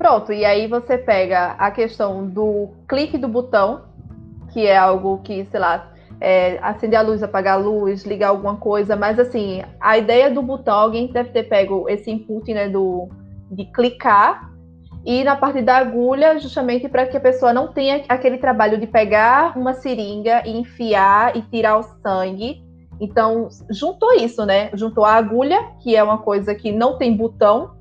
Pronto, 0.01 0.33
e 0.33 0.47
aí 0.47 0.67
você 0.67 0.97
pega 0.97 1.57
a 1.59 1.71
questão 1.71 2.27
do 2.27 2.71
clique 2.89 3.19
do 3.19 3.29
botão, 3.29 3.83
que 4.51 4.67
é 4.67 4.75
algo 4.75 5.19
que, 5.19 5.45
sei 5.51 5.61
lá, 5.61 5.93
é, 6.19 6.59
acender 6.63 6.99
a 6.99 7.03
luz, 7.03 7.23
apagar 7.23 7.59
a 7.59 7.63
luz, 7.63 8.07
ligar 8.07 8.29
alguma 8.29 8.57
coisa, 8.57 8.97
mas 8.97 9.19
assim, 9.19 9.63
a 9.79 9.99
ideia 9.99 10.31
do 10.31 10.41
botão, 10.41 10.75
alguém 10.75 11.13
deve 11.13 11.29
ter 11.29 11.43
pego 11.43 11.87
esse 11.87 12.11
input 12.11 12.51
né, 12.55 12.67
do, 12.67 13.11
de 13.51 13.67
clicar 13.67 14.51
e 15.05 15.23
na 15.23 15.37
parte 15.37 15.61
da 15.61 15.77
agulha, 15.77 16.39
justamente 16.39 16.89
para 16.89 17.05
que 17.05 17.19
a 17.19 17.21
pessoa 17.21 17.53
não 17.53 17.71
tenha 17.71 18.03
aquele 18.09 18.39
trabalho 18.39 18.81
de 18.81 18.87
pegar 18.87 19.55
uma 19.55 19.75
seringa 19.75 20.43
e 20.47 20.57
enfiar 20.57 21.37
e 21.37 21.43
tirar 21.43 21.77
o 21.77 21.83
sangue. 21.83 22.65
Então, 22.99 23.49
juntou 23.69 24.15
isso, 24.15 24.47
né? 24.47 24.71
Juntou 24.73 25.05
a 25.05 25.13
agulha, 25.13 25.63
que 25.83 25.95
é 25.95 26.03
uma 26.03 26.17
coisa 26.17 26.55
que 26.55 26.73
não 26.73 26.97
tem 26.97 27.15
botão, 27.15 27.79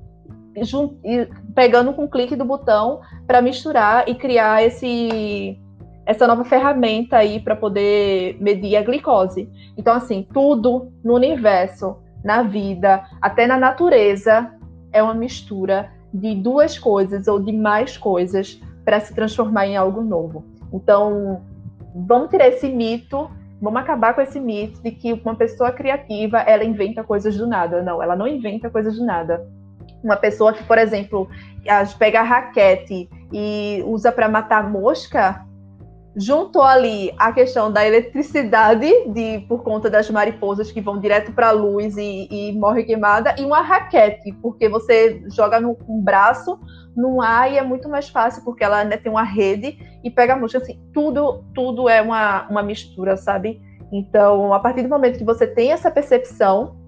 pegando 1.54 1.92
com 1.92 2.04
o 2.04 2.08
clique 2.08 2.36
do 2.36 2.44
botão 2.44 3.00
para 3.26 3.40
misturar 3.40 4.08
e 4.08 4.14
criar 4.14 4.62
esse 4.62 5.58
essa 6.06 6.26
nova 6.26 6.44
ferramenta 6.44 7.18
aí 7.18 7.38
para 7.38 7.54
poder 7.54 8.36
medir 8.40 8.74
a 8.76 8.82
glicose. 8.82 9.48
Então, 9.76 9.94
assim, 9.94 10.26
tudo 10.32 10.90
no 11.04 11.14
universo, 11.14 11.98
na 12.24 12.42
vida, 12.42 13.04
até 13.22 13.46
na 13.46 13.56
natureza, 13.56 14.50
é 14.92 15.00
uma 15.00 15.14
mistura 15.14 15.88
de 16.12 16.34
duas 16.34 16.76
coisas 16.76 17.28
ou 17.28 17.38
de 17.38 17.52
mais 17.52 17.96
coisas 17.96 18.60
para 18.84 18.98
se 18.98 19.14
transformar 19.14 19.66
em 19.66 19.76
algo 19.76 20.02
novo. 20.02 20.44
Então, 20.72 21.42
vamos 21.94 22.30
tirar 22.30 22.48
esse 22.48 22.68
mito 22.68 23.30
Vamos 23.60 23.82
acabar 23.82 24.14
com 24.14 24.22
esse 24.22 24.40
mito 24.40 24.82
de 24.82 24.90
que 24.90 25.12
uma 25.12 25.34
pessoa 25.34 25.70
criativa 25.70 26.38
ela 26.38 26.64
inventa 26.64 27.04
coisas 27.04 27.36
do 27.36 27.46
nada. 27.46 27.82
Não, 27.82 28.02
ela 28.02 28.16
não 28.16 28.26
inventa 28.26 28.70
coisas 28.70 28.96
do 28.96 29.04
nada. 29.04 29.46
Uma 30.02 30.16
pessoa 30.16 30.52
que, 30.52 30.62
por 30.64 30.78
exemplo, 30.78 31.28
pega 31.98 32.20
a 32.20 32.24
raquete 32.24 33.08
e 33.32 33.82
usa 33.86 34.10
para 34.10 34.28
matar 34.28 34.68
mosca, 34.70 35.44
juntou 36.16 36.62
ali 36.62 37.12
a 37.16 37.32
questão 37.32 37.72
da 37.72 37.86
eletricidade 37.86 38.88
de 39.08 39.40
por 39.48 39.62
conta 39.62 39.88
das 39.88 40.10
mariposas 40.10 40.72
que 40.72 40.80
vão 40.80 40.98
direto 40.98 41.32
para 41.32 41.48
a 41.48 41.52
luz 41.52 41.96
e, 41.96 42.26
e 42.30 42.52
morre 42.58 42.82
queimada 42.82 43.34
e 43.38 43.44
uma 43.44 43.60
raquete 43.60 44.32
porque 44.42 44.68
você 44.68 45.22
joga 45.28 45.60
no 45.60 45.76
um 45.88 46.02
braço 46.02 46.58
no 46.96 47.22
ar 47.22 47.52
e 47.52 47.58
é 47.58 47.62
muito 47.62 47.88
mais 47.88 48.08
fácil 48.08 48.42
porque 48.44 48.64
ela 48.64 48.82
né, 48.84 48.96
tem 48.96 49.10
uma 49.10 49.22
rede 49.22 49.78
e 50.02 50.10
pega 50.10 50.32
a 50.32 50.36
mosca 50.36 50.58
assim 50.58 50.80
tudo 50.92 51.44
tudo 51.54 51.88
é 51.88 52.02
uma, 52.02 52.48
uma 52.48 52.62
mistura 52.62 53.16
sabe? 53.16 53.60
Então 53.92 54.52
a 54.52 54.58
partir 54.58 54.82
do 54.82 54.88
momento 54.88 55.18
que 55.18 55.24
você 55.24 55.46
tem 55.46 55.70
essa 55.70 55.92
percepção 55.92 56.79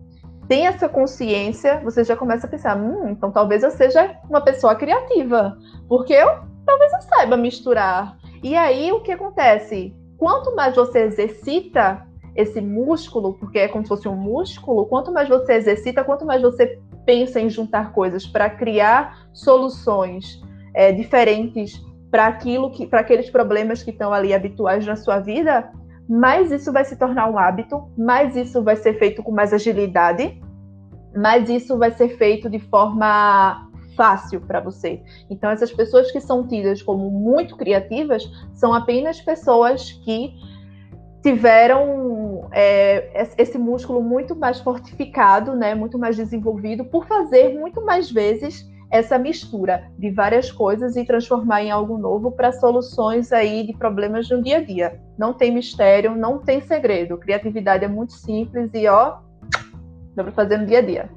tem 0.48 0.66
essa 0.66 0.88
consciência 0.88 1.80
você 1.84 2.04
já 2.04 2.16
começa 2.16 2.46
a 2.46 2.50
pensar 2.50 2.76
hum, 2.76 3.08
então 3.10 3.30
talvez 3.30 3.62
eu 3.62 3.70
seja 3.70 4.16
uma 4.28 4.40
pessoa 4.40 4.74
criativa 4.74 5.56
porque 5.88 6.12
eu 6.12 6.40
talvez 6.64 6.92
eu 6.92 7.02
saiba 7.02 7.36
misturar 7.36 8.16
e 8.42 8.56
aí 8.56 8.90
o 8.90 9.00
que 9.00 9.12
acontece? 9.12 9.94
Quanto 10.18 10.54
mais 10.56 10.74
você 10.74 11.04
exercita 11.04 12.04
esse 12.34 12.60
músculo, 12.60 13.34
porque 13.34 13.60
é 13.60 13.68
como 13.68 13.84
se 13.84 13.88
fosse 13.88 14.08
um 14.08 14.16
músculo, 14.16 14.86
quanto 14.86 15.12
mais 15.12 15.28
você 15.28 15.54
exercita, 15.54 16.02
quanto 16.02 16.26
mais 16.26 16.42
você 16.42 16.80
pensa 17.06 17.40
em 17.40 17.48
juntar 17.48 17.92
coisas 17.92 18.26
para 18.26 18.50
criar 18.50 19.28
soluções 19.32 20.40
é, 20.74 20.90
diferentes 20.90 21.80
para 22.10 22.26
aquilo 22.26 22.70
que, 22.70 22.86
para 22.86 23.00
aqueles 23.00 23.30
problemas 23.30 23.82
que 23.82 23.90
estão 23.90 24.12
ali 24.12 24.34
habituais 24.34 24.84
na 24.86 24.96
sua 24.96 25.20
vida, 25.20 25.70
mais 26.08 26.50
isso 26.50 26.72
vai 26.72 26.84
se 26.84 26.96
tornar 26.96 27.30
um 27.30 27.38
hábito, 27.38 27.88
mais 27.96 28.36
isso 28.36 28.62
vai 28.62 28.76
ser 28.76 28.98
feito 28.98 29.22
com 29.22 29.32
mais 29.32 29.52
agilidade, 29.52 30.40
mais 31.14 31.48
isso 31.48 31.78
vai 31.78 31.90
ser 31.90 32.16
feito 32.16 32.48
de 32.50 32.58
forma 32.58 33.68
fácil 33.96 34.40
para 34.40 34.60
você. 34.60 35.02
Então, 35.28 35.50
essas 35.50 35.72
pessoas 35.72 36.10
que 36.10 36.20
são 36.20 36.46
tidas 36.46 36.82
como 36.82 37.10
muito 37.10 37.56
criativas 37.56 38.24
são 38.52 38.72
apenas 38.72 39.20
pessoas 39.20 39.92
que 40.04 40.34
tiveram 41.22 42.48
é, 42.50 43.26
esse 43.38 43.56
músculo 43.56 44.02
muito 44.02 44.34
mais 44.34 44.58
fortificado, 44.58 45.54
né, 45.54 45.74
muito 45.74 45.98
mais 45.98 46.16
desenvolvido, 46.16 46.84
por 46.84 47.06
fazer 47.06 47.56
muito 47.56 47.84
mais 47.84 48.10
vezes 48.10 48.68
essa 48.92 49.18
mistura 49.18 49.90
de 49.98 50.10
várias 50.10 50.52
coisas 50.52 50.96
e 50.96 51.04
transformar 51.04 51.62
em 51.62 51.70
algo 51.70 51.96
novo 51.96 52.30
para 52.30 52.52
soluções 52.52 53.32
aí 53.32 53.66
de 53.66 53.72
problemas 53.72 54.28
do 54.28 54.42
dia 54.42 54.58
a 54.58 54.62
dia. 54.62 55.00
Não 55.18 55.32
tem 55.32 55.50
mistério, 55.50 56.14
não 56.14 56.38
tem 56.38 56.60
segredo. 56.60 57.16
Criatividade 57.16 57.86
é 57.86 57.88
muito 57.88 58.12
simples 58.12 58.70
e 58.74 58.86
ó, 58.86 59.16
dá 60.14 60.22
para 60.22 60.32
fazer 60.32 60.58
no 60.58 60.66
dia 60.66 60.80
a 60.80 60.82
dia. 60.82 61.10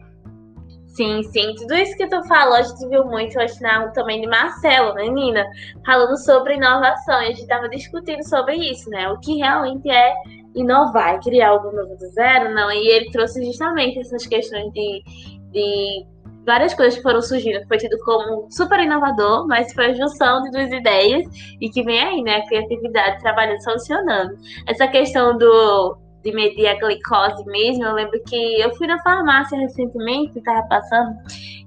Sim, 0.96 1.22
sim. 1.24 1.54
Tudo 1.56 1.74
isso 1.76 1.98
que 1.98 2.08
tu 2.08 2.26
falou, 2.30 2.56
a 2.56 2.62
gente 2.62 2.88
viu 2.88 3.04
muito 3.04 3.38
hoje 3.38 3.62
na 3.62 3.90
também 3.90 4.22
de 4.22 4.28
Marcelo, 4.28 4.94
né, 4.94 5.10
Nina? 5.10 5.46
Falando 5.86 6.18
sobre 6.18 6.56
inovação. 6.56 7.22
E 7.22 7.26
a 7.26 7.28
gente 7.28 7.42
estava 7.42 7.68
discutindo 7.68 8.24
sobre 8.24 8.56
isso, 8.56 8.90
né? 8.90 9.10
O 9.10 9.20
que 9.20 9.36
realmente 9.36 9.92
é 9.92 10.14
inovar, 10.56 11.20
criar 11.20 11.50
algo 11.50 11.76
novo 11.76 11.98
do 11.98 12.08
zero, 12.12 12.56
não. 12.56 12.72
E 12.72 12.88
ele 12.88 13.12
trouxe 13.12 13.44
justamente 13.44 14.00
essas 14.00 14.26
questões 14.26 14.72
de, 14.72 15.04
de 15.52 16.15
várias 16.46 16.74
coisas 16.74 16.96
que 16.96 17.02
foram 17.02 17.22
surgindo. 17.22 17.66
Foi 17.68 17.78
tido 17.78 17.98
como 18.06 18.48
super 18.52 18.80
inovador, 18.80 19.48
mas 19.48 19.74
foi 19.74 19.88
a 19.88 19.94
junção 19.94 20.42
de 20.44 20.52
duas 20.52 20.72
ideias 20.72 21.26
e 21.60 21.70
que 21.70 21.84
vem 21.84 22.00
aí, 22.00 22.22
né? 22.22 22.38
A 22.38 22.48
criatividade 22.48 23.22
trabalhando, 23.22 23.64
solucionando. 23.64 24.38
Essa 24.68 24.88
questão 24.88 25.38
do 25.38 25.98
de 26.24 26.32
medir 26.32 26.66
a 26.66 26.74
glicose 26.80 27.46
mesmo, 27.46 27.86
eu 27.86 27.94
lembro 27.94 28.20
que 28.24 28.60
eu 28.60 28.74
fui 28.76 28.88
na 28.88 28.98
farmácia 29.04 29.60
recentemente, 29.60 30.40
estava 30.40 30.64
passando, 30.64 31.16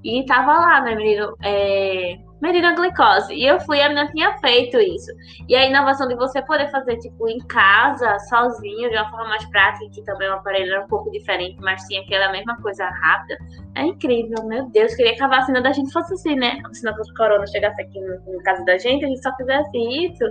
e 0.03 0.21
estava 0.21 0.53
lá, 0.53 0.81
né, 0.81 0.97
medindo, 0.97 1.33
é, 1.45 2.19
medindo 2.41 2.67
a 2.67 2.75
glicose. 2.75 3.35
E 3.35 3.47
eu 3.47 3.61
fui, 3.61 3.81
a 3.81 3.89
menina 3.89 4.11
tinha 4.11 4.37
feito 4.39 4.79
isso. 4.79 5.11
E 5.49 5.55
a 5.55 5.67
inovação 5.67 6.09
de 6.09 6.15
você 6.15 6.41
poder 6.43 6.71
fazer, 6.71 6.97
tipo, 6.99 7.29
em 7.29 7.39
casa, 7.47 8.19
sozinho, 8.29 8.91
de 8.91 8.97
uma 8.97 9.11
forma 9.11 9.29
mais 9.29 9.45
prática, 9.47 9.91
que 9.93 10.03
também 10.03 10.29
o 10.29 10.35
aparelho 10.35 10.73
era 10.73 10.85
um 10.85 10.89
pouco 10.89 11.11
diferente, 11.11 11.57
mas 11.61 11.83
tinha 11.85 12.03
aquela 12.03 12.31
mesma 12.33 12.57
coisa 12.61 12.85
rápida, 12.85 13.39
é 13.75 13.83
incrível, 13.83 14.45
meu 14.45 14.69
Deus. 14.71 14.95
Queria 14.95 15.15
que 15.15 15.23
a 15.23 15.29
vacina 15.29 15.61
da 15.61 15.73
gente 15.73 15.93
fosse 15.93 16.15
assim, 16.15 16.37
né? 16.37 16.61
A 16.65 16.69
vacina 16.69 16.93
do 16.93 17.15
corona 17.15 17.47
chegasse 17.47 17.81
aqui 17.83 18.01
no, 18.01 18.33
no 18.33 18.43
caso 18.43 18.65
da 18.65 18.79
gente, 18.79 19.05
a 19.05 19.09
gente 19.09 19.23
só 19.23 19.35
fizesse 19.37 19.77
isso 19.77 20.25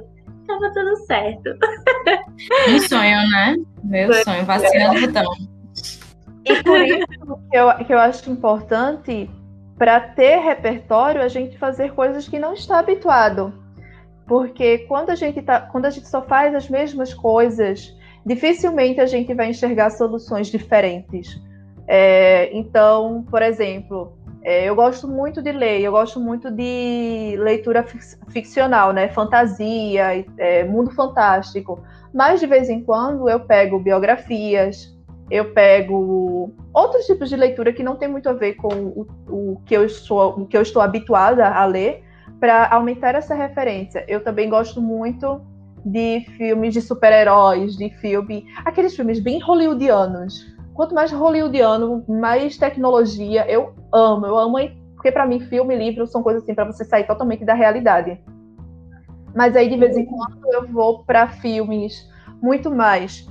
tava 0.47 0.71
tudo 0.73 0.95
certo. 1.05 1.49
Um 2.69 2.79
sonho, 2.79 3.29
né? 3.31 3.55
Meu 3.83 4.07
Foi. 4.07 4.23
sonho, 4.23 4.45
vacina 4.45 4.93
do 4.93 5.01
botão. 5.01 5.25
E 6.45 6.63
por 6.63 6.79
isso 6.81 7.05
que 7.51 7.57
eu, 7.57 7.85
que 7.85 7.93
eu 7.93 7.99
acho 7.99 8.29
importante, 8.31 9.29
para 9.78 9.99
ter 9.99 10.38
repertório, 10.39 11.21
a 11.21 11.28
gente 11.28 11.57
fazer 11.57 11.93
coisas 11.93 12.28
que 12.28 12.39
não 12.39 12.53
está 12.53 12.80
habituado. 12.80 13.53
Porque 14.25 14.80
quando 14.80 15.11
a 15.11 15.15
gente 15.15 15.41
tá, 15.41 15.61
quando 15.61 15.86
a 15.86 15.89
gente 15.89 16.07
só 16.07 16.21
faz 16.21 16.53
as 16.53 16.69
mesmas 16.69 17.13
coisas, 17.13 17.95
dificilmente 18.25 18.99
a 18.99 19.05
gente 19.05 19.34
vai 19.34 19.49
enxergar 19.49 19.89
soluções 19.91 20.47
diferentes. 20.47 21.39
É, 21.88 22.49
então, 22.51 23.23
por 23.30 23.41
exemplo, 23.41 24.17
é, 24.43 24.65
eu 24.65 24.75
gosto 24.75 25.07
muito 25.07 25.41
de 25.41 25.51
ler, 25.51 25.82
eu 25.82 25.91
gosto 25.91 26.19
muito 26.19 26.51
de 26.51 27.36
leitura 27.38 27.86
ficcional, 28.30 28.91
né? 28.91 29.07
Fantasia, 29.09 30.25
é, 30.38 30.63
mundo 30.65 30.91
fantástico. 30.91 31.82
Mas 32.13 32.39
de 32.39 32.47
vez 32.47 32.69
em 32.69 32.84
quando 32.84 33.30
eu 33.30 33.39
pego 33.41 33.80
biografias, 33.80 34.96
eu 35.30 35.53
pego 35.53 36.53
outros 36.73 37.05
tipos 37.05 37.30
de 37.30 37.36
leitura 37.36 37.73
que 37.73 37.84
não 37.84 37.95
tem 37.95 38.07
muito 38.07 38.30
a 38.30 38.34
ver 38.34 38.53
com 38.53 38.73
o, 38.73 39.07
o 39.28 39.61
que 39.65 39.75
eu 39.75 39.86
estou, 39.86 40.39
o 40.39 40.45
que 40.45 40.55
eu 40.55 40.61
estou 40.61 40.82
habituada 40.82 41.47
a 41.47 41.65
ler, 41.65 42.03
para 42.39 42.67
aumentar 42.73 43.15
essa 43.15 43.36
referência. 43.36 44.05
Eu 44.07 44.23
também 44.23 44.49
gosto 44.49 44.82
muito 44.82 45.41
de 45.86 46.21
filmes 46.38 46.73
de 46.73 46.82
super-heróis, 46.82 47.75
de 47.75 47.89
filme, 47.97 48.45
aqueles 48.65 48.95
filmes 48.95 49.19
bem 49.19 49.39
hollywoodianos, 49.39 50.45
quanto 50.73 50.93
mais 50.93 51.11
hollywoodiano, 51.11 52.03
mais 52.07 52.57
tecnologia, 52.57 53.49
eu 53.49 53.73
amo. 53.91 54.25
Eu 54.25 54.38
amo, 54.38 54.57
porque 54.95 55.11
para 55.11 55.25
mim, 55.25 55.39
filme 55.39 55.75
e 55.75 55.78
livro 55.78 56.05
são 56.07 56.21
coisas 56.21 56.43
assim 56.43 56.53
para 56.53 56.65
você 56.65 56.86
sair 56.86 57.05
totalmente 57.05 57.43
da 57.43 57.53
realidade. 57.53 58.19
Mas 59.36 59.55
aí, 59.55 59.69
de 59.69 59.78
vez 59.78 59.95
em 59.97 60.05
quando, 60.05 60.39
eu 60.53 60.67
vou 60.67 61.03
para 61.03 61.28
filmes 61.28 62.09
muito 62.41 62.69
mais 62.69 63.28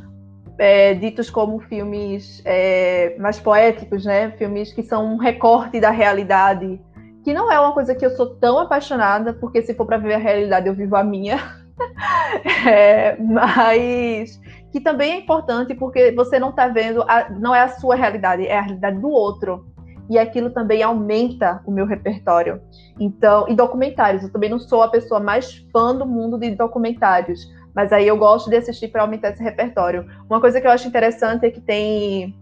é, 0.59 0.95
ditos 0.95 1.31
como 1.31 1.61
filmes 1.61 2.43
é, 2.45 3.17
mais 3.19 3.39
poéticos, 3.39 4.05
né? 4.05 4.31
Filmes 4.33 4.73
que 4.73 4.83
são 4.83 5.15
um 5.15 5.17
recorte 5.17 5.81
da 5.81 5.91
realidade, 5.91 6.81
que 7.25 7.35
não 7.35 7.51
é 7.51 7.59
uma 7.59 7.73
coisa 7.73 7.95
que 7.95 8.07
eu 8.07 8.11
sou 8.11 8.37
tão 8.37 8.59
apaixonada, 8.59 9.33
porque 9.35 9.63
se 9.63 9.75
for 9.75 9.87
para 9.87 9.99
viver 9.99 10.15
a 10.15 10.19
realidade, 10.19 10.69
eu 10.69 10.75
vivo 10.75 10.97
a 10.97 11.03
minha. 11.03 11.39
é, 12.67 13.17
mas 13.19 14.41
que 14.73 14.81
também 14.81 15.13
é 15.13 15.19
importante 15.19 15.75
porque 15.75 16.13
você 16.13 16.39
não 16.39 16.51
está 16.51 16.69
vendo, 16.69 17.03
a, 17.03 17.31
não 17.31 17.55
é 17.55 17.63
a 17.63 17.69
sua 17.69 17.95
realidade, 17.95 18.47
é 18.47 18.59
a 18.59 18.63
realidade 18.63 19.01
do 19.01 19.09
outro. 19.09 19.67
E 20.09 20.19
aquilo 20.19 20.51
também 20.51 20.83
aumenta 20.85 21.61
o 21.67 21.73
meu 21.73 21.85
repertório. 21.85 22.61
Então, 23.01 23.47
e 23.49 23.55
documentários, 23.55 24.23
eu 24.23 24.31
também 24.31 24.49
não 24.49 24.61
sou 24.61 24.83
a 24.83 24.89
pessoa 24.89 25.19
mais 25.19 25.67
fã 25.73 25.97
do 25.97 26.07
mundo 26.07 26.39
de 26.39 26.51
documentários, 26.55 27.41
mas 27.77 27.93
aí 27.93 28.09
eu 28.09 28.17
gosto 28.17 28.49
de 28.49 28.57
assistir 28.57 28.89
para 28.89 29.03
aumentar 29.03 29.29
esse 29.29 29.43
repertório. 29.43 30.07
Uma 30.29 30.41
coisa 30.41 30.59
que 30.59 30.67
eu 30.67 30.71
acho 30.71 30.89
interessante 30.89 31.45
é 31.45 31.51
que 31.51 31.61
tem 31.61 32.35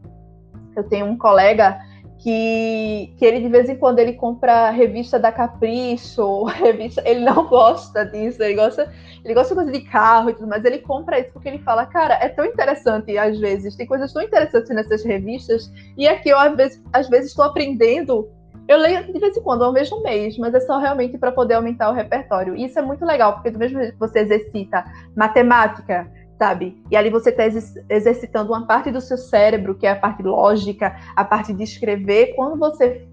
eu 0.76 0.84
tenho 0.84 1.06
um 1.06 1.18
colega 1.18 1.78
que, 2.18 3.12
que 3.16 3.24
ele 3.24 3.40
de 3.40 3.48
vez 3.48 3.68
em 3.68 3.76
quando 3.76 3.98
ele 3.98 4.14
compra 4.14 4.70
revista 4.70 5.18
da 5.18 5.32
Capricho, 5.32 6.44
revista, 6.54 7.02
ele 7.04 7.20
não 7.20 7.48
gosta 7.48 8.06
disso, 8.06 8.42
ele 8.42 8.54
gosta, 8.54 8.92
ele 9.24 9.34
gosta 9.34 9.54
de 9.54 9.60
coisa 9.60 9.72
de 9.72 9.84
carro 9.90 10.30
e 10.30 10.34
tudo, 10.34 10.46
mas 10.46 10.64
ele 10.64 10.78
compra 10.78 11.18
isso 11.18 11.32
porque 11.32 11.48
ele 11.48 11.58
fala, 11.58 11.84
cara, 11.84 12.14
é 12.14 12.28
tão 12.28 12.44
interessante 12.44 13.18
às 13.18 13.38
vezes, 13.38 13.76
tem 13.76 13.86
coisas 13.86 14.12
tão 14.12 14.22
interessantes 14.22 14.70
nessas 14.70 15.04
revistas, 15.04 15.70
e 15.98 16.08
aqui 16.08 16.30
eu 16.30 16.38
às 16.38 16.56
vezes 16.56 16.82
às 16.92 17.08
vezes 17.08 17.30
estou 17.30 17.44
aprendendo 17.44 18.28
eu 18.66 18.78
leio 18.78 19.12
de 19.12 19.18
vez 19.18 19.36
em 19.36 19.42
quando, 19.42 19.62
uma 19.62 19.72
vez 19.72 19.90
no 19.90 20.02
mês, 20.02 20.38
mas 20.38 20.54
é 20.54 20.60
só 20.60 20.78
realmente 20.78 21.18
para 21.18 21.32
poder 21.32 21.54
aumentar 21.54 21.90
o 21.90 21.92
repertório. 21.92 22.56
E 22.56 22.64
isso 22.64 22.78
é 22.78 22.82
muito 22.82 23.04
legal, 23.04 23.34
porque 23.34 23.50
do 23.50 23.58
mesmo 23.58 23.78
jeito 23.78 23.92
que 23.92 24.00
você 24.00 24.20
exercita 24.20 24.84
matemática, 25.16 26.10
sabe? 26.38 26.82
E 26.90 26.96
ali 26.96 27.10
você 27.10 27.30
está 27.30 27.44
exercitando 27.90 28.52
uma 28.52 28.66
parte 28.66 28.90
do 28.90 29.00
seu 29.00 29.18
cérebro, 29.18 29.74
que 29.74 29.86
é 29.86 29.90
a 29.90 29.96
parte 29.96 30.22
lógica, 30.22 30.96
a 31.14 31.24
parte 31.24 31.52
de 31.52 31.62
escrever. 31.62 32.34
Quando 32.34 32.58
você 32.58 33.06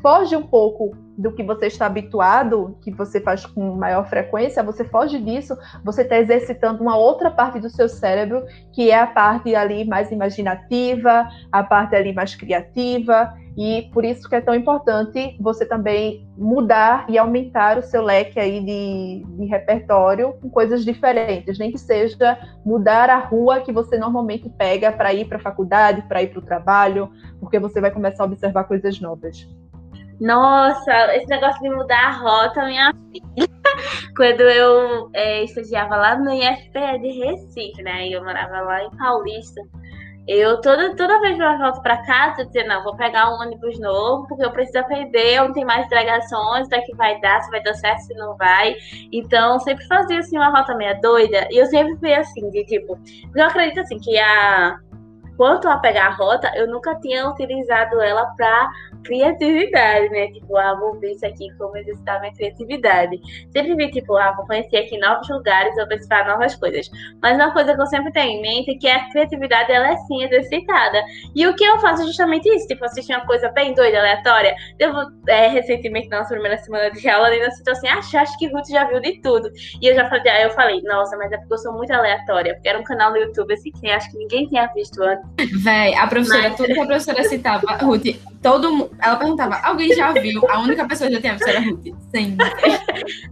foge 0.00 0.34
um 0.36 0.42
pouco 0.42 0.96
do 1.16 1.32
que 1.32 1.42
você 1.42 1.66
está 1.66 1.86
habituado, 1.86 2.76
que 2.82 2.90
você 2.90 3.20
faz 3.20 3.46
com 3.46 3.76
maior 3.76 4.08
frequência, 4.08 4.62
você 4.62 4.84
foge 4.84 5.18
disso, 5.18 5.56
você 5.84 6.02
está 6.02 6.18
exercitando 6.18 6.82
uma 6.82 6.96
outra 6.96 7.30
parte 7.30 7.60
do 7.60 7.70
seu 7.70 7.88
cérebro, 7.88 8.44
que 8.72 8.90
é 8.90 8.98
a 8.98 9.06
parte 9.06 9.54
ali 9.54 9.84
mais 9.84 10.10
imaginativa, 10.10 11.28
a 11.50 11.62
parte 11.62 11.94
ali 11.94 12.12
mais 12.12 12.34
criativa. 12.34 13.32
E 13.56 13.90
por 13.92 14.04
isso 14.04 14.28
que 14.28 14.34
é 14.34 14.40
tão 14.40 14.54
importante 14.54 15.36
você 15.38 15.66
também 15.66 16.26
mudar 16.36 17.04
e 17.08 17.18
aumentar 17.18 17.78
o 17.78 17.82
seu 17.82 18.02
leque 18.02 18.40
aí 18.40 18.60
de, 18.60 19.24
de 19.26 19.44
repertório 19.44 20.32
com 20.40 20.48
coisas 20.48 20.84
diferentes, 20.84 21.58
nem 21.58 21.70
que 21.70 21.78
seja 21.78 22.38
mudar 22.64 23.10
a 23.10 23.18
rua 23.18 23.60
que 23.60 23.70
você 23.70 23.98
normalmente 23.98 24.48
pega 24.48 24.90
para 24.90 25.12
ir 25.12 25.26
para 25.26 25.36
a 25.36 25.40
faculdade, 25.40 26.02
para 26.02 26.22
ir 26.22 26.28
para 26.28 26.38
o 26.38 26.42
trabalho, 26.42 27.10
porque 27.40 27.58
você 27.58 27.80
vai 27.80 27.90
começar 27.90 28.22
a 28.22 28.26
observar 28.26 28.64
coisas 28.64 28.98
novas. 29.00 29.46
Nossa, 30.22 31.16
esse 31.16 31.26
negócio 31.26 31.60
de 31.60 31.68
mudar 31.68 32.06
a 32.06 32.10
rota, 32.12 32.64
minha 32.64 32.94
filha. 33.10 33.48
Quando 34.16 34.42
eu 34.42 35.10
é, 35.14 35.42
estagiava 35.42 35.96
lá 35.96 36.16
no 36.16 36.32
IFPE 36.32 36.98
de 37.00 37.24
Recife, 37.24 37.82
né? 37.82 38.08
Eu 38.08 38.22
morava 38.22 38.60
lá 38.60 38.84
em 38.84 38.90
Paulista. 38.96 39.60
Eu 40.28 40.60
toda, 40.60 40.94
toda 40.94 41.20
vez 41.20 41.36
que 41.36 41.42
eu 41.42 41.58
volto 41.58 41.82
para 41.82 42.04
casa, 42.04 42.48
eu 42.54 42.68
não, 42.68 42.84
vou 42.84 42.96
pegar 42.96 43.30
um 43.30 43.40
ônibus 43.40 43.78
novo, 43.80 44.26
porque 44.28 44.44
eu 44.44 44.52
preciso 44.52 44.78
aprender 44.78 45.42
onde 45.42 45.54
tem 45.54 45.64
mais 45.64 45.88
delegações, 45.88 46.68
daqui 46.68 46.94
vai 46.94 47.20
dar, 47.20 47.42
se 47.42 47.50
vai 47.50 47.62
dar 47.62 47.74
certo, 47.74 48.02
se 48.02 48.14
não 48.14 48.36
vai. 48.36 48.76
Então, 49.12 49.58
sempre 49.58 49.84
fazia 49.86 50.20
assim 50.20 50.36
uma 50.36 50.50
rota 50.50 50.76
meia 50.76 50.94
doida. 51.00 51.48
E 51.50 51.56
eu 51.56 51.66
sempre 51.66 51.96
fui 51.96 52.14
assim, 52.14 52.50
de 52.50 52.64
tipo, 52.64 52.98
eu 53.34 53.44
acredito 53.44 53.80
assim 53.80 53.98
que 53.98 54.16
a 54.16 54.78
quanto 55.36 55.68
a 55.68 55.76
pegar 55.78 56.06
a 56.06 56.14
rota, 56.14 56.50
eu 56.56 56.66
nunca 56.68 56.94
tinha 56.96 57.28
utilizado 57.28 58.00
ela 58.00 58.26
para 58.36 58.70
criatividade, 59.04 60.08
né? 60.10 60.28
Tipo, 60.28 60.56
ah, 60.56 60.74
vou 60.74 60.98
ver 60.98 61.12
isso 61.12 61.26
aqui 61.26 61.48
como 61.58 61.76
exercitar 61.76 62.20
minha 62.20 62.32
criatividade. 62.32 63.20
Sempre 63.50 63.74
vi, 63.74 63.90
tipo, 63.90 64.16
ah, 64.16 64.32
vou 64.32 64.46
conhecer 64.46 64.78
aqui 64.78 64.98
novos 64.98 65.28
lugares, 65.28 65.74
vou 65.74 65.88
participar 65.88 66.26
novas 66.26 66.54
coisas. 66.54 66.90
Mas 67.20 67.36
uma 67.36 67.52
coisa 67.52 67.74
que 67.74 67.80
eu 67.80 67.86
sempre 67.86 68.12
tenho 68.12 68.38
em 68.38 68.42
mente 68.42 68.70
é 68.72 68.78
que 68.78 68.88
a 68.88 69.08
criatividade, 69.10 69.72
ela 69.72 69.92
é 69.92 69.96
sim 69.96 70.22
exercitada. 70.22 71.02
E 71.34 71.46
o 71.46 71.54
que 71.54 71.64
eu 71.64 71.78
faço 71.78 72.02
é 72.02 72.06
justamente 72.06 72.48
isso, 72.48 72.66
tipo, 72.66 72.84
assistir 72.84 73.14
uma 73.14 73.26
coisa 73.26 73.48
bem 73.50 73.74
doida, 73.74 73.98
aleatória. 73.98 74.54
Eu, 74.78 74.92
é, 75.28 75.48
recentemente, 75.48 76.08
na 76.08 76.18
nossa 76.18 76.30
primeira 76.30 76.58
semana 76.58 76.90
de 76.90 77.08
aula, 77.08 77.28
ainda 77.28 77.50
citou 77.50 77.72
assim, 77.72 77.88
ah, 77.88 77.98
acho 77.98 78.38
que 78.38 78.46
Ruth 78.48 78.68
já 78.68 78.84
viu 78.84 79.00
de 79.00 79.20
tudo. 79.20 79.50
E 79.80 79.86
eu 79.86 79.94
já 79.94 80.08
falei, 80.08 80.28
aí 80.30 80.42
eu 80.44 80.50
falei, 80.50 80.80
nossa, 80.82 81.16
mas 81.16 81.32
é 81.32 81.38
porque 81.38 81.54
eu 81.54 81.58
sou 81.58 81.72
muito 81.72 81.92
aleatória, 81.92 82.54
porque 82.54 82.68
era 82.68 82.78
um 82.78 82.84
canal 82.84 83.10
no 83.10 83.16
YouTube, 83.16 83.52
assim, 83.52 83.70
que 83.72 83.90
acho 83.90 84.10
que 84.10 84.18
ninguém 84.18 84.46
tinha 84.46 84.66
visto 84.74 85.02
antes. 85.02 85.31
Véi, 85.62 85.94
a 85.94 86.06
professora, 86.06 86.50
mas... 86.50 86.56
tudo 86.56 86.74
que 86.74 86.80
a 86.80 86.86
professora 86.86 87.24
citava, 87.24 87.76
Ruth, 87.76 88.04
todo 88.42 88.70
mundo 88.70 88.90
ela 89.00 89.16
perguntava, 89.16 89.60
alguém 89.62 89.94
já 89.94 90.12
viu? 90.12 90.42
A 90.50 90.60
única 90.60 90.86
pessoa 90.86 91.08
que 91.08 91.14
já 91.14 91.20
tinha 91.20 91.32
visto 91.34 91.48
era 91.48 91.60
Ruth. 91.60 91.84
Sim. 92.14 92.36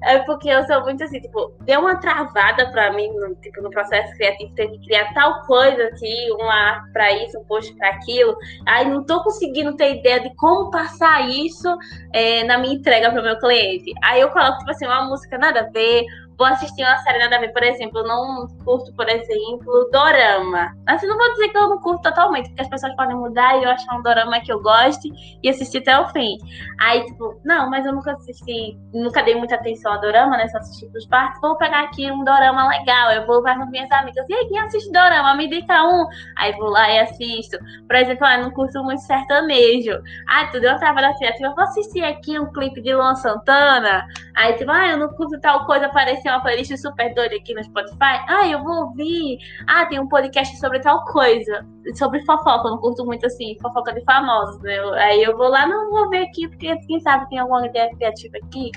é 0.05 0.19
porque 0.21 0.49
eu 0.49 0.65
sou 0.67 0.81
muito 0.83 1.05
assim, 1.05 1.21
tipo, 1.21 1.53
deu 1.61 1.81
uma 1.81 1.97
travada 1.97 2.71
pra 2.71 2.93
mim 2.93 3.13
no, 3.13 3.35
tipo, 3.37 3.63
no 3.63 3.71
processo 3.71 4.13
criativo, 4.15 4.55
ter 4.55 4.69
que 4.69 4.79
criar 4.87 5.13
tal 5.13 5.43
coisa 5.43 5.85
aqui, 5.85 6.29
um 6.41 6.49
ar 6.49 6.85
pra 6.93 7.13
isso, 7.13 7.39
um 7.39 7.45
post 7.45 7.75
pra 7.77 7.91
aquilo. 7.91 8.35
Aí 8.67 8.89
não 8.89 9.05
tô 9.05 9.23
conseguindo 9.23 9.77
ter 9.77 9.99
ideia 9.99 10.21
de 10.21 10.35
como 10.37 10.71
passar 10.71 11.29
isso 11.29 11.69
é, 12.13 12.45
na 12.45 12.59
minha 12.59 12.75
entrega 12.75 13.11
pro 13.13 13.23
meu 13.23 13.39
cliente. 13.39 13.93
Aí 14.03 14.21
eu 14.21 14.31
coloco, 14.31 14.59
tipo 14.59 14.71
assim, 14.71 14.87
uma 14.87 15.05
música 15.05 15.37
nada 15.37 15.61
a 15.61 15.71
ver, 15.71 16.05
vou 16.41 16.47
assistir 16.47 16.83
uma 16.83 16.97
série 17.01 17.19
nada 17.19 17.37
a 17.37 17.39
ver, 17.39 17.53
por 17.53 17.63
exemplo, 17.63 18.03
não 18.03 18.49
curto, 18.65 18.91
por 18.95 19.07
exemplo, 19.07 19.91
dorama. 19.93 20.75
Assim, 20.87 21.07
não 21.07 21.19
vou 21.19 21.31
dizer 21.33 21.51
que 21.51 21.59
eu 21.59 21.69
não 21.69 21.79
curto 21.79 22.01
totalmente, 22.01 22.49
porque 22.49 22.63
as 22.63 22.69
pessoas 22.69 22.97
podem 22.97 23.15
mudar 23.15 23.59
e 23.59 23.65
eu 23.65 23.69
achar 23.69 23.95
um 23.95 24.03
dorama 24.03 24.41
que 24.41 24.51
eu 24.51 24.59
goste 24.63 25.11
e 25.43 25.51
assistir 25.51 25.79
até 25.79 26.01
o 26.01 26.09
fim. 26.09 26.39
Aí, 26.81 27.05
tipo, 27.05 27.39
não, 27.45 27.69
mas 27.69 27.85
eu 27.85 27.93
nunca 27.93 28.13
assisti, 28.13 28.75
nunca 28.95 29.23
dei 29.23 29.35
muita 29.35 29.57
atenção 29.57 29.93
a 29.93 29.99
dorama, 29.99 30.39
né? 30.39 30.49
Só 30.49 30.57
assisti 30.57 30.87
pros 30.89 31.05
partes. 31.09 31.39
Vou 31.43 31.59
pegar 31.59 31.83
aqui 31.83 32.11
um 32.11 32.25
dorama 32.25 32.69
legal. 32.69 33.11
Eu 33.11 33.27
vou 33.27 33.43
para 33.43 33.67
minhas 33.67 33.93
amigas. 33.93 34.25
E 34.27 34.33
aí, 34.33 34.49
quem 34.49 34.59
assiste 34.61 34.91
dorama? 34.91 35.35
Me 35.35 35.45
indica 35.45 35.85
um. 35.85 36.07
Aí 36.39 36.53
vou 36.57 36.71
lá 36.71 36.91
e 36.91 37.01
assisto. 37.01 37.59
Por 37.87 37.97
exemplo, 37.97 38.25
ah, 38.25 38.39
eu 38.39 38.45
não 38.45 38.51
curto 38.53 38.83
muito 38.83 39.03
sertanejo. 39.03 40.01
Ah, 40.27 40.47
tudo 40.47 40.65
eu 40.65 40.79
tava 40.79 41.03
da 41.03 41.13
criativa. 41.19 41.49
Eu 41.49 41.55
vou 41.55 41.65
assistir 41.65 42.03
aqui 42.03 42.39
um 42.39 42.51
clipe 42.51 42.81
de 42.81 42.95
Luan 42.95 43.15
Santana. 43.15 44.07
Aí, 44.35 44.55
tipo, 44.55 44.71
ah, 44.71 44.89
eu 44.89 44.97
não 44.97 45.09
curto 45.11 45.39
tal 45.39 45.67
coisa, 45.67 45.85
apareceu 45.85 46.30
uma 46.31 46.43
playlist 46.43 46.77
super 46.77 47.15
doida 47.15 47.35
aqui 47.37 47.55
no 47.55 47.63
Spotify. 47.63 48.25
Ah, 48.29 48.47
eu 48.49 48.63
vou 48.63 48.87
ouvir. 48.87 49.39
Ah, 49.67 49.87
tem 49.87 49.99
um 49.99 50.09
podcast 50.09 50.57
sobre 50.59 50.81
tal 50.81 51.05
coisa. 51.05 51.67
Sobre 51.95 52.25
fofoca. 52.25 52.69
Eu 52.69 52.73
não 52.73 52.79
curto 52.79 53.05
muito 53.05 53.27
assim, 53.27 53.57
fofoca 53.61 53.93
de 53.93 54.05
famosos, 54.05 54.61
né? 54.63 54.79
Aí 54.97 55.23
eu 55.23 55.37
vou 55.37 55.49
lá, 55.49 55.67
não 55.67 55.91
vou 55.91 56.09
ver 56.11 56.25
aqui, 56.25 56.49
porque 56.49 56.77
quem 56.87 57.01
sabe 57.01 57.29
tem 57.29 57.39
alguma 57.39 57.67
ideia 57.67 57.91
criativa 57.97 58.37
aqui. 58.39 58.71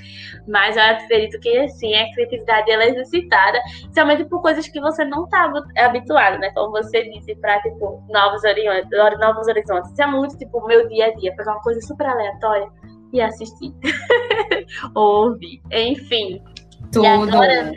Mas 0.48 0.76
eu 0.78 0.84
acredito 0.84 1.40
que, 1.40 1.58
assim, 1.58 1.94
a 1.94 2.12
criatividade 2.14 2.72
ela 2.72 2.84
é 2.84 2.90
exercitada, 2.90 3.60
principalmente 3.82 4.26
por 4.26 4.42
coisas 4.42 4.68
que 4.68 4.80
você 4.80 5.04
não 5.06 5.28
tá 5.28 5.52
habituado, 5.80 6.40
né? 6.40 6.52
Como 6.52 6.72
você 6.72 7.04
disse, 7.10 7.36
pra, 7.36 7.62
tipo, 7.62 8.04
novos 8.10 8.44
horizontes. 8.44 8.90
Novos 9.20 9.48
horizontes. 9.48 9.92
Isso 9.92 10.02
é 10.02 10.08
muito, 10.08 10.38
tipo, 10.38 10.66
meu 10.66 10.88
dia 10.88 11.08
a 11.08 11.16
dia. 11.16 11.34
Fazer 11.36 11.50
uma 11.50 11.62
coisa 11.62 11.82
super 11.82 12.08
aleatória 12.08 12.70
e 13.14 13.22
assistir. 13.22 13.74
Ouvir. 14.96 15.62
Enfim. 15.72 16.42
Tudo. 16.94 17.08
Agora... 17.08 17.74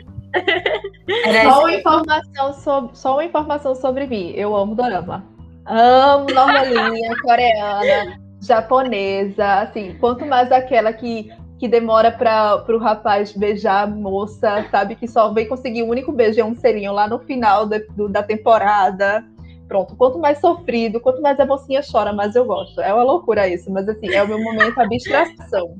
só, 1.43 1.59
uma 1.59 1.73
informação 1.73 2.53
sobre, 2.53 2.95
só 2.95 3.13
uma 3.13 3.25
informação 3.25 3.75
sobre 3.75 4.07
mim. 4.07 4.31
Eu 4.35 4.55
amo 4.55 4.75
dorama. 4.75 5.25
Amo 5.65 6.27
novelinha 6.33 7.15
coreana, 7.21 8.19
japonesa, 8.41 9.61
assim, 9.61 9.97
quanto 9.99 10.25
mais 10.25 10.51
aquela 10.51 10.93
que, 10.93 11.29
que 11.59 11.67
demora 11.67 12.11
para 12.11 12.63
o 12.69 12.77
rapaz 12.77 13.33
beijar 13.33 13.83
a 13.83 13.87
moça, 13.87 14.65
sabe? 14.71 14.95
Que 14.95 15.07
só 15.07 15.33
vem 15.33 15.47
conseguir 15.47 15.83
o 15.83 15.87
um 15.87 15.89
único 15.89 16.11
beijo, 16.11 16.39
é 16.39 16.45
um 16.45 16.55
selinho 16.55 16.93
lá 16.93 17.07
no 17.07 17.19
final 17.19 17.65
de, 17.65 17.79
do, 17.89 18.07
da 18.07 18.23
temporada. 18.23 19.25
Pronto, 19.67 19.97
quanto 19.97 20.17
mais 20.17 20.39
sofrido, 20.39 21.01
quanto 21.01 21.21
mais 21.21 21.37
a 21.41 21.45
mocinha 21.45 21.81
chora, 21.81 22.13
mais 22.13 22.33
eu 22.35 22.45
gosto. 22.45 22.79
É 22.79 22.93
uma 22.93 23.03
loucura 23.03 23.49
isso, 23.49 23.69
mas 23.69 23.89
assim, 23.89 24.09
é 24.09 24.23
o 24.23 24.27
meu 24.27 24.41
momento 24.41 24.79
abstração. 24.79 25.75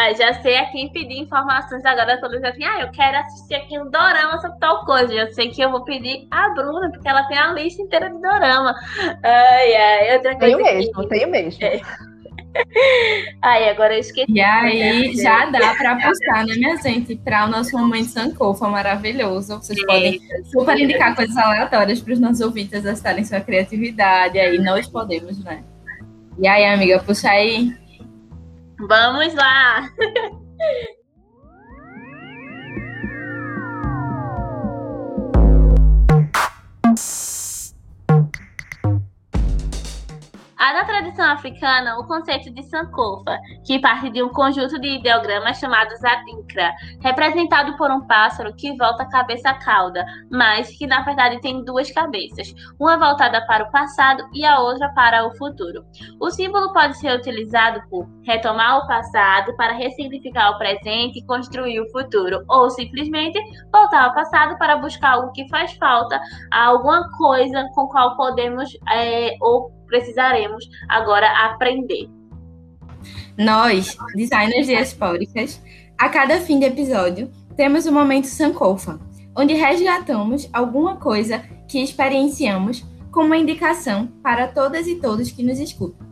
Ah, 0.00 0.14
já 0.14 0.32
sei 0.40 0.56
a 0.56 0.64
quem 0.70 0.88
pedir 0.88 1.18
informações 1.18 1.84
agora 1.84 2.16
quando 2.18 2.34
eu 2.34 2.46
assim, 2.46 2.64
ah, 2.64 2.80
eu 2.80 2.90
quero 2.90 3.18
assistir 3.18 3.54
aqui 3.54 3.78
um 3.78 3.90
dorama 3.90 4.40
sobre 4.40 4.58
tal 4.58 4.82
coisa. 4.86 5.12
Já 5.12 5.30
sei 5.32 5.50
que 5.50 5.60
eu 5.60 5.70
vou 5.70 5.84
pedir 5.84 6.26
a 6.30 6.48
Bruna, 6.54 6.90
porque 6.90 7.06
ela 7.06 7.24
tem 7.24 7.36
a 7.36 7.52
lista 7.52 7.82
inteira 7.82 8.08
de 8.08 8.18
dorama. 8.18 8.74
Ai, 9.22 9.74
ai, 9.74 10.16
outra 10.16 10.38
coisa 10.38 10.56
tenho 10.56 10.74
mesmo, 10.74 11.08
tenho 11.08 11.30
mesmo. 11.30 11.62
É. 11.62 11.80
Ai, 13.42 13.68
agora 13.68 13.94
eu 13.94 14.00
esqueci. 14.00 14.32
E 14.32 14.40
aí 14.40 15.14
já 15.14 15.46
dá 15.46 15.74
para 15.74 15.92
apostar, 15.92 16.46
né, 16.46 16.54
minha 16.54 16.76
gente? 16.78 17.14
Para 17.14 17.44
o 17.44 17.48
nosso 17.48 17.78
momento 17.78 18.08
Sankofa 18.08 18.68
maravilhoso. 18.68 19.58
Vocês 19.58 19.78
é. 19.78 19.86
podem 19.86 20.20
super 20.50 20.78
indicar 20.78 21.14
coisas 21.14 21.36
aleatórias 21.36 22.00
para 22.00 22.14
os 22.14 22.18
nossos 22.18 22.40
ouvintes 22.40 22.72
exercitarem 22.72 23.24
sua 23.24 23.40
criatividade. 23.40 24.38
Aí 24.38 24.58
nós 24.58 24.88
podemos, 24.88 25.38
né? 25.44 25.62
E 26.40 26.48
aí, 26.48 26.64
amiga, 26.64 26.98
puxa 27.00 27.28
aí. 27.28 27.72
Vamos 28.88 29.34
lá! 29.34 29.90
Há 40.60 40.74
na 40.74 40.84
tradição 40.84 41.24
africana 41.24 41.98
o 41.98 42.06
conceito 42.06 42.50
de 42.50 42.62
Sankofa, 42.64 43.38
que 43.64 43.78
parte 43.78 44.10
de 44.10 44.22
um 44.22 44.28
conjunto 44.28 44.78
de 44.78 44.98
ideogramas 44.98 45.58
chamados 45.58 46.04
Adinkra, 46.04 46.70
representado 47.00 47.78
por 47.78 47.90
um 47.90 48.06
pássaro 48.06 48.54
que 48.54 48.76
volta 48.76 49.04
a 49.04 49.08
cabeça 49.08 49.48
à 49.48 49.54
cauda, 49.54 50.04
mas 50.30 50.68
que 50.76 50.86
na 50.86 51.00
verdade 51.00 51.40
tem 51.40 51.64
duas 51.64 51.90
cabeças, 51.90 52.52
uma 52.78 52.98
voltada 52.98 53.40
para 53.46 53.64
o 53.64 53.70
passado 53.70 54.28
e 54.34 54.44
a 54.44 54.60
outra 54.60 54.90
para 54.90 55.26
o 55.26 55.34
futuro. 55.38 55.82
O 56.20 56.30
símbolo 56.30 56.74
pode 56.74 56.98
ser 56.98 57.16
utilizado 57.16 57.80
por 57.88 58.06
retomar 58.26 58.84
o 58.84 58.86
passado 58.86 59.56
para 59.56 59.72
ressignificar 59.72 60.50
o 60.50 60.58
presente 60.58 61.20
e 61.20 61.24
construir 61.24 61.80
o 61.80 61.90
futuro, 61.90 62.44
ou 62.46 62.68
simplesmente 62.68 63.40
voltar 63.72 64.04
ao 64.04 64.14
passado 64.14 64.58
para 64.58 64.76
buscar 64.76 65.12
algo 65.12 65.32
que 65.32 65.48
faz 65.48 65.72
falta, 65.78 66.20
alguma 66.52 67.10
coisa 67.16 67.66
com 67.74 67.88
qual 67.88 68.14
podemos 68.14 68.68
é, 68.92 69.38
ou 69.40 69.79
precisaremos 69.90 70.64
agora 70.88 71.28
aprender. 71.46 72.08
Nós, 73.36 73.96
designers 74.14 74.66
diaspóricas, 74.66 75.62
a 75.98 76.08
cada 76.08 76.40
fim 76.40 76.58
de 76.58 76.66
episódio, 76.66 77.30
temos 77.56 77.84
o 77.84 77.92
momento 77.92 78.26
Sankofa, 78.26 78.98
onde 79.36 79.54
resgatamos 79.54 80.48
alguma 80.52 80.96
coisa 80.96 81.42
que 81.68 81.82
experienciamos 81.82 82.84
como 83.10 83.26
uma 83.26 83.36
indicação 83.36 84.06
para 84.22 84.48
todas 84.48 84.86
e 84.86 84.96
todos 84.96 85.30
que 85.30 85.42
nos 85.42 85.58
escutam. 85.58 86.06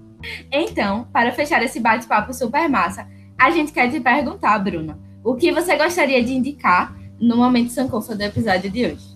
Então, 0.51 1.07
para 1.13 1.33
fechar 1.33 1.63
esse 1.63 1.81
bate-papo 1.81 2.35
super 2.35 2.69
massa, 2.69 3.09
a 3.39 3.51
gente 3.51 3.73
quer 3.73 3.91
te 3.91 4.01
perguntar, 4.01 4.59
Bruna, 4.59 4.99
o 5.23 5.37
que 5.37 5.53
você 5.53 5.77
gostaria 5.77 6.23
de 6.23 6.35
indicar 6.35 6.97
no 7.21 7.37
momento 7.37 7.71
Sankofa 7.71 8.17
do 8.17 8.23
episódio 8.23 8.71
de 8.71 8.87
hoje? 8.87 9.08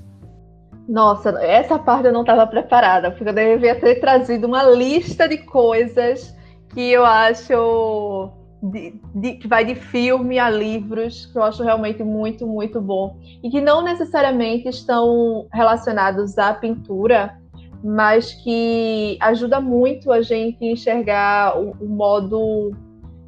Nossa, 0.89 1.31
essa 1.43 1.79
parte 1.79 2.07
eu 2.07 2.13
não 2.13 2.23
estava 2.23 2.47
preparada, 2.47 3.11
porque 3.11 3.29
eu 3.29 3.33
devia 3.33 3.75
ter 3.79 4.01
trazido 4.01 4.47
uma 4.47 4.63
lista 4.65 5.29
de 5.29 5.39
coisas 5.39 6.35
que 6.71 6.91
eu 6.91 7.05
acho 7.05 8.33
de, 8.63 8.95
de, 9.15 9.33
que 9.35 9.49
vai 9.49 9.65
de 9.65 9.75
filme 9.75 10.39
a 10.39 10.49
livros, 10.49 11.27
que 11.27 11.37
eu 11.37 11.43
acho 11.43 11.63
realmente 11.63 12.03
muito, 12.05 12.47
muito 12.47 12.81
bom. 12.81 13.19
E 13.43 13.51
que 13.51 13.61
não 13.61 13.83
necessariamente 13.83 14.69
estão 14.69 15.47
relacionados 15.53 16.39
à 16.39 16.55
pintura, 16.55 17.37
mas 17.83 18.33
que 18.33 19.19
ajuda 19.21 19.61
muito 19.61 20.13
a 20.13 20.23
gente 20.23 20.65
enxergar 20.65 21.59
o, 21.59 21.73
o 21.81 21.89
modo 21.89 22.73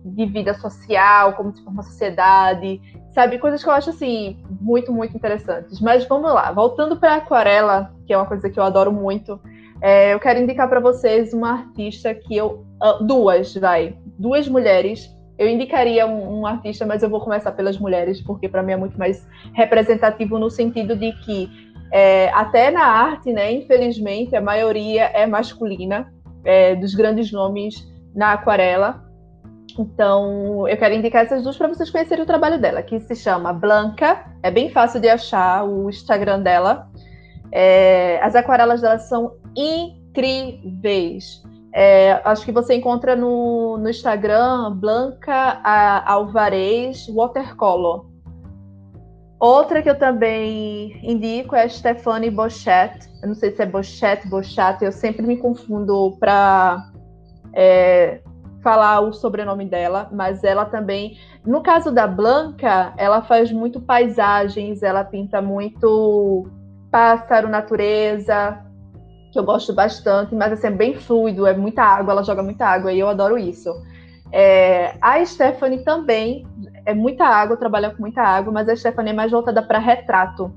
de 0.05 0.27
vida 0.27 0.55
social, 0.55 1.33
como 1.33 1.53
se 1.53 1.65
forma 1.65 1.81
a 1.81 1.85
sociedade, 1.85 2.81
sabe? 3.15 3.39
Coisas 3.39 3.63
que 3.63 3.69
eu 3.69 3.73
acho, 3.73 3.91
assim, 3.91 4.37
muito, 4.61 4.93
muito 4.93 5.17
interessantes. 5.17 5.81
Mas 5.81 6.05
vamos 6.07 6.33
lá, 6.33 6.51
voltando 6.53 6.97
para 6.97 7.15
aquarela, 7.15 7.93
que 8.07 8.13
é 8.13 8.17
uma 8.17 8.27
coisa 8.27 8.51
que 8.51 8.59
eu 8.59 8.65
adoro 8.65 8.93
muito, 8.93 9.41
é, 9.81 10.15
eu 10.15 10.21
quero 10.21 10.41
indicar 10.41 10.69
para 10.69 10.81
vocês 10.81 11.33
uma 11.33 11.53
artista 11.53 12.15
que 12.15 12.37
eu. 12.37 12.65
Duas, 13.03 13.55
vai. 13.55 13.97
Duas 14.19 14.49
mulheres. 14.49 15.15
Eu 15.39 15.49
indicaria 15.49 16.07
um, 16.07 16.41
um 16.41 16.47
artista, 16.47 16.87
mas 16.87 17.03
eu 17.03 17.11
vou 17.11 17.21
começar 17.21 17.53
pelas 17.53 17.79
mulheres, 17.79 18.21
porque 18.21 18.49
para 18.49 18.63
mim 18.63 18.73
é 18.73 18.77
muito 18.77 18.99
mais 18.99 19.27
representativo 19.53 20.39
no 20.39 20.49
sentido 20.49 20.95
de 20.95 21.13
que 21.25 21.51
é, 21.93 22.29
até 22.31 22.71
na 22.71 22.85
arte, 22.85 23.33
né, 23.33 23.53
infelizmente, 23.53 24.35
a 24.35 24.41
maioria 24.41 25.05
é 25.05 25.27
masculina, 25.27 26.13
é, 26.45 26.75
dos 26.75 26.95
grandes 26.95 27.31
nomes 27.31 27.87
na 28.15 28.33
aquarela. 28.33 29.04
Então, 29.79 30.69
eu 30.69 30.77
quero 30.77 30.95
indicar 30.95 31.25
essas 31.25 31.43
duas 31.43 31.57
para 31.57 31.69
vocês 31.69 31.91
conhecerem 31.91 32.23
o 32.23 32.27
trabalho 32.27 32.61
dela, 32.61 32.83
que 32.83 33.01
se 33.01 33.17
chama 33.17 33.53
Blanca. 33.53 34.25
É 34.43 34.51
bem 34.51 34.71
fácil 34.71 35.01
de 35.01 35.09
achar 35.09 35.65
o 35.65 35.91
Instagram 35.91 36.41
dela. 36.41 36.89
É, 37.51 38.21
as 38.23 38.35
aquarelas 38.35 38.81
dela 38.81 38.99
são 38.99 39.37
incríveis. 39.57 41.43
É, 41.73 42.21
acho 42.25 42.45
que 42.45 42.53
você 42.53 42.75
encontra 42.75 43.17
no, 43.17 43.77
no 43.79 43.91
Instagram 43.91 44.73
Blanca 44.77 45.61
Alvarez 46.07 47.09
Watercolor. 47.09 48.07
Outra 49.41 49.83
que 49.83 49.91
eu 49.91 49.99
também 49.99 50.99
indico 51.03 51.57
é 51.57 51.65
a 51.65 51.69
Stephanie 51.69 52.31
Bochet. 52.31 52.97
Eu 53.21 53.29
não 53.29 53.35
sei 53.35 53.51
se 53.51 53.61
é 53.61 53.67
Bochet, 53.67 54.27
Bochat, 54.29 54.85
eu 54.85 54.93
sempre 54.93 55.27
me 55.27 55.37
confundo 55.37 56.17
para 56.21 56.91
é, 57.53 58.21
falar 58.65 59.01
o 59.01 59.13
sobrenome 59.13 59.67
dela, 59.67 60.09
mas 60.11 60.43
ela 60.43 60.65
também. 60.65 61.19
No 61.47 61.63
caso 61.63 61.93
da 61.93 62.07
Blanca, 62.07 62.95
ela 62.97 63.21
faz 63.21 63.53
muito 63.53 63.79
paisagens, 63.79 64.83
ela 64.83 65.05
pinta 65.05 65.43
muito 65.43 66.49
pássaro, 66.91 67.49
natureza, 67.49 68.59
que 69.31 69.39
eu 69.39 69.45
gosto 69.45 69.75
bastante, 69.75 70.35
mas 70.35 70.53
assim, 70.53 70.69
é 70.69 70.71
bem 70.71 70.95
fluido, 70.95 71.47
é 71.47 71.55
muita 71.55 71.83
água, 71.83 72.13
ela 72.13 72.25
joga 72.25 72.43
muita 72.43 72.67
água 72.67 72.93
e 72.93 72.99
eu 72.99 73.09
adoro 73.09 73.37
isso. 73.37 73.71
É, 74.33 74.95
a 75.01 75.25
Stephanie 75.25 75.85
também 75.85 76.47
é 76.87 76.95
muita 76.95 77.27
água, 77.27 77.57
trabalha 77.57 77.91
com 77.91 78.01
muita 78.01 78.23
água, 78.23 78.53
mas 78.53 78.69
a 78.69 78.75
Stephanie 78.75 79.13
é 79.13 79.15
mais 79.15 79.31
voltada 79.31 79.63
para 79.63 79.79
retrato. 79.79 80.53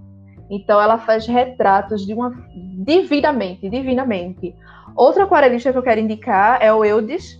Então 0.49 0.80
ela 0.80 0.97
faz 0.97 1.28
retratos 1.28 2.05
de 2.05 2.14
uma 2.14 2.32
divinamente, 2.86 3.70
divinamente. 3.70 4.55
Outra 4.95 5.26
aquarelista 5.26 5.72
que 5.72 5.78
eu 5.78 5.84
quero 5.84 5.99
indicar 5.99 6.60
é 6.62 6.72
o 6.72 6.86
Eudes, 6.86 7.38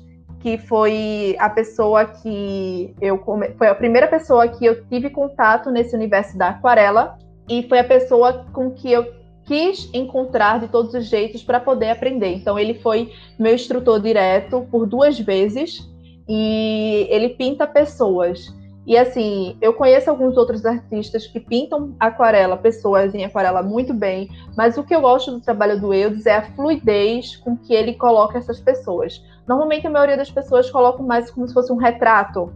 que 0.48 0.58
foi 0.60 1.36
a 1.40 1.50
pessoa 1.50 2.06
que 2.06 2.96
eu 3.02 3.22
foi 3.58 3.68
a 3.68 3.76
primeira 3.76 4.08
pessoa 4.08 4.48
que 4.48 4.66
eu 4.66 4.82
tive 4.86 5.10
contato 5.10 5.70
nesse 5.70 5.94
universo 5.94 6.38
da 6.38 6.52
aquarela 6.52 7.18
e 7.50 7.64
foi 7.64 7.80
a 7.80 7.84
pessoa 7.84 8.46
com 8.54 8.72
que 8.72 8.90
eu 8.90 9.06
quis 9.44 9.90
encontrar 9.94 10.62
de 10.62 10.70
todos 10.70 10.94
os 10.94 11.06
jeitos 11.06 11.44
para 11.44 11.60
poder 11.60 11.90
aprender. 11.90 12.34
Então 12.34 12.58
ele 12.58 12.76
foi 12.76 13.12
meu 13.38 13.54
instrutor 13.54 14.00
direto 14.00 14.66
por 14.72 14.86
duas 14.86 15.20
vezes 15.20 15.86
e 16.30 17.06
ele 17.10 17.30
pinta 17.30 17.68
pessoas. 17.68 18.56
E 18.86 18.98
assim, 18.98 19.58
eu 19.62 19.74
conheço 19.74 20.10
alguns 20.10 20.38
outros 20.38 20.66
artistas 20.66 21.28
que 21.28 21.42
pintam 21.42 21.94
aquarela, 22.00 22.56
pessoas 22.56 23.14
em 23.14 23.26
aquarela 23.26 23.62
muito 23.62 23.94
bem, 23.94 24.30
mas 24.56 24.78
o 24.78 24.84
que 24.86 24.96
eu 24.96 25.02
gosto 25.02 25.30
do 25.30 25.42
trabalho 25.42 25.78
do 25.78 25.94
Eudes 25.94 26.26
é 26.26 26.38
a 26.38 26.44
fluidez 26.54 27.36
com 27.36 27.58
que 27.58 27.74
ele 27.74 27.96
coloca 27.96 28.38
essas 28.38 28.62
pessoas. 28.62 29.22
Normalmente 29.48 29.88
a 29.88 29.90
maioria 29.90 30.18
das 30.18 30.30
pessoas 30.30 30.70
colocam 30.70 31.06
mais 31.06 31.32
como 31.32 31.48
se 31.48 31.54
fosse 31.54 31.72
um 31.72 31.78
retrato, 31.78 32.54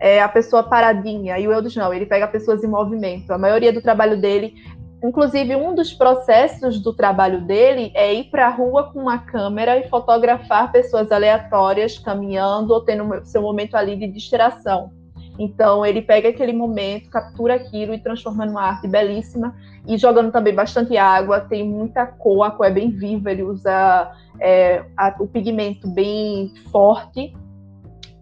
é, 0.00 0.20
a 0.20 0.28
pessoa 0.28 0.62
paradinha, 0.62 1.38
e 1.38 1.46
o 1.46 1.52
Eudes 1.52 1.76
não, 1.76 1.94
ele 1.94 2.06
pega 2.06 2.26
pessoas 2.26 2.64
em 2.64 2.66
movimento. 2.66 3.30
A 3.30 3.38
maioria 3.38 3.72
do 3.72 3.80
trabalho 3.80 4.20
dele, 4.20 4.54
inclusive 5.02 5.54
um 5.54 5.74
dos 5.74 5.92
processos 5.92 6.80
do 6.80 6.92
trabalho 6.92 7.40
dele 7.42 7.92
é 7.94 8.12
ir 8.12 8.24
para 8.24 8.48
a 8.48 8.50
rua 8.50 8.90
com 8.92 9.00
uma 9.00 9.18
câmera 9.18 9.78
e 9.78 9.88
fotografar 9.88 10.72
pessoas 10.72 11.12
aleatórias 11.12 11.98
caminhando 11.98 12.74
ou 12.74 12.80
tendo 12.80 13.24
seu 13.24 13.40
momento 13.40 13.76
ali 13.76 13.96
de 13.96 14.08
distração. 14.08 14.90
Então 15.38 15.84
ele 15.84 16.02
pega 16.02 16.28
aquele 16.28 16.52
momento, 16.52 17.10
captura 17.10 17.54
aquilo 17.54 17.94
e 17.94 17.98
transforma 17.98 18.46
numa 18.46 18.62
arte 18.62 18.86
belíssima 18.86 19.54
e 19.86 19.96
jogando 19.96 20.30
também 20.30 20.54
bastante 20.54 20.96
água, 20.96 21.40
tem 21.40 21.66
muita 21.66 22.06
cor, 22.06 22.44
a 22.44 22.50
cor 22.50 22.66
é 22.66 22.70
bem 22.70 22.90
viva, 22.90 23.30
ele 23.30 23.42
usa 23.42 24.12
é, 24.40 24.84
a, 24.96 25.14
o 25.18 25.26
pigmento 25.26 25.88
bem 25.88 26.52
forte 26.70 27.34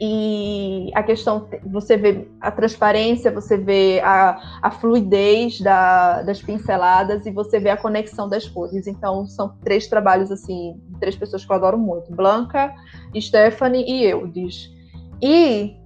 e 0.04 0.90
a 0.96 1.02
questão, 1.04 1.46
você 1.64 1.96
vê 1.96 2.26
a 2.40 2.50
transparência, 2.50 3.30
você 3.30 3.56
vê 3.56 4.00
a, 4.02 4.58
a 4.60 4.68
fluidez 4.72 5.60
da, 5.60 6.22
das 6.22 6.42
pinceladas 6.42 7.24
e 7.24 7.30
você 7.30 7.60
vê 7.60 7.70
a 7.70 7.76
conexão 7.76 8.28
das 8.28 8.48
cores. 8.48 8.88
Então, 8.88 9.24
são 9.28 9.56
três 9.62 9.86
trabalhos, 9.86 10.32
assim, 10.32 10.76
três 10.98 11.14
pessoas 11.14 11.44
que 11.44 11.52
eu 11.52 11.54
adoro 11.54 11.78
muito. 11.78 12.10
Blanca, 12.10 12.74
Stephanie 13.16 13.84
e 13.88 14.04
Eudes. 14.04 14.72
E 15.22 15.76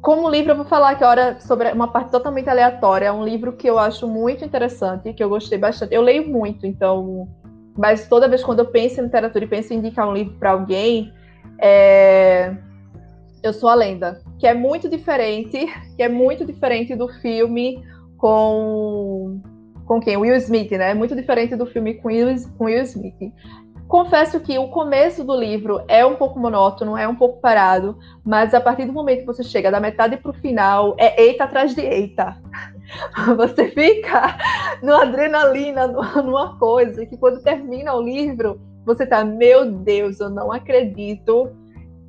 como 0.00 0.30
livro, 0.30 0.52
eu 0.52 0.56
vou 0.56 0.66
falar 0.66 0.90
agora 0.90 1.40
sobre 1.40 1.72
uma 1.72 1.88
parte 1.88 2.12
totalmente 2.12 2.48
aleatória. 2.48 3.06
É 3.06 3.12
um 3.12 3.24
livro 3.24 3.54
que 3.54 3.68
eu 3.68 3.80
acho 3.80 4.06
muito 4.06 4.44
interessante, 4.44 5.12
que 5.12 5.24
eu 5.24 5.28
gostei 5.28 5.58
bastante. 5.58 5.92
Eu 5.92 6.02
leio 6.02 6.28
muito, 6.28 6.66
então. 6.66 7.26
Mas 7.76 8.08
toda 8.08 8.28
vez 8.28 8.42
quando 8.42 8.60
eu 8.60 8.66
penso 8.66 9.00
em 9.00 9.04
literatura 9.04 9.44
e 9.44 9.48
penso 9.48 9.72
em 9.72 9.78
indicar 9.78 10.08
um 10.08 10.12
livro 10.12 10.34
para 10.34 10.52
alguém, 10.52 11.12
é... 11.60 12.54
eu 13.42 13.52
sou 13.52 13.68
a 13.68 13.74
lenda, 13.74 14.22
que 14.38 14.46
é 14.46 14.54
muito 14.54 14.88
diferente, 14.88 15.66
que 15.96 16.02
é 16.02 16.08
muito 16.08 16.44
diferente 16.44 16.94
do 16.94 17.08
filme 17.08 17.82
com 18.16 19.40
com 19.86 20.00
quem? 20.00 20.16
Will 20.16 20.34
Smith, 20.36 20.70
né? 20.72 20.90
É 20.90 20.94
muito 20.94 21.14
diferente 21.14 21.54
do 21.56 21.66
filme 21.66 21.94
com 21.94 22.08
Will, 22.08 22.28
com 22.56 22.64
Will 22.64 22.82
Smith. 22.84 23.14
Confesso 23.88 24.40
que 24.40 24.58
o 24.58 24.68
começo 24.68 25.22
do 25.24 25.36
livro 25.36 25.82
é 25.86 26.04
um 26.04 26.16
pouco 26.16 26.38
monótono, 26.38 26.96
é 26.96 27.06
um 27.06 27.14
pouco 27.14 27.40
parado, 27.40 27.98
mas 28.24 28.54
a 28.54 28.60
partir 28.60 28.86
do 28.86 28.92
momento 28.92 29.20
que 29.20 29.26
você 29.26 29.44
chega 29.44 29.70
da 29.70 29.78
metade 29.78 30.16
para 30.16 30.30
o 30.30 30.34
final, 30.34 30.94
é 30.98 31.22
eita 31.22 31.44
atrás 31.44 31.74
de 31.74 31.82
eita. 31.82 32.36
Você 33.36 33.70
fica 33.70 34.36
numa 34.82 35.02
adrenalina, 35.02 35.86
numa 35.86 36.58
coisa, 36.58 37.06
que 37.06 37.16
quando 37.16 37.42
termina 37.42 37.94
o 37.94 38.02
livro, 38.02 38.60
você 38.84 39.06
tá, 39.06 39.24
meu 39.24 39.70
Deus, 39.70 40.20
eu 40.20 40.28
não 40.28 40.52
acredito 40.52 41.50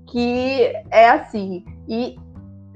que 0.05 0.71
é 0.91 1.09
assim. 1.09 1.63
E 1.87 2.17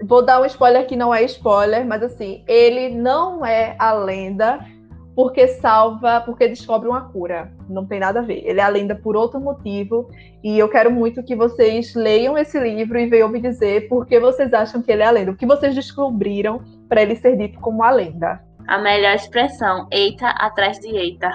vou 0.06 0.24
dar 0.24 0.42
um 0.42 0.46
spoiler 0.46 0.88
que 0.88 0.96
não 0.96 1.14
é 1.14 1.24
spoiler, 1.24 1.86
mas 1.86 2.02
assim, 2.02 2.44
ele 2.48 2.90
não 2.96 3.46
é 3.46 3.76
a 3.78 3.92
lenda 3.92 4.66
porque 5.20 5.50
salva, 5.50 6.22
porque 6.22 6.48
descobre 6.48 6.88
uma 6.88 7.10
cura. 7.10 7.52
Não 7.68 7.86
tem 7.86 8.00
nada 8.00 8.22
a 8.22 8.24
ver. 8.24 8.42
Ele 8.46 8.62
é 8.62 8.64
a 8.64 8.70
lenda 8.70 8.96
por 8.96 9.18
outro 9.18 9.38
motivo. 9.38 10.10
E 10.42 10.58
eu 10.58 10.70
quero 10.70 10.90
muito 10.90 11.22
que 11.22 11.36
vocês 11.36 11.94
leiam 11.94 12.38
esse 12.38 12.58
livro 12.58 12.98
e 12.98 13.06
venham 13.06 13.28
me 13.28 13.42
dizer 13.42 13.90
por 13.90 14.06
que 14.06 14.18
vocês 14.18 14.54
acham 14.54 14.82
que 14.82 14.90
ele 14.90 15.04
é 15.04 15.08
a 15.08 15.12
lenda. 15.12 15.32
O 15.32 15.36
que 15.36 15.46
vocês 15.46 15.76
descobriram 15.76 16.64
para 16.88 17.02
ele 17.02 17.18
ser 17.18 17.36
dito 17.36 17.60
como 17.60 17.84
a 17.84 17.92
lenda. 17.92 18.42
A 18.66 18.78
melhor 18.78 19.14
expressão, 19.14 19.90
eita 19.92 20.30
atrás 20.30 20.80
de 20.80 20.88
eita. 20.88 21.30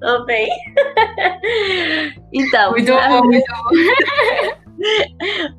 Tô 0.00 0.24
bem. 0.24 0.48
então. 2.32 2.70
Muito 2.70 2.92
bom, 2.92 3.24
muito 3.24 3.52
bom. 3.52 3.70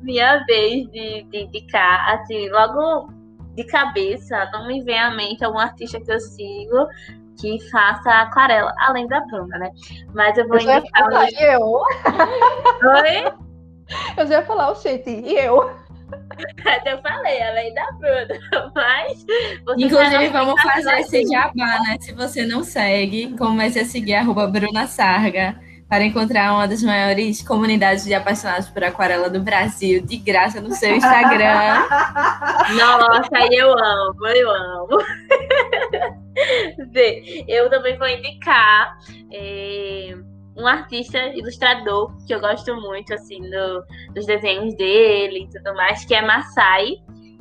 minha 0.00 0.42
vez 0.46 0.88
de, 0.90 1.22
de 1.24 1.38
indicar, 1.38 2.14
assim, 2.14 2.48
logo 2.48 3.10
de 3.58 3.64
cabeça, 3.64 4.48
não 4.52 4.68
me 4.68 4.80
vem 4.84 4.96
à 4.96 5.10
mente 5.10 5.44
algum 5.44 5.58
artista 5.58 6.00
que 6.00 6.12
eu 6.12 6.20
sigo, 6.20 6.86
que 7.38 7.58
faça 7.70 8.10
aquarela, 8.10 8.72
além 8.80 9.06
da 9.06 9.20
Bruna, 9.22 9.58
né? 9.58 9.70
Mas 10.14 10.36
eu 10.36 10.46
vou 10.48 10.58
eu 10.58 10.62
indicar. 10.62 11.04
Falar, 11.04 11.24
um... 11.24 11.40
eu? 11.40 11.60
Oi? 12.90 13.32
Eu 14.16 14.26
já 14.26 14.40
ia 14.40 14.46
falar, 14.46 14.72
o 14.72 14.74
gente, 14.74 15.08
e 15.08 15.38
eu? 15.38 15.70
Eu 16.84 17.02
falei, 17.02 17.42
além 17.42 17.74
da 17.74 17.90
Bruna, 17.92 18.72
mas. 18.74 19.26
Inclusive, 19.76 20.28
vamos 20.28 20.60
fazer 20.62 21.00
esse 21.00 21.26
jabá, 21.26 21.80
né? 21.80 21.96
Se 22.00 22.12
você 22.12 22.44
não 22.44 22.62
segue, 22.62 23.36
comece 23.36 23.80
a 23.80 23.84
seguir 23.84 24.14
a 24.14 24.24
Bruna 24.24 24.86
Sarga 24.86 25.67
para 25.88 26.04
encontrar 26.04 26.52
uma 26.52 26.68
das 26.68 26.82
maiores 26.82 27.40
comunidades 27.42 28.04
de 28.04 28.12
apaixonados 28.12 28.68
por 28.68 28.84
aquarela 28.84 29.30
do 29.30 29.40
Brasil, 29.40 30.04
de 30.04 30.18
graça 30.18 30.60
no 30.60 30.70
seu 30.74 30.94
Instagram. 30.96 31.86
Nossa, 32.76 33.48
eu 33.50 33.72
amo, 33.72 34.26
eu 34.26 34.50
amo. 34.50 34.98
eu 37.48 37.70
também 37.70 37.96
vou 37.96 38.06
indicar 38.06 38.98
é, 39.32 40.14
um 40.58 40.66
artista 40.66 41.18
ilustrador 41.34 42.14
que 42.26 42.34
eu 42.34 42.40
gosto 42.40 42.74
muito, 42.76 43.14
assim, 43.14 43.40
do, 43.40 43.84
dos 44.14 44.26
desenhos 44.26 44.74
dele 44.76 45.44
e 45.44 45.48
tudo 45.48 45.74
mais, 45.74 46.04
que 46.04 46.14
é 46.14 46.20
Masai, 46.20 46.96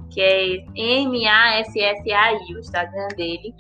que 0.10 0.22
é 0.22 0.64
M-A-S-S-A-I, 0.74 2.56
o 2.56 2.60
Instagram 2.60 3.08
dele. 3.10 3.54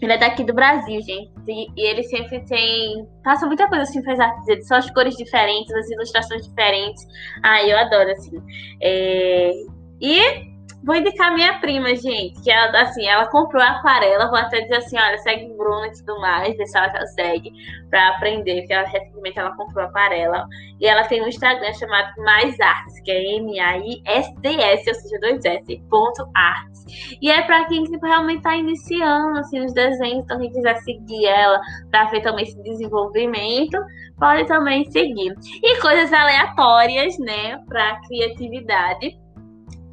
Ele 0.00 0.12
é 0.12 0.18
daqui 0.18 0.44
do 0.44 0.52
Brasil, 0.52 1.00
gente. 1.00 1.30
E, 1.48 1.66
e, 1.76 1.86
ele 1.86 2.02
sempre 2.04 2.44
tem. 2.44 3.06
Passa 3.24 3.46
muita 3.46 3.68
coisa 3.68 3.84
assim, 3.84 4.02
faz 4.04 4.20
artes. 4.20 4.66
São 4.66 4.76
as 4.76 4.90
cores 4.90 5.16
diferentes, 5.16 5.74
as 5.74 5.90
ilustrações 5.90 6.46
diferentes. 6.46 7.06
Ah, 7.42 7.62
eu 7.64 7.78
adoro, 7.78 8.10
assim. 8.10 8.42
É... 8.82 9.52
E 10.00 10.56
Vou 10.86 10.94
indicar 10.94 11.34
minha 11.34 11.58
prima, 11.58 11.96
gente, 11.96 12.40
que 12.42 12.48
ela, 12.48 12.82
assim, 12.82 13.04
ela 13.08 13.26
comprou 13.26 13.60
a 13.60 13.70
aquarela, 13.70 14.28
vou 14.28 14.38
até 14.38 14.60
dizer 14.60 14.76
assim, 14.76 14.96
olha, 14.96 15.18
segue 15.18 15.52
Bruna 15.56 15.88
e 15.88 15.92
tudo 15.92 16.20
mais, 16.20 16.56
deixa 16.56 16.78
ela 16.78 16.88
já 16.90 17.06
segue 17.06 17.50
para 17.90 18.10
aprender, 18.10 18.60
porque 18.60 18.72
ela, 18.72 18.86
recentemente 18.86 19.36
ela 19.36 19.56
comprou 19.56 19.84
a 19.84 19.88
aquarela. 19.88 20.46
E 20.80 20.86
ela 20.86 21.02
tem 21.02 21.20
um 21.20 21.26
Instagram 21.26 21.72
chamado 21.72 22.12
Mais 22.22 22.60
Artes, 22.60 23.00
que 23.00 23.10
é 23.10 23.36
M-A-I-S-D-S, 23.36 24.88
ou 24.88 24.94
seja, 24.94 25.20
dois 25.20 25.44
S, 25.44 25.82
ponto 25.90 26.30
artes. 26.36 26.75
E 27.20 27.30
é 27.30 27.42
para 27.42 27.64
quem 27.66 27.84
tipo, 27.84 28.06
realmente 28.06 28.38
está 28.38 28.56
iniciando, 28.56 29.38
assim, 29.38 29.64
os 29.64 29.72
desenhos, 29.72 30.24
então 30.24 30.38
quem 30.38 30.52
quiser 30.52 30.76
seguir 30.78 31.26
ela 31.26 31.60
para 31.90 32.04
ver 32.06 32.22
também 32.22 32.44
esse 32.44 32.62
desenvolvimento, 32.62 33.78
pode 34.18 34.46
também 34.46 34.84
seguir. 34.90 35.34
E 35.62 35.80
coisas 35.80 36.12
aleatórias, 36.12 37.18
né, 37.18 37.58
para 37.68 38.00
criatividade, 38.02 39.18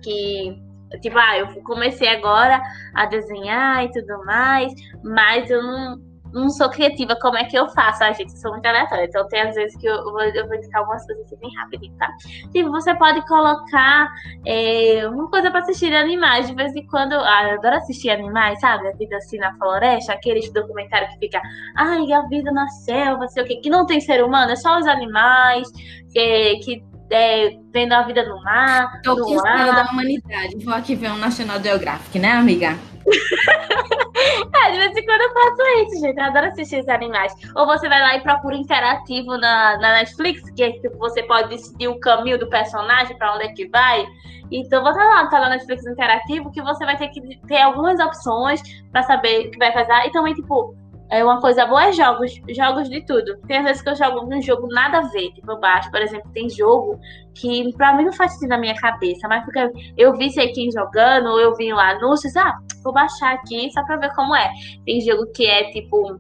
que 0.04 0.62
Tipo, 1.02 1.18
ah, 1.18 1.38
eu 1.38 1.48
comecei 1.64 2.08
agora 2.08 2.62
a 2.94 3.06
desenhar 3.08 3.84
e 3.84 3.92
tudo 3.92 4.24
mais, 4.26 4.72
mas 5.04 5.50
eu 5.50 5.62
não, 5.64 5.98
não 6.34 6.50
sou 6.50 6.70
criativa. 6.70 7.16
Como 7.22 7.38
é 7.38 7.44
que 7.46 7.56
eu 7.56 7.70
faço? 7.70 8.04
Ah, 8.04 8.12
gente, 8.12 8.32
eu 8.32 8.38
sou 8.38 8.52
muito 8.52 8.66
aleatória. 8.66 9.06
Então 9.06 9.28
tem 9.28 9.42
às 9.42 9.56
vezes 9.56 9.78
que 9.78 9.86
eu, 9.86 10.04
vou, 10.04 10.22
eu 10.22 10.48
vou 10.48 10.56
indicar 10.56 10.82
algumas 10.82 11.06
coisas 11.06 11.26
assim 11.26 11.38
bem 11.38 11.54
rapidinho, 11.56 11.96
tá? 11.98 12.10
Tipo, 12.52 12.72
você 12.72 12.94
pode 12.96 13.26
colocar 13.28 14.12
é, 14.46 15.08
uma 15.08 15.30
coisa 15.30 15.52
pra 15.52 15.60
assistir 15.60 15.96
animais. 15.96 16.48
De 16.48 16.56
vez 16.56 16.76
em 16.76 16.86
quando. 16.88 17.14
Ah, 17.14 17.50
eu 17.50 17.60
adoro 17.60 17.76
assistir 17.76 18.10
animais, 18.10 18.60
sabe? 18.60 18.88
A 18.88 18.92
vida 18.94 19.16
assim 19.18 19.38
na 19.38 19.56
floresta, 19.58 20.14
aqueles 20.14 20.52
documentários 20.52 21.14
que 21.14 21.20
fica, 21.20 21.42
ai, 21.78 22.12
a 22.12 22.22
vida 22.28 22.52
na 22.52 22.68
selva, 22.68 23.28
sei 23.28 23.44
o 23.44 23.46
quê, 23.46 23.58
que 23.58 23.70
não 23.70 23.86
tem 23.86 24.02
ser 24.02 24.24
humano, 24.24 24.52
é 24.52 24.56
só 24.56 24.78
os 24.78 24.88
animais, 24.88 25.70
que, 26.12 26.56
que 26.58 26.84
é, 27.12 27.58
vendo 27.72 27.94
a 27.94 28.02
vida 28.04 28.28
no 28.28 28.42
mar. 28.44 29.02
Tô 29.04 29.16
no 29.16 29.42
da 29.42 29.88
humanidade. 29.92 30.58
Vou 30.64 30.74
aqui 30.74 30.96
ver 30.96 31.12
um 31.12 31.18
National 31.18 31.62
Geographic, 31.62 32.18
né, 32.20 32.32
amiga? 32.32 32.78
é, 34.66 34.72
de 34.72 34.78
vez 34.78 34.98
em 34.98 35.06
quando 35.06 35.22
eu 35.22 35.34
faço 35.34 35.62
isso, 35.84 36.02
gente. 36.02 36.18
Eu 36.18 36.24
adoro 36.24 36.48
assistir 36.48 36.78
esses 36.78 36.90
animais. 36.90 37.34
Ou 37.56 37.66
você 37.66 37.90
vai 37.90 38.00
lá 38.00 38.16
e 38.16 38.22
procura 38.22 38.56
interativo 38.56 39.38
na, 39.38 39.78
na 39.78 39.94
Netflix, 39.94 40.50
que 40.52 40.64
é, 40.64 40.80
você 40.98 41.24
pode 41.24 41.50
decidir 41.50 41.88
o 41.88 42.00
caminho 42.00 42.40
do 42.40 42.48
personagem, 42.50 43.18
para 43.18 43.36
onde 43.36 43.46
é 43.46 43.48
que 43.50 43.68
vai. 43.68 44.06
Então, 44.52 44.84
você 44.84 45.00
lá, 45.00 45.28
tá 45.28 45.40
na 45.40 45.50
Netflix 45.50 45.86
interativo, 45.86 46.52
que 46.52 46.62
você 46.62 46.86
vai 46.86 46.98
ter 46.98 47.08
que 47.10 47.38
ter 47.48 47.62
algumas 47.62 48.00
opções 48.00 48.62
para 48.92 49.04
saber 49.04 49.48
o 49.48 49.52
que 49.52 49.58
vai 49.58 49.72
fazer. 49.72 50.08
E 50.08 50.12
também, 50.12 50.34
tipo, 50.34 50.76
é 51.14 51.24
uma 51.24 51.40
coisa 51.40 51.66
boa 51.68 51.90
é 51.90 51.92
jogos, 51.92 52.32
jogos 52.50 52.90
de 52.90 53.06
tudo. 53.06 53.38
Tem 53.48 53.58
às 53.58 53.64
vezes 53.66 53.82
que 53.84 53.90
eu 53.90 53.96
jogo 53.96 54.26
um 54.26 54.42
jogo 54.42 54.68
nada 54.70 54.98
a 54.98 55.02
ver, 55.10 55.32
tipo 55.34 55.56
baixo, 55.60 55.92
por 55.92 56.02
exemplo, 56.02 56.30
tem 56.34 56.50
jogo 56.50 57.00
que 57.36 57.72
pra 57.78 57.96
mim 57.96 58.06
não 58.06 58.14
faz 58.14 58.34
sentido 58.34 58.50
na 58.50 58.58
minha 58.58 58.74
cabeça, 58.74 59.28
mas 59.28 59.46
porque 59.46 59.94
eu 59.96 60.18
vi 60.18 60.32
sei 60.32 60.52
quem 60.54 60.72
jogando, 60.72 61.28
ou 61.28 61.40
eu 61.40 61.56
vi 61.56 61.72
lá 61.72 61.92
anúncios, 61.92 62.36
ah, 62.36 62.58
vou 62.84 62.92
baixar 62.92 63.34
aqui 63.36 63.72
só 63.72 63.84
pra 63.86 63.98
ver 63.98 64.12
como 64.16 64.36
é. 64.36 64.50
Tem 64.86 65.02
jogo 65.02 65.28
que 65.34 65.46
é 65.46 65.70
tipo 65.72 66.20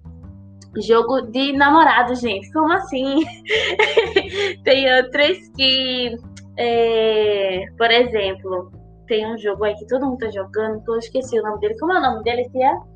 jogo 0.77 1.21
de 1.21 1.53
namorado, 1.53 2.13
gente. 2.15 2.51
Como 2.51 2.71
assim? 2.71 3.23
tem 4.63 4.95
outros 4.95 5.37
que, 5.55 6.15
é, 6.57 7.65
por 7.77 7.89
exemplo, 7.89 8.71
tem 9.07 9.25
um 9.25 9.37
jogo 9.39 9.63
aí 9.63 9.75
que 9.75 9.87
todo 9.87 10.05
mundo 10.05 10.19
tá 10.19 10.29
jogando, 10.29 10.83
que 10.83 10.91
eu 10.91 10.97
esqueci 10.97 11.39
o 11.39 11.43
nome 11.43 11.59
dele. 11.59 11.77
Como 11.79 11.93
é 11.93 11.97
o 11.97 12.01
nome 12.01 12.23
dele? 12.23 12.47
Que 12.49 12.63
é? 12.63 12.92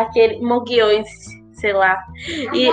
Aquele 0.00 0.40
Moguiões, 0.40 1.08
sei 1.52 1.72
lá. 1.72 2.02
E, 2.52 2.68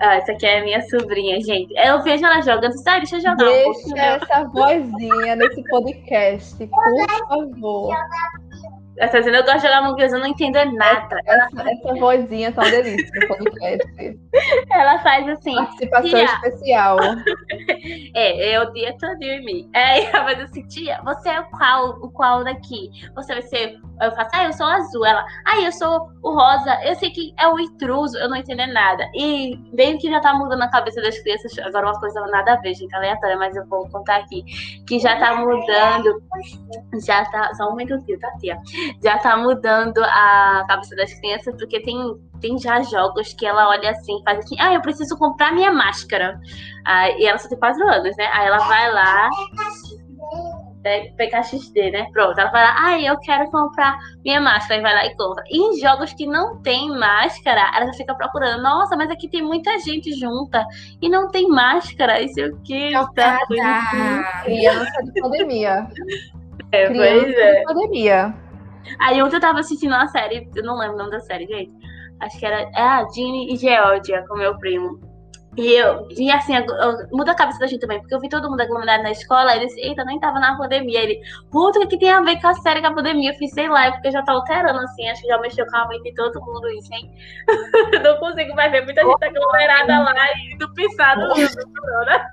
ah, 0.00 0.16
essa 0.16 0.32
aqui 0.32 0.46
é 0.46 0.58
a 0.58 0.64
minha 0.64 0.82
sobrinha, 0.82 1.40
gente. 1.40 1.72
Eu 1.76 2.02
vejo 2.02 2.24
ela 2.24 2.40
jogando, 2.40 2.76
sabe? 2.82 3.00
Deixa 3.00 3.16
eu 3.16 3.20
jogar 3.20 3.36
Deixa 3.36 3.68
um 3.68 3.72
pouquinho. 3.72 3.98
essa 3.98 4.44
vozinha 4.44 5.36
nesse 5.36 5.62
podcast, 5.64 6.66
por 6.66 7.28
favor. 7.28 7.94
Ela 8.98 9.10
tá 9.10 9.18
dizendo, 9.18 9.36
eu 9.36 9.42
gosto 9.44 9.56
de 9.56 9.62
jogar 9.62 9.90
Us, 9.90 10.12
eu 10.12 10.20
não 10.20 10.26
entendo 10.26 10.72
nada. 10.72 11.18
Essa, 11.24 11.70
essa 11.70 11.94
vozinha 11.94 12.52
tá 12.52 12.62
uma 12.62 12.70
delícia 12.70 13.20
no 13.20 13.28
podcast. 13.28 14.18
Ela 14.70 14.98
faz 14.98 15.28
assim. 15.28 15.54
Participação 15.54 16.10
tia. 16.10 16.24
especial. 16.24 16.98
É, 18.14 18.52
é 18.52 18.60
o 18.60 18.70
dia 18.72 18.94
todo 18.98 19.22
em 19.22 19.44
mim. 19.44 19.70
É, 19.74 20.04
ela 20.04 20.24
faz 20.24 20.40
assim, 20.40 20.66
tia, 20.68 21.00
você 21.04 21.30
é 21.30 21.40
o 21.40 21.44
qual, 21.44 21.90
o 22.02 22.10
qual 22.10 22.44
daqui? 22.44 22.90
Você 23.14 23.32
vai 23.32 23.42
ser. 23.42 23.78
Eu 24.02 24.12
faço, 24.12 24.30
ah, 24.34 24.44
eu 24.44 24.52
sou 24.52 24.66
azul. 24.66 25.06
Ela, 25.06 25.24
ah, 25.46 25.60
eu 25.60 25.72
sou 25.72 26.08
o 26.22 26.30
rosa. 26.34 26.78
Eu 26.84 26.94
sei 26.96 27.10
que 27.10 27.34
é 27.38 27.48
o 27.48 27.58
intruso, 27.58 28.16
eu 28.18 28.28
não 28.28 28.36
entendo 28.36 28.66
nada. 28.72 29.04
E 29.14 29.56
bem 29.74 29.98
que 29.98 30.10
já 30.10 30.20
tá 30.20 30.34
mudando 30.34 30.62
a 30.62 30.68
cabeça 30.68 31.00
das 31.00 31.18
crianças. 31.18 31.58
Agora 31.58 31.86
uma 31.86 32.00
coisa 32.00 32.20
nada 32.26 32.54
a 32.54 32.56
ver, 32.56 32.74
gente, 32.74 32.94
aleatória, 32.94 33.36
mas 33.36 33.56
eu 33.56 33.66
vou 33.66 33.88
contar 33.88 34.16
aqui. 34.16 34.44
Que 34.86 34.98
já 34.98 35.18
tá 35.18 35.36
mudando. 35.36 36.22
Já 37.04 37.24
tá. 37.26 37.52
Só 37.54 37.70
um 37.70 37.74
minutinho, 37.74 38.18
tá, 38.18 38.30
tia? 38.38 38.58
já 39.02 39.18
tá 39.18 39.36
mudando 39.36 39.98
a 39.98 40.64
cabeça 40.68 40.94
das 40.96 41.12
crianças, 41.14 41.54
porque 41.56 41.80
tem, 41.80 41.96
tem 42.40 42.58
já 42.58 42.80
jogos 42.82 43.32
que 43.34 43.46
ela 43.46 43.68
olha 43.68 43.90
assim, 43.90 44.22
faz 44.24 44.38
assim, 44.38 44.56
ah, 44.60 44.72
eu 44.74 44.80
preciso 44.80 45.16
comprar 45.16 45.52
minha 45.52 45.72
máscara. 45.72 46.40
Ah, 46.84 47.10
e 47.10 47.26
ela 47.26 47.38
só 47.38 47.48
tem 47.48 47.58
quatro 47.58 47.86
anos, 47.88 48.16
né? 48.16 48.28
Aí 48.32 48.46
ela 48.46 48.58
vai 48.58 48.92
lá, 48.92 49.30
PKXD, 50.82 51.90
né? 51.90 52.06
Pronto, 52.12 52.38
ela 52.38 52.50
vai 52.50 52.62
lá, 52.62 52.74
ah, 52.78 53.00
eu 53.00 53.18
quero 53.18 53.50
comprar 53.50 53.96
minha 54.24 54.40
máscara, 54.40 54.80
e 54.80 54.82
vai 54.82 54.94
lá 54.94 55.06
e 55.06 55.16
compra. 55.16 55.44
E 55.48 55.58
em 55.58 55.80
jogos 55.80 56.12
que 56.12 56.26
não 56.26 56.60
tem 56.60 56.88
máscara, 56.90 57.70
ela 57.74 57.86
já 57.86 57.92
fica 57.94 58.14
procurando, 58.14 58.62
nossa, 58.62 58.96
mas 58.96 59.10
aqui 59.10 59.28
tem 59.28 59.42
muita 59.42 59.78
gente 59.78 60.12
junta 60.12 60.64
e 61.00 61.08
não 61.08 61.28
tem 61.28 61.48
máscara, 61.48 62.20
isso 62.20 62.40
é 62.40 62.46
o 62.46 62.56
que? 62.62 62.92
Tá 63.14 63.38
Criança 64.44 65.02
de 65.04 65.20
pandemia. 65.20 65.88
É, 66.72 66.86
Criança 66.86 67.24
pois 67.24 67.34
é. 67.36 67.58
de 67.60 67.64
pandemia. 67.64 68.34
Aí 69.00 69.22
ontem 69.22 69.36
eu 69.36 69.40
tava 69.40 69.60
assistindo 69.60 69.92
uma 69.92 70.08
série, 70.08 70.48
eu 70.54 70.64
não 70.64 70.76
lembro 70.76 70.96
o 70.96 70.98
nome 70.98 71.10
da 71.10 71.20
série, 71.20 71.46
gente. 71.46 71.72
Acho 72.20 72.38
que 72.38 72.46
era 72.46 72.62
é 72.62 72.82
a 72.82 73.04
Ginny 73.08 73.52
e 73.52 73.56
Georgia 73.56 74.24
com 74.28 74.36
meu 74.36 74.56
primo. 74.58 75.11
E 75.56 75.74
eu, 75.74 76.08
e 76.16 76.30
assim, 76.30 76.56
eu, 76.56 76.64
eu, 76.64 77.08
muda 77.12 77.32
a 77.32 77.34
cabeça 77.34 77.58
da 77.58 77.66
gente 77.66 77.80
também, 77.80 78.00
porque 78.00 78.14
eu 78.14 78.20
vi 78.20 78.28
todo 78.28 78.48
mundo 78.48 78.62
aglomerado 78.62 79.02
na 79.02 79.10
escola, 79.10 79.54
eles, 79.54 79.76
eita, 79.76 80.02
nem 80.04 80.18
tava 80.18 80.40
na 80.40 80.56
pandemia. 80.56 81.02
Ele, 81.02 81.20
puta, 81.50 81.78
o 81.78 81.86
que 81.86 81.98
tem 81.98 82.10
a 82.10 82.22
ver 82.22 82.40
com 82.40 82.48
a 82.48 82.54
série 82.54 82.80
com 82.80 82.86
a 82.86 82.94
pandemia? 82.94 83.32
Eu 83.32 83.36
fiz, 83.36 83.52
sei 83.52 83.68
lá, 83.68 83.86
é 83.86 83.92
porque 83.92 84.10
já 84.10 84.22
tá 84.22 84.32
alterando, 84.32 84.78
assim, 84.80 85.06
acho 85.10 85.20
que 85.20 85.28
já 85.28 85.38
mexeu 85.38 85.66
com 85.66 85.76
a 85.76 85.88
mente 85.88 86.04
de 86.04 86.14
todo 86.14 86.40
mundo 86.40 86.70
isso, 86.70 86.92
hein? 86.94 87.10
não 88.02 88.16
consigo 88.16 88.54
mais 88.54 88.72
ver 88.72 88.82
muita 88.84 89.02
gente 89.02 89.24
aglomerada 89.24 89.98
lá 89.98 90.14
e 90.36 90.56
do 90.56 90.72
pensado 90.72 91.28
no 91.28 91.34
corona. 91.34 92.30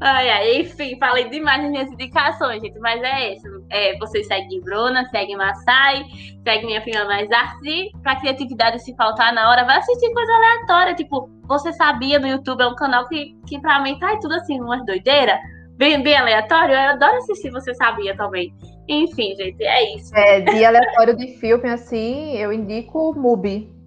Ai, 0.00 0.28
ai, 0.28 0.60
enfim, 0.60 0.98
falei 0.98 1.28
demais 1.28 1.62
nas 1.62 1.70
minhas 1.70 1.90
indicações, 1.90 2.62
gente, 2.62 2.78
mas 2.80 3.02
é 3.02 3.32
isso. 3.34 3.46
É, 3.70 3.96
vocês 3.98 4.26
seguem 4.26 4.60
Bruna, 4.60 5.04
seguem 5.10 5.36
Massai, 5.36 6.04
seguem 6.44 6.66
minha 6.66 6.80
prima 6.82 7.04
Mais 7.04 7.30
Artes 7.30 7.62
e 7.64 7.90
pra 8.02 8.16
criatividade 8.16 8.82
se 8.82 8.94
faltar 8.94 9.32
na 9.32 9.50
hora, 9.50 9.64
vai 9.64 9.78
assistir 9.78 10.12
coisa 10.12 10.32
aleatória, 10.32 10.94
tipo, 10.94 11.30
você 11.46 11.72
sabia 11.72 12.18
no 12.18 12.26
YouTube, 12.26 12.62
é 12.62 12.66
um 12.66 12.74
canal 12.74 13.08
que, 13.08 13.34
que 13.46 13.60
pra 13.60 13.80
mim 13.80 13.98
tá 13.98 14.18
tudo 14.20 14.34
assim, 14.34 14.60
umas 14.60 14.84
doideiras, 14.84 15.38
bem, 15.76 16.02
bem 16.02 16.16
aleatório, 16.16 16.74
eu 16.74 16.80
adoro 16.80 17.16
assistir 17.16 17.50
Você 17.50 17.74
Sabia 17.74 18.16
também. 18.16 18.54
Enfim, 18.88 19.34
gente, 19.36 19.62
é 19.62 19.96
isso. 19.96 20.14
É, 20.14 20.40
de 20.40 20.64
aleatório 20.64 21.16
de 21.16 21.38
filme, 21.38 21.70
assim, 21.70 22.36
eu 22.36 22.52
indico 22.52 23.10
o 23.10 23.14
Mubi 23.14 23.81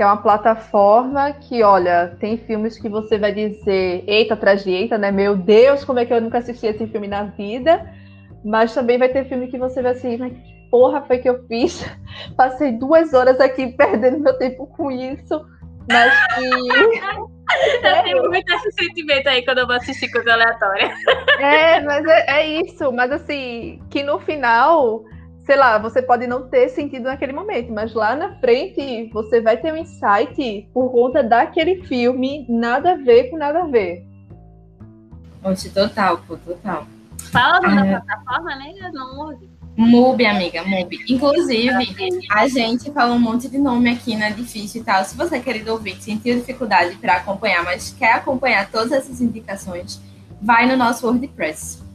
que 0.00 0.04
é 0.04 0.06
uma 0.06 0.22
plataforma 0.22 1.30
que, 1.30 1.62
olha, 1.62 2.16
tem 2.18 2.38
filmes 2.38 2.78
que 2.78 2.88
você 2.88 3.18
vai 3.18 3.34
dizer 3.34 4.02
eita 4.06 4.32
atrás 4.32 4.64
de 4.64 4.70
eita, 4.70 4.96
né? 4.96 5.10
Meu 5.10 5.36
Deus, 5.36 5.84
como 5.84 5.98
é 5.98 6.06
que 6.06 6.14
eu 6.14 6.22
nunca 6.22 6.38
assisti 6.38 6.68
esse 6.68 6.86
filme 6.86 7.06
na 7.06 7.24
vida? 7.24 7.86
Mas 8.42 8.72
também 8.72 8.96
vai 8.96 9.10
ter 9.10 9.28
filme 9.28 9.48
que 9.48 9.58
você 9.58 9.82
vai 9.82 9.92
assim, 9.92 10.16
mas 10.16 10.32
que 10.32 10.70
porra 10.70 11.02
foi 11.02 11.18
que 11.18 11.28
eu 11.28 11.46
fiz? 11.46 11.84
Passei 12.34 12.72
duas 12.72 13.12
horas 13.12 13.38
aqui 13.40 13.66
perdendo 13.72 14.20
meu 14.20 14.38
tempo 14.38 14.66
com 14.68 14.90
isso, 14.90 15.38
mas 15.86 16.10
que. 16.34 16.48
Eu 17.84 18.02
tenho 18.04 18.30
muito 18.30 18.48
esse 18.54 18.72
sentimento 18.72 19.26
aí 19.26 19.44
quando 19.44 19.58
eu 19.58 19.66
vou 19.66 19.74
assistir 19.74 20.08
coisa 20.12 20.32
aleatória. 20.32 20.94
É, 21.40 21.80
mas 21.80 22.06
é, 22.06 22.24
é 22.28 22.46
isso. 22.62 22.92
Mas 22.92 23.10
assim, 23.10 23.82
que 23.90 24.04
no 24.04 24.20
final 24.20 25.02
sei 25.50 25.56
lá, 25.56 25.78
você 25.78 26.00
pode 26.00 26.28
não 26.28 26.48
ter 26.48 26.68
sentido 26.68 27.02
naquele 27.06 27.32
momento, 27.32 27.72
mas 27.72 27.92
lá 27.92 28.14
na 28.14 28.36
frente 28.36 29.10
você 29.12 29.40
vai 29.40 29.56
ter 29.56 29.72
um 29.72 29.76
insight 29.78 30.70
por 30.72 30.92
conta 30.92 31.24
daquele 31.24 31.82
filme, 31.86 32.46
nada 32.48 32.92
a 32.92 32.94
ver 32.94 33.30
com 33.30 33.36
nada 33.36 33.64
a 33.64 33.66
ver. 33.66 34.06
Oxe, 35.42 35.70
total, 35.70 36.18
pô, 36.18 36.36
total. 36.36 36.86
Fala 37.32 37.60
na 37.62 37.84
é... 37.84 37.98
plataforma, 37.98 38.54
né? 38.54 38.72
Não 38.92 39.16
mude. 39.16 39.50
Mubi, 39.76 40.24
amiga, 40.24 40.62
Mubi. 40.62 40.98
Inclusive, 41.08 41.96
a 42.30 42.46
gente 42.46 42.92
falou 42.92 43.16
um 43.16 43.20
monte 43.20 43.48
de 43.48 43.58
nome 43.58 43.90
aqui, 43.90 44.14
né? 44.14 44.30
Difícil 44.30 44.82
e 44.82 44.84
tal. 44.84 45.04
Se 45.04 45.16
você, 45.16 45.40
querido 45.40 45.72
ouvinte, 45.72 46.04
sentiu 46.04 46.36
dificuldade 46.36 46.94
para 46.94 47.16
acompanhar, 47.16 47.64
mas 47.64 47.92
quer 47.98 48.12
acompanhar 48.12 48.70
todas 48.70 48.92
essas 48.92 49.20
indicações, 49.20 50.00
vai 50.40 50.68
no 50.68 50.76
nosso 50.76 51.04
WordPress 51.08 51.89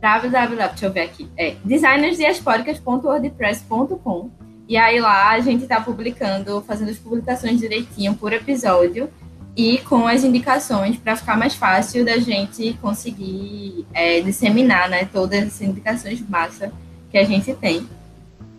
www, 0.00 0.56
deixa 0.56 0.86
eu 0.86 0.92
ver 0.92 1.02
aqui, 1.02 1.28
é 1.36 1.56
designersdiasporicas.wordpress.com 1.64 4.30
E 4.68 4.76
aí 4.76 5.00
lá 5.00 5.30
a 5.30 5.40
gente 5.40 5.64
está 5.64 5.80
publicando, 5.80 6.62
fazendo 6.62 6.90
as 6.90 6.98
publicações 6.98 7.58
direitinho 7.60 8.14
por 8.14 8.32
episódio 8.32 9.10
e 9.56 9.78
com 9.78 10.06
as 10.06 10.24
indicações 10.24 10.96
para 10.96 11.16
ficar 11.16 11.36
mais 11.36 11.54
fácil 11.54 12.04
da 12.04 12.18
gente 12.18 12.74
conseguir 12.80 13.86
é, 13.92 14.20
disseminar 14.20 14.88
né, 14.88 15.08
todas 15.12 15.46
as 15.46 15.60
indicações 15.60 16.26
massa 16.28 16.72
que 17.10 17.18
a 17.18 17.24
gente 17.24 17.52
tem. 17.54 17.86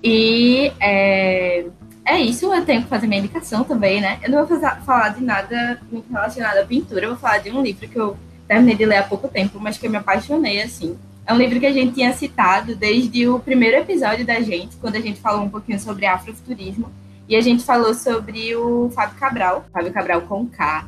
E 0.03 0.71
é, 0.79 1.65
é 2.05 2.19
isso, 2.19 2.53
eu 2.53 2.65
tenho 2.65 2.83
que 2.83 2.89
fazer 2.89 3.07
minha 3.07 3.19
indicação 3.19 3.63
também, 3.63 4.01
né? 4.01 4.19
Eu 4.23 4.31
não 4.31 4.45
vou 4.45 4.59
falar 4.59 5.09
de 5.09 5.23
nada 5.23 5.79
relacionado 6.09 6.57
à 6.57 6.65
pintura, 6.65 7.05
eu 7.05 7.11
vou 7.11 7.19
falar 7.19 7.37
de 7.37 7.51
um 7.51 7.61
livro 7.61 7.87
que 7.87 7.97
eu 7.97 8.17
terminei 8.47 8.75
de 8.75 8.85
ler 8.85 8.97
há 8.97 9.03
pouco 9.03 9.27
tempo, 9.27 9.59
mas 9.59 9.77
que 9.77 9.85
eu 9.85 9.91
me 9.91 9.97
apaixonei, 9.97 10.61
assim. 10.61 10.97
É 11.31 11.33
um 11.33 11.37
livro 11.37 11.61
que 11.61 11.65
a 11.65 11.71
gente 11.71 11.93
tinha 11.93 12.11
citado 12.11 12.75
desde 12.75 13.25
o 13.25 13.39
primeiro 13.39 13.77
episódio 13.77 14.25
da 14.25 14.41
gente, 14.41 14.75
quando 14.75 14.97
a 14.97 14.99
gente 14.99 15.17
falou 15.21 15.45
um 15.45 15.49
pouquinho 15.49 15.79
sobre 15.79 16.05
afrofuturismo, 16.05 16.91
e 17.25 17.37
a 17.37 17.41
gente 17.41 17.63
falou 17.63 17.93
sobre 17.93 18.53
o 18.53 18.89
Fábio 18.89 19.17
Cabral, 19.17 19.63
Fábio 19.71 19.93
Cabral 19.93 20.21
com 20.23 20.45
K, 20.45 20.85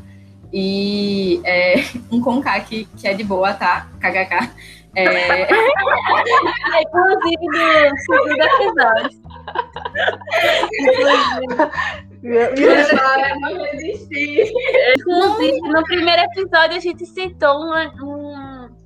e 0.52 1.40
é, 1.46 1.76
um 2.12 2.20
com 2.20 2.42
K 2.42 2.60
que, 2.60 2.84
que 2.98 3.08
é 3.08 3.14
de 3.14 3.24
boa, 3.24 3.54
tá? 3.54 3.88
KKK. 4.02 4.52
É... 4.96 5.48
Inclusive 6.84 7.48
do 7.48 7.98
segundo 8.00 8.42
episódio. 8.44 9.24
Eu 12.24 13.40
não 13.40 13.64
resisti. 13.64 14.54
Inclusive, 14.98 15.60
no 15.62 15.84
primeiro 15.84 16.22
episódio 16.22 16.78
a 16.78 16.80
gente 16.80 17.06
citou 17.06 17.56
um, 17.60 17.74
um, 18.02 18.23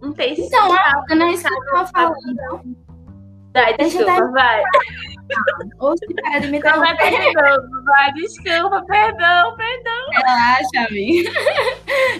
um 0.01 0.11
texto. 0.13 0.41
Então, 0.41 0.69
não 1.09 1.27
é 1.27 1.33
isso 1.33 1.43
que 1.43 1.53
eu 1.53 1.65
tava 1.65 1.87
falando. 1.87 2.77
Vai, 3.53 3.75
desculpa, 3.77 4.31
vai. 4.31 4.63
Ou 5.79 5.97
se 5.97 6.05
para 6.13 6.39
de 6.39 6.47
me 6.47 6.59
Não 6.59 6.79
vai 6.79 6.95
perdão, 6.95 7.83
vai, 7.85 8.13
desculpa, 8.13 8.83
perdão, 8.85 9.55
perdão. 9.55 10.09
Relaxa, 10.11 10.87
amiga. 10.87 11.31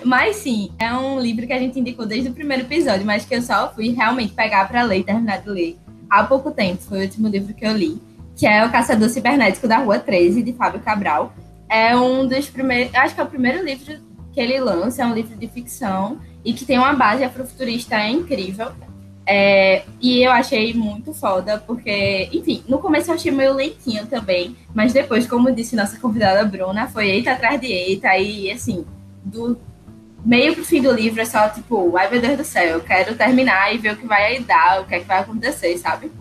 Mas 0.04 0.38
sim, 0.38 0.72
é 0.80 0.92
um 0.94 1.20
livro 1.20 1.46
que 1.46 1.54
a 1.54 1.60
gente 1.60 1.80
indicou 1.80 2.06
desde 2.06 2.30
o 2.30 2.34
primeiro 2.34 2.64
episódio, 2.64 3.06
mas 3.06 3.24
que 3.24 3.36
eu 3.36 3.42
só 3.42 3.72
fui 3.72 3.90
realmente 3.94 4.34
pegar 4.34 4.68
para 4.68 4.84
ler 4.84 5.00
e 5.00 5.04
terminar 5.04 5.42
de 5.42 5.50
ler 5.50 5.78
há 6.10 6.24
pouco 6.24 6.52
tempo. 6.52 6.82
Foi 6.82 7.00
o 7.00 7.02
último 7.04 7.28
livro 7.28 7.54
que 7.54 7.66
eu 7.66 7.72
li, 7.72 8.02
que 8.36 8.48
é 8.48 8.66
O 8.66 8.72
Caçador 8.72 9.10
Cibernético 9.10 9.68
da 9.68 9.78
Rua 9.78 10.00
13, 10.00 10.42
de 10.42 10.54
Fábio 10.54 10.80
Cabral. 10.82 11.34
É 11.70 11.96
um 11.96 12.28
dos 12.28 12.50
primeiros, 12.50 12.94
acho 12.96 13.14
que 13.14 13.22
é 13.22 13.24
o 13.24 13.28
primeiro 13.28 13.64
livro 13.64 14.00
que 14.34 14.40
ele 14.40 14.60
lança, 14.60 15.04
é 15.04 15.06
um 15.06 15.14
livro 15.14 15.36
de 15.36 15.48
ficção 15.48 16.20
e 16.44 16.54
que 16.54 16.66
tem 16.66 16.78
uma 16.78 16.94
base 16.94 17.24
afrofuturista 17.24 18.00
incrível. 18.08 18.72
É, 19.30 19.84
e 20.02 20.24
eu 20.24 20.32
achei 20.32 20.74
muito 20.74 21.14
foda, 21.14 21.62
porque, 21.68 22.30
enfim, 22.32 22.64
no 22.68 22.80
começo 22.80 23.12
eu 23.12 23.16
achei 23.16 23.30
meio 23.30 23.54
lentinho 23.54 24.08
também, 24.08 24.56
mas 24.74 24.94
depois, 24.94 25.28
como 25.28 25.52
disse 25.52 25.76
nossa 25.76 26.00
convidada 26.00 26.46
Bruna, 26.46 26.88
foi 26.88 27.10
eita 27.10 27.34
atrás 27.34 27.60
de 27.60 27.68
eita, 27.68 28.18
e 28.18 28.50
assim, 28.50 28.86
do 29.22 29.60
meio 30.24 30.54
pro 30.54 30.64
fim 30.64 30.82
do 30.82 30.92
livro 30.92 31.22
é 31.22 31.26
só 31.26 31.50
tipo, 31.50 31.96
ai 31.98 32.10
meu 32.10 32.22
Deus 32.22 32.38
do 32.38 32.44
céu, 32.46 32.78
eu 32.78 32.82
quero 32.82 33.16
terminar 33.16 33.74
e 33.74 33.78
ver 33.78 33.94
o 33.94 33.98
que 33.98 34.08
vai 34.08 34.40
dar, 34.40 34.82
o 34.82 34.86
que 34.86 34.96
é 34.96 35.00
que 35.00 35.06
vai 35.06 35.20
acontecer, 35.20 35.78
sabe? 35.78 36.12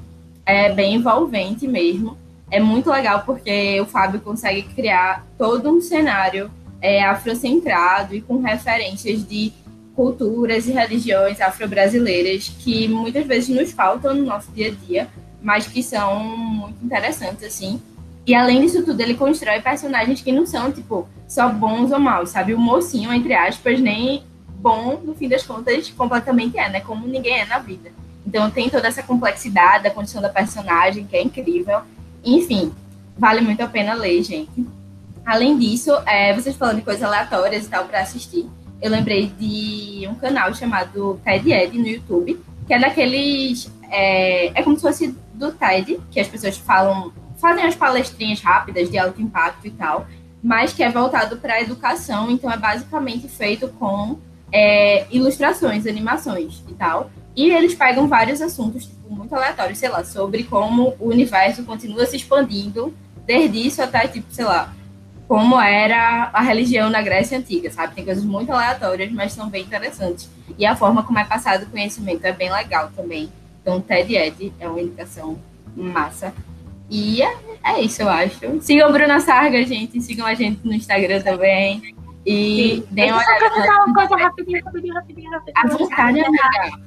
É 0.44 0.72
bem 0.72 0.94
envolvente 0.94 1.66
mesmo. 1.66 2.16
É 2.50 2.60
muito 2.60 2.90
legal 2.90 3.24
porque 3.26 3.80
o 3.80 3.86
Fábio 3.86 4.20
consegue 4.20 4.62
criar 4.62 5.26
todo 5.36 5.68
um 5.70 5.80
cenário 5.80 6.50
é, 6.80 7.04
afrocentrado 7.04 8.14
e 8.14 8.20
com 8.20 8.40
referências 8.40 9.26
de 9.26 9.52
culturas 9.96 10.68
e 10.68 10.72
religiões 10.72 11.40
afro-brasileiras 11.40 12.54
que 12.60 12.86
muitas 12.86 13.26
vezes 13.26 13.48
nos 13.48 13.72
faltam 13.72 14.14
no 14.14 14.24
nosso 14.24 14.52
dia 14.52 14.68
a 14.68 14.86
dia, 14.86 15.08
mas 15.42 15.66
que 15.66 15.82
são 15.82 16.24
muito 16.24 16.84
interessantes, 16.84 17.42
assim. 17.42 17.80
E 18.26 18.34
além 18.34 18.60
disso 18.60 18.84
tudo, 18.84 19.00
ele 19.00 19.14
constrói 19.14 19.60
personagens 19.60 20.20
que 20.20 20.30
não 20.30 20.44
são, 20.44 20.70
tipo, 20.70 21.08
só 21.26 21.48
bons 21.48 21.90
ou 21.92 21.98
maus, 21.98 22.30
sabe? 22.30 22.52
O 22.52 22.58
mocinho, 22.58 23.12
entre 23.12 23.32
aspas, 23.32 23.80
nem 23.80 24.22
bom, 24.58 25.00
no 25.02 25.14
fim 25.14 25.28
das 25.28 25.44
contas, 25.44 25.88
completamente 25.90 26.58
é, 26.58 26.68
né? 26.68 26.80
Como 26.80 27.06
ninguém 27.06 27.40
é 27.40 27.46
na 27.46 27.58
vida. 27.58 27.90
Então 28.26 28.50
tem 28.50 28.68
toda 28.68 28.88
essa 28.88 29.02
complexidade 29.02 29.84
da 29.84 29.90
condição 29.90 30.20
da 30.20 30.28
personagem, 30.28 31.06
que 31.06 31.16
é 31.16 31.22
incrível. 31.22 31.80
Enfim, 32.24 32.72
vale 33.16 33.40
muito 33.40 33.62
a 33.62 33.68
pena 33.68 33.94
ler, 33.94 34.22
gente. 34.22 34.66
Além 35.24 35.56
disso, 35.56 35.92
é, 36.04 36.34
vocês 36.34 36.56
falando 36.56 36.76
de 36.76 36.82
coisas 36.82 37.02
aleatórias 37.02 37.66
e 37.66 37.68
tal 37.68 37.84
para 37.84 38.00
assistir, 38.00 38.48
eu 38.80 38.90
lembrei 38.90 39.26
de 39.38 40.06
um 40.08 40.14
canal 40.14 40.54
chamado 40.54 41.20
TED 41.24 41.52
Ed 41.52 41.78
no 41.78 41.86
YouTube, 41.86 42.40
que 42.66 42.74
é 42.74 42.78
daqueles. 42.78 43.70
É, 43.90 44.58
é 44.58 44.62
como 44.62 44.76
se 44.76 44.82
fosse 44.82 45.16
do 45.34 45.52
TED, 45.52 46.00
que 46.10 46.18
as 46.18 46.28
pessoas 46.28 46.56
falam, 46.56 47.12
fazem 47.40 47.64
as 47.64 47.74
palestrinhas 47.74 48.40
rápidas 48.40 48.90
de 48.90 48.98
alto 48.98 49.20
impacto 49.20 49.66
e 49.66 49.70
tal, 49.70 50.06
mas 50.42 50.72
que 50.72 50.82
é 50.82 50.90
voltado 50.90 51.36
para 51.36 51.54
a 51.54 51.62
educação, 51.62 52.30
então 52.30 52.50
é 52.50 52.56
basicamente 52.56 53.28
feito 53.28 53.68
com 53.68 54.18
é, 54.52 55.06
ilustrações, 55.10 55.86
animações 55.86 56.62
e 56.68 56.74
tal. 56.74 57.10
E 57.34 57.50
eles 57.50 57.74
pegam 57.74 58.08
vários 58.08 58.40
assuntos, 58.40 58.86
tipo, 58.86 59.14
muito 59.14 59.34
aleatórios, 59.34 59.78
sei 59.78 59.90
lá, 59.90 60.02
sobre 60.04 60.44
como 60.44 60.94
o 60.98 61.08
universo 61.08 61.64
continua 61.64 62.06
se 62.06 62.16
expandindo, 62.16 62.94
desde 63.26 63.66
isso 63.66 63.82
até, 63.82 64.08
tipo, 64.08 64.26
sei 64.30 64.44
lá, 64.44 64.72
como 65.28 65.60
era 65.60 66.30
a 66.32 66.40
religião 66.40 66.88
na 66.88 67.02
Grécia 67.02 67.38
Antiga, 67.38 67.70
sabe? 67.70 67.94
Tem 67.94 68.04
coisas 68.04 68.24
muito 68.24 68.52
aleatórias, 68.52 69.10
mas 69.12 69.32
são 69.32 69.48
bem 69.48 69.64
interessantes. 69.64 70.30
E 70.56 70.64
a 70.64 70.76
forma 70.76 71.02
como 71.02 71.18
é 71.18 71.24
passado 71.24 71.64
o 71.64 71.70
conhecimento 71.70 72.24
é 72.24 72.32
bem 72.32 72.52
legal 72.52 72.90
também. 72.94 73.28
Então, 73.60 73.80
TED 73.80 74.14
Ed 74.14 74.52
é 74.60 74.68
uma 74.68 74.80
indicação 74.80 75.38
massa. 75.74 76.32
E 76.88 77.20
é, 77.20 77.36
é 77.64 77.80
isso, 77.80 78.02
eu 78.02 78.08
acho. 78.08 78.60
Sigam 78.60 78.92
Bruna 78.92 79.18
Sarga, 79.18 79.64
gente. 79.64 80.00
Sigam 80.00 80.24
a 80.24 80.34
gente 80.34 80.60
no 80.64 80.72
Instagram 80.72 81.20
também. 81.20 81.82
E 82.24 82.76
Sim. 82.76 82.94
deem 82.94 83.10
uma 83.10 83.18
olhada. 83.18 83.84
uma 83.84 83.94
coisa 83.94 84.16
rapidinho, 84.16 84.64
rapidinho, 84.64 84.94
rapidinho, 84.94 85.30
rapidinho. 85.30 85.56
A 85.56 85.68
vontade, 85.68 86.20
amiga. 86.20 86.78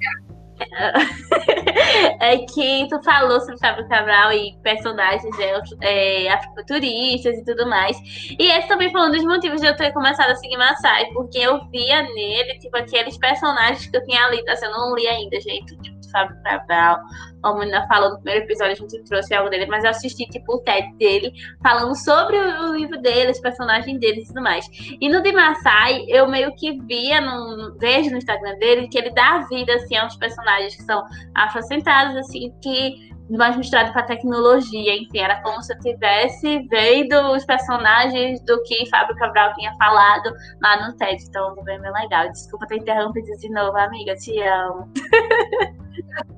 é 2.20 2.38
que 2.38 2.88
tu 2.90 3.02
falou 3.04 3.40
sobre 3.40 3.58
Fábio 3.60 3.88
Cabral 3.88 4.34
e 4.34 4.58
personagens 4.62 5.38
é, 5.40 6.26
é, 6.26 6.32
afrofuturistas 6.32 7.38
e 7.38 7.46
tudo 7.46 7.68
mais. 7.68 7.98
E 8.38 8.52
esse 8.52 8.68
também 8.68 8.92
foi 8.92 9.02
um 9.02 9.12
dos 9.12 9.24
motivos 9.24 9.62
de 9.62 9.68
eu 9.68 9.76
ter 9.76 9.92
começado 9.94 10.32
a 10.32 10.36
seguir 10.36 10.58
Massai, 10.58 11.06
porque 11.14 11.38
eu 11.38 11.60
via 11.70 12.04
nele, 12.04 12.60
tipo, 12.60 12.76
aqueles 12.78 13.18
personagens 13.18 13.88
que 13.88 13.96
eu 13.96 14.04
tinha 14.06 14.30
lido, 14.30 14.50
assim, 14.50 14.66
eu 14.66 14.72
não 14.72 14.96
li 14.96 15.08
ainda, 15.08 15.40
gente, 15.40 15.78
tipo, 15.78 15.99
Fábio 16.12 16.36
Cabral, 16.44 17.00
a 17.44 17.54
menina 17.54 17.88
falou 17.88 18.12
no 18.12 18.16
primeiro 18.18 18.46
episódio, 18.46 18.74
a 18.74 18.76
gente 18.76 19.04
trouxe 19.04 19.34
algo 19.34 19.50
dele, 19.50 19.66
mas 19.68 19.84
eu 19.84 19.90
assisti, 19.90 20.26
tipo, 20.30 20.56
o 20.56 20.60
TED 20.60 20.94
dele, 20.98 21.32
falando 21.62 21.96
sobre 21.96 22.38
o, 22.38 22.76
livro 22.76 23.00
dele, 23.02 23.32
os 23.32 23.40
personagens 23.40 24.00
dele 24.00 24.22
e 24.22 24.26
tudo 24.26 24.42
mais. 24.42 24.66
E 25.00 25.10
no 25.10 25.22
de 25.22 25.32
Maasai, 25.32 26.06
eu 26.08 26.28
meio 26.28 26.54
que 26.56 26.80
via, 26.82 27.22
no, 27.22 27.78
vejo 27.80 28.12
no 28.12 28.18
Instagram 28.18 28.58
dele, 28.58 28.88
que 28.88 28.98
ele 28.98 29.12
dá 29.12 29.46
vida, 29.50 29.74
assim, 29.76 29.96
aos 29.96 30.16
personagens 30.18 30.76
que 30.76 30.84
são 30.84 31.04
afrocentrados, 31.36 32.16
assim, 32.18 32.54
que 32.62 33.10
mais 33.38 33.56
misturado 33.56 33.94
com 33.94 34.00
a 34.00 34.04
tecnologia, 34.04 34.96
enfim, 34.96 35.20
era 35.20 35.42
como 35.42 35.62
se 35.62 35.74
eu 35.74 35.80
tivesse 35.80 36.68
vendo 36.70 37.16
os 37.34 37.46
personagens 37.46 38.42
do 38.42 38.62
que 38.64 38.90
Fábio 38.90 39.16
Cabral 39.16 39.54
tinha 39.54 39.74
falado 39.76 40.34
lá 40.62 40.88
no 40.88 40.98
TED, 40.98 41.24
então 41.28 41.54
foi 41.56 41.64
bem 41.64 41.92
legal. 41.92 42.30
Desculpa 42.32 42.66
ter 42.68 42.78
interrompido 42.78 43.28
de 43.38 43.50
novo, 43.50 43.78
amiga, 43.78 44.16
te 44.16 44.42
amo. 44.42 44.92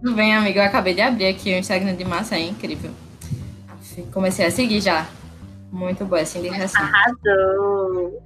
Tudo 0.02 0.16
bem, 0.16 0.36
amiga, 0.36 0.62
eu 0.62 0.66
acabei 0.66 0.94
de 0.94 1.02
abrir 1.02 1.28
aqui 1.28 1.54
o 1.54 1.58
Instagram 1.58 1.96
de 1.96 2.04
Massa, 2.04 2.36
é 2.36 2.42
incrível. 2.42 2.92
Comecei 4.12 4.46
a 4.46 4.52
seguir 4.52 4.82
já. 4.82 5.06
Muito 5.72 6.06
boa 6.06 6.22
essa 6.22 6.38
indicação. 6.38 6.82
Arrasou! 6.82 8.22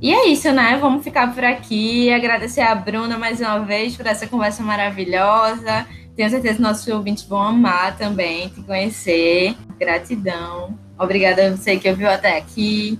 E 0.00 0.14
é 0.14 0.28
isso, 0.28 0.52
né? 0.52 0.78
Vamos 0.80 1.02
ficar 1.02 1.34
por 1.34 1.44
aqui. 1.44 2.10
Agradecer 2.12 2.60
a 2.60 2.74
Bruna 2.74 3.18
mais 3.18 3.40
uma 3.40 3.58
vez 3.60 3.96
por 3.96 4.06
essa 4.06 4.28
conversa 4.28 4.62
maravilhosa. 4.62 5.86
Tenho 6.18 6.30
certeza 6.30 6.56
que 6.56 6.62
nossos 6.62 6.88
ouvintes 6.88 7.22
vão 7.22 7.40
amar 7.40 7.96
também 7.96 8.48
te 8.48 8.60
conhecer. 8.62 9.54
Gratidão. 9.78 10.76
Obrigada 10.98 11.46
a 11.46 11.50
você 11.52 11.76
que 11.76 11.88
ouviu 11.88 12.10
até 12.10 12.36
aqui. 12.36 12.98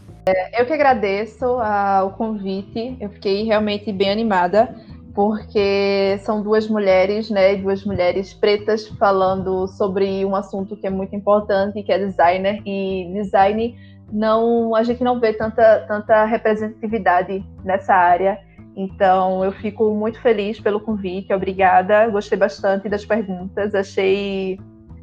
Eu 0.56 0.64
que 0.64 0.72
agradeço 0.72 1.44
o 1.44 2.10
convite. 2.10 2.96
Eu 3.00 3.10
fiquei 3.10 3.42
realmente 3.42 3.92
bem 3.92 4.12
animada, 4.12 4.72
porque 5.16 6.16
são 6.22 6.40
duas 6.40 6.68
mulheres, 6.68 7.28
né? 7.28 7.56
Duas 7.56 7.84
mulheres 7.84 8.32
pretas 8.32 8.86
falando 8.86 9.66
sobre 9.66 10.24
um 10.24 10.36
assunto 10.36 10.76
que 10.76 10.86
é 10.86 10.90
muito 10.90 11.16
importante, 11.16 11.82
que 11.82 11.90
é 11.90 11.98
designer. 11.98 12.62
E 12.64 13.10
design 13.14 13.74
não. 14.12 14.76
A 14.76 14.84
gente 14.84 15.02
não 15.02 15.18
vê 15.18 15.32
tanta, 15.32 15.84
tanta 15.88 16.24
representatividade 16.24 17.44
nessa 17.64 17.94
área. 17.94 18.38
Então, 18.78 19.44
eu 19.44 19.50
fico 19.50 19.92
muito 19.92 20.20
feliz 20.20 20.60
pelo 20.60 20.78
convite, 20.78 21.34
obrigada. 21.34 22.08
Gostei 22.10 22.38
bastante 22.38 22.88
das 22.88 23.04
perguntas, 23.04 23.74
achei 23.74 24.56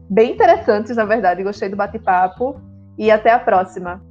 bem 0.10 0.32
interessantes, 0.32 0.96
na 0.96 1.04
verdade. 1.04 1.44
Gostei 1.44 1.68
do 1.68 1.76
bate-papo 1.76 2.56
e 2.98 3.12
até 3.12 3.34
a 3.34 3.40
próxima. 3.40 4.02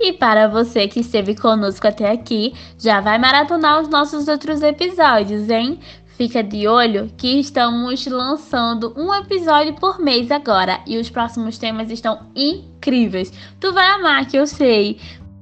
E 0.00 0.14
para 0.14 0.48
você 0.48 0.88
que 0.88 1.00
esteve 1.00 1.34
conosco 1.34 1.86
até 1.86 2.10
aqui, 2.10 2.54
já 2.78 3.02
vai 3.02 3.18
maratonar 3.18 3.82
os 3.82 3.88
nossos 3.88 4.26
outros 4.26 4.62
episódios, 4.62 5.50
hein? 5.50 5.78
Fica 6.16 6.42
de 6.42 6.66
olho 6.66 7.10
que 7.18 7.40
estamos 7.40 8.06
lançando 8.06 8.94
um 8.96 9.12
episódio 9.14 9.74
por 9.74 10.00
mês 10.00 10.30
agora 10.30 10.80
e 10.86 10.96
os 10.96 11.10
próximos 11.10 11.58
temas 11.58 11.90
estão 11.90 12.30
incríveis. 12.34 13.30
Tu 13.60 13.70
vai 13.74 13.86
amar, 13.86 14.26
que 14.26 14.38
eu 14.38 14.46
sei. 14.46 14.98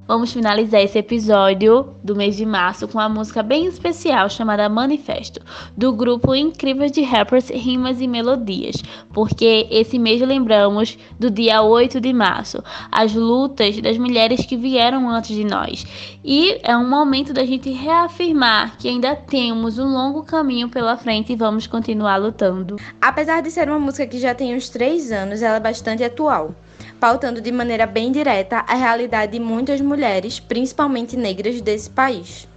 Vamos 0.09 0.33
finalizar 0.33 0.81
esse 0.81 0.97
episódio 0.97 1.93
do 2.03 2.15
mês 2.15 2.35
de 2.35 2.43
março 2.43 2.87
com 2.87 2.97
uma 2.97 3.07
música 3.07 3.43
bem 3.43 3.67
especial 3.67 4.27
chamada 4.27 4.67
Manifesto, 4.67 5.39
do 5.77 5.93
grupo 5.93 6.33
incrível 6.33 6.89
de 6.89 7.03
rappers 7.03 7.51
Rimas 7.51 8.01
e 8.01 8.07
Melodias, 8.07 8.77
porque 9.13 9.67
esse 9.69 9.99
mês 9.99 10.19
lembramos 10.19 10.97
do 11.19 11.29
dia 11.29 11.61
8 11.61 12.01
de 12.01 12.11
março, 12.11 12.63
as 12.91 13.13
lutas 13.13 13.79
das 13.81 13.99
mulheres 13.99 14.43
que 14.47 14.57
vieram 14.57 15.07
antes 15.07 15.35
de 15.35 15.43
nós. 15.43 15.85
E 16.25 16.59
é 16.63 16.75
um 16.75 16.89
momento 16.89 17.31
da 17.31 17.45
gente 17.45 17.69
reafirmar 17.69 18.79
que 18.79 18.89
ainda 18.89 19.15
temos 19.15 19.77
um 19.77 19.93
longo 19.93 20.23
caminho 20.23 20.69
pela 20.69 20.97
frente 20.97 21.33
e 21.33 21.35
vamos 21.35 21.67
continuar 21.67 22.17
lutando. 22.17 22.77
Apesar 22.99 23.43
de 23.43 23.51
ser 23.51 23.69
uma 23.69 23.79
música 23.79 24.07
que 24.07 24.17
já 24.17 24.33
tem 24.33 24.55
uns 24.55 24.69
três 24.69 25.11
anos, 25.11 25.43
ela 25.43 25.57
é 25.57 25.59
bastante 25.59 26.03
atual 26.03 26.55
pautando 26.99 27.39
de 27.39 27.51
maneira 27.51 27.85
bem 27.85 28.11
direta 28.11 28.63
a 28.67 28.75
realidade 28.75 29.31
de 29.31 29.39
muitas 29.39 29.79
mulheres, 29.79 30.39
principalmente 30.39 31.15
negras, 31.15 31.61
desse 31.61 31.89
país. 31.89 32.47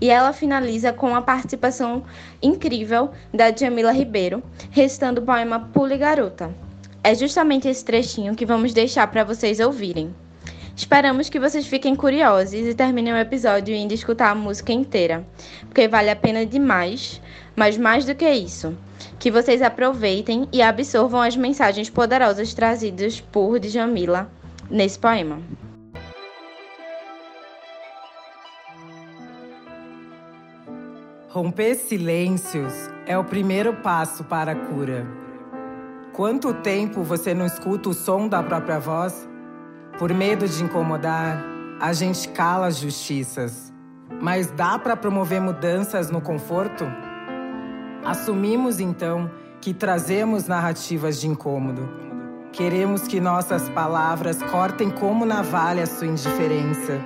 E 0.00 0.08
ela 0.08 0.32
finaliza 0.32 0.92
com 0.92 1.14
a 1.14 1.22
participação 1.22 2.02
incrível 2.42 3.10
da 3.32 3.54
Jamila 3.54 3.92
Ribeiro, 3.92 4.42
recitando 4.70 5.20
o 5.20 5.24
poema 5.24 5.70
Pule 5.72 5.96
Garota. 5.96 6.50
É 7.04 7.14
justamente 7.14 7.68
esse 7.68 7.84
trechinho 7.84 8.34
que 8.34 8.46
vamos 8.46 8.72
deixar 8.72 9.06
para 9.08 9.24
vocês 9.24 9.58
ouvirem. 9.58 10.14
Esperamos 10.74 11.28
que 11.28 11.38
vocês 11.38 11.66
fiquem 11.66 11.94
curiosos 11.94 12.54
e 12.54 12.74
terminem 12.74 13.12
o 13.12 13.18
episódio 13.18 13.74
indo 13.74 13.92
escutar 13.92 14.30
a 14.30 14.34
música 14.34 14.72
inteira, 14.72 15.26
porque 15.66 15.86
vale 15.86 16.10
a 16.10 16.16
pena 16.16 16.46
demais, 16.46 17.20
mas 17.54 17.76
mais 17.76 18.04
do 18.04 18.14
que 18.14 18.28
isso, 18.28 18.74
que 19.22 19.30
vocês 19.30 19.62
aproveitem 19.62 20.48
e 20.52 20.60
absorvam 20.60 21.22
as 21.22 21.36
mensagens 21.36 21.88
poderosas 21.88 22.52
trazidas 22.54 23.20
por 23.20 23.60
Djamila 23.60 24.28
nesse 24.68 24.98
poema. 24.98 25.38
Romper 31.28 31.76
silêncios 31.76 32.90
é 33.06 33.16
o 33.16 33.22
primeiro 33.22 33.74
passo 33.74 34.24
para 34.24 34.50
a 34.50 34.56
cura. 34.56 35.06
Quanto 36.12 36.52
tempo 36.54 37.04
você 37.04 37.32
não 37.32 37.46
escuta 37.46 37.90
o 37.90 37.94
som 37.94 38.26
da 38.26 38.42
própria 38.42 38.80
voz? 38.80 39.28
Por 40.00 40.12
medo 40.12 40.48
de 40.48 40.64
incomodar, 40.64 41.40
a 41.80 41.92
gente 41.92 42.28
cala 42.30 42.66
as 42.66 42.78
justiças. 42.78 43.72
Mas 44.20 44.50
dá 44.50 44.80
para 44.80 44.96
promover 44.96 45.40
mudanças 45.40 46.10
no 46.10 46.20
conforto? 46.20 47.11
Assumimos 48.04 48.80
então 48.80 49.30
que 49.60 49.72
trazemos 49.72 50.48
narrativas 50.48 51.20
de 51.20 51.28
incômodo. 51.28 51.88
Queremos 52.52 53.02
que 53.02 53.20
nossas 53.20 53.68
palavras 53.68 54.42
cortem 54.42 54.90
como 54.90 55.24
navalha 55.24 55.86
sua 55.86 56.08
indiferença. 56.08 57.00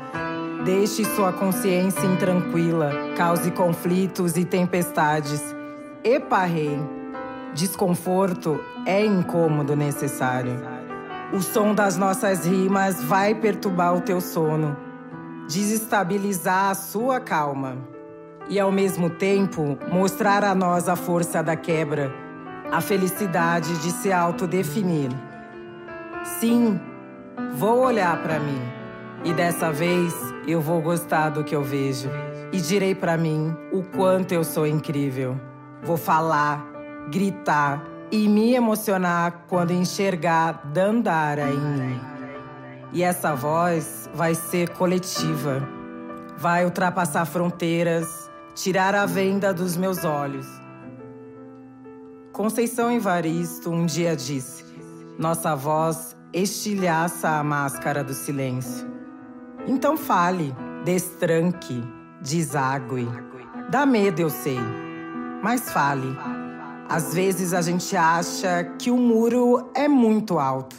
Deixe 0.64 1.04
sua 1.04 1.34
consciência 1.34 2.06
intranquila, 2.06 2.90
cause 3.14 3.50
conflitos 3.50 4.38
e 4.38 4.44
tempestades. 4.46 5.54
Eparrei. 6.02 6.78
Desconforto 7.54 8.58
é 8.86 9.04
incômodo 9.04 9.76
necessário. 9.76 10.58
O 11.30 11.42
som 11.42 11.74
das 11.74 11.98
nossas 11.98 12.46
rimas 12.46 13.02
vai 13.02 13.34
perturbar 13.34 13.94
o 13.94 14.00
teu 14.00 14.20
sono, 14.20 14.76
desestabilizar 15.46 16.70
a 16.70 16.74
sua 16.74 17.20
calma 17.20 17.95
e, 18.48 18.60
ao 18.60 18.70
mesmo 18.70 19.10
tempo, 19.10 19.78
mostrar 19.90 20.44
a 20.44 20.54
nós 20.54 20.88
a 20.88 20.96
força 20.96 21.42
da 21.42 21.56
quebra, 21.56 22.12
a 22.70 22.80
felicidade 22.80 23.76
de 23.78 23.90
se 23.90 24.12
autodefinir. 24.12 25.10
Sim, 26.40 26.80
vou 27.54 27.80
olhar 27.80 28.22
para 28.22 28.38
mim 28.38 28.60
e 29.24 29.32
dessa 29.32 29.72
vez 29.72 30.14
eu 30.46 30.60
vou 30.60 30.80
gostar 30.80 31.30
do 31.30 31.42
que 31.42 31.54
eu 31.54 31.62
vejo 31.62 32.08
e 32.52 32.60
direi 32.60 32.94
para 32.94 33.16
mim 33.16 33.56
o 33.72 33.82
quanto 33.82 34.32
eu 34.32 34.44
sou 34.44 34.66
incrível. 34.66 35.40
Vou 35.82 35.96
falar, 35.96 36.64
gritar 37.10 37.82
e 38.10 38.28
me 38.28 38.54
emocionar 38.54 39.46
quando 39.48 39.72
enxergar 39.72 40.60
Dandara 40.72 41.50
em 41.50 41.58
mim. 41.58 42.00
E 42.92 43.02
essa 43.02 43.34
voz 43.34 44.08
vai 44.14 44.34
ser 44.34 44.70
coletiva, 44.70 45.68
vai 46.36 46.64
ultrapassar 46.64 47.24
fronteiras 47.24 48.25
tirar 48.56 48.94
a 48.94 49.04
venda 49.04 49.52
dos 49.52 49.76
meus 49.76 50.02
olhos. 50.02 50.46
Conceição 52.32 52.90
Evaristo 52.90 53.70
um 53.70 53.84
dia 53.84 54.16
disse: 54.16 54.64
Nossa 55.18 55.54
voz 55.54 56.16
estilhaça 56.32 57.28
a 57.28 57.44
máscara 57.44 58.02
do 58.02 58.14
silêncio. 58.14 58.88
Então 59.66 59.96
fale, 59.96 60.54
destranque, 60.84 61.82
deságue. 62.22 63.06
Dá 63.70 63.84
medo, 63.84 64.20
eu 64.20 64.30
sei, 64.30 64.58
mas 65.42 65.70
fale. 65.70 66.16
Às 66.88 67.12
vezes 67.12 67.52
a 67.52 67.60
gente 67.60 67.94
acha 67.94 68.64
que 68.78 68.90
o 68.90 68.96
muro 68.96 69.70
é 69.74 69.86
muito 69.86 70.38
alto. 70.38 70.76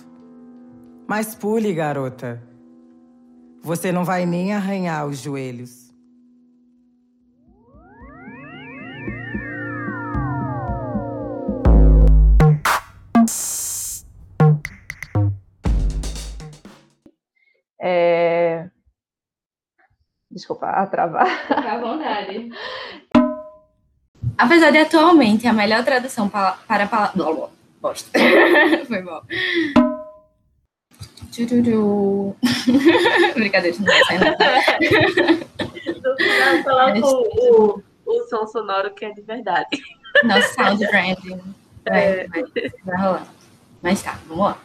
Mas 1.06 1.36
pule, 1.36 1.74
garota. 1.74 2.42
Você 3.62 3.92
não 3.92 4.04
vai 4.04 4.26
nem 4.26 4.54
arranhar 4.54 5.06
os 5.06 5.20
joelhos. 5.20 5.87
É... 17.90 18.70
Desculpa, 20.30 20.68
a 20.68 20.86
travar. 20.86 21.26
Fica 21.48 21.72
à 21.72 21.80
vontade. 21.80 22.50
Apesar 24.38 24.72
de 24.72 24.80
atualmente 24.80 25.48
a 25.48 25.54
melhor 25.54 25.86
tradução 25.86 26.28
para, 26.28 26.58
para 26.68 26.84
a 26.84 26.88
palavra. 26.88 27.50
Bosta. 27.82 28.12
Foi 28.88 29.02
bom. 29.02 29.22
Brincadeira, 33.36 33.78
não 33.78 33.86
vai 33.86 34.04
sair 34.04 34.20
nada. 34.20 34.62
Final, 36.18 36.64
coloca 36.64 37.00
o, 37.06 37.76
o, 37.76 37.84
o 38.06 38.24
som 38.28 38.46
sonoro 38.48 38.94
que 38.94 39.06
é 39.06 39.14
de 39.14 39.22
verdade. 39.22 39.80
Nosso 40.24 40.54
sound 40.56 40.86
branding. 40.88 41.40
Vai, 41.88 42.04
é. 42.04 42.28
vai, 42.28 42.44
vai 42.84 42.98
rolar. 42.98 43.28
Mas 43.82 44.02
tá, 44.02 44.20
vamos 44.28 44.46
lá. 44.46 44.58